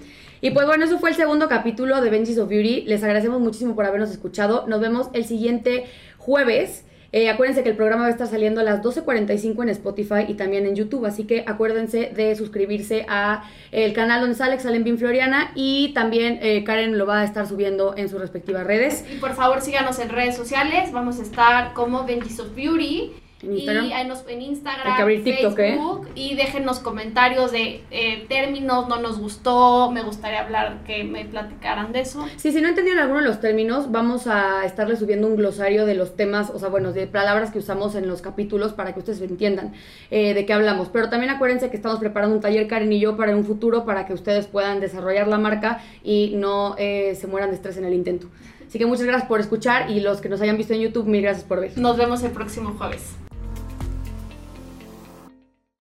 Y 0.41 0.51
pues 0.51 0.67
bueno, 0.67 0.85
eso 0.85 0.99
fue 0.99 1.11
el 1.11 1.17
segundo 1.17 1.49
capítulo 1.49 2.01
de 2.01 2.09
Benji's 2.09 2.39
of 2.39 2.49
Beauty. 2.49 2.83
Les 2.83 3.03
agradecemos 3.03 3.41
muchísimo 3.41 3.75
por 3.75 3.85
habernos 3.85 4.11
escuchado. 4.11 4.67
Nos 4.67 4.81
vemos 4.81 5.11
el 5.13 5.25
siguiente 5.25 5.85
jueves. 6.17 6.85
Eh, 7.13 7.29
acuérdense 7.29 7.65
que 7.65 7.71
el 7.71 7.77
programa 7.77 8.03
va 8.03 8.09
a 8.09 8.13
estar 8.13 8.29
saliendo 8.29 8.61
a 8.61 8.65
las 8.65 8.83
12.45 8.83 9.65
en 9.65 9.69
Spotify 9.71 10.27
y 10.29 10.35
también 10.35 10.65
en 10.65 10.77
YouTube, 10.77 11.05
así 11.07 11.25
que 11.25 11.43
acuérdense 11.45 12.13
de 12.15 12.37
suscribirse 12.37 13.05
a 13.09 13.51
el 13.73 13.93
canal 13.95 14.21
donde 14.21 14.37
sale 14.37 14.61
Salen 14.61 14.85
Bin 14.85 14.97
Floriana 14.97 15.51
y 15.57 15.93
también 15.93 16.39
eh, 16.41 16.63
Karen 16.63 16.97
lo 16.97 17.07
va 17.07 17.23
a 17.23 17.25
estar 17.25 17.49
subiendo 17.49 17.95
en 17.97 18.09
sus 18.09 18.21
respectivas 18.21 18.65
redes. 18.65 19.05
Y 19.13 19.19
por 19.19 19.35
favor 19.35 19.61
síganos 19.61 19.99
en 19.99 20.09
redes 20.09 20.37
sociales, 20.37 20.93
vamos 20.93 21.19
a 21.19 21.23
estar 21.23 21.73
como 21.73 22.07
Benji's 22.07 22.39
of 22.39 22.55
Beauty. 22.55 23.13
En 23.43 23.57
Instagram. 23.57 23.87
Y 23.87 23.93
en 24.33 24.43
Instagram, 24.43 24.97
Facebook, 25.25 26.09
y 26.15 26.35
déjenos 26.35 26.79
comentarios 26.81 27.53
de 27.53 27.83
eh, 27.91 28.27
términos, 28.29 28.87
no 28.89 29.01
nos 29.01 29.19
gustó, 29.19 29.91
me 29.91 30.03
gustaría 30.03 30.41
hablar, 30.41 30.83
que 30.85 31.05
me 31.05 31.25
platicaran 31.25 31.93
de 31.93 32.01
eso. 32.01 32.27
Sí, 32.37 32.53
si 32.53 32.61
no 32.61 32.69
entendieron 32.69 33.03
alguno 33.03 33.21
de 33.21 33.27
los 33.27 33.41
términos, 33.41 33.91
vamos 33.91 34.27
a 34.27 34.65
estarle 34.67 34.97
subiendo 34.97 35.27
un 35.27 35.37
glosario 35.37 35.87
de 35.87 35.95
los 35.95 36.17
temas, 36.17 36.51
o 36.51 36.59
sea, 36.59 36.69
bueno, 36.69 36.93
de 36.93 37.07
palabras 37.07 37.51
que 37.51 37.59
usamos 37.59 37.95
en 37.95 38.09
los 38.09 38.21
capítulos 38.21 38.75
para 38.75 38.93
que 38.93 38.99
ustedes 38.99 39.23
entiendan 39.23 39.73
eh, 40.11 40.35
de 40.35 40.45
qué 40.45 40.53
hablamos. 40.53 40.89
Pero 40.91 41.09
también 41.09 41.31
acuérdense 41.31 41.71
que 41.71 41.77
estamos 41.77 41.99
preparando 41.99 42.37
un 42.37 42.43
taller, 42.43 42.69
Karen 42.69 42.93
y 42.93 43.01
yo, 43.01 43.17
para 43.17 43.35
un 43.35 43.45
futuro, 43.45 43.87
para 43.87 44.07
que 44.07 44.13
ustedes 44.13 44.47
puedan 44.47 44.81
desarrollar 44.81 45.29
la 45.29 45.39
marca 45.39 45.83
y 46.05 46.35
no 46.37 46.75
eh, 46.79 47.17
se 47.19 47.27
mueran 47.27 47.51
de 47.51 47.57
estrés 47.57 47.79
en 47.79 47.87
el 47.87 47.95
intento. 47.95 48.29
Así 48.67 48.79
que 48.79 48.87
muchas 48.87 49.07
gracias 49.07 49.29
por 49.29 49.41
escuchar 49.41 49.91
y 49.91 50.01
los 50.01 50.21
que 50.21 50.29
nos 50.29 50.41
hayan 50.41 50.57
visto 50.57 50.75
en 50.75 50.81
YouTube, 50.81 51.07
mil 51.07 51.23
gracias 51.23 51.45
por 51.45 51.61
ver. 51.61 51.77
Nos 51.77 51.97
vemos 51.97 52.23
el 52.23 52.31
próximo 52.31 52.75
jueves. 52.79 53.17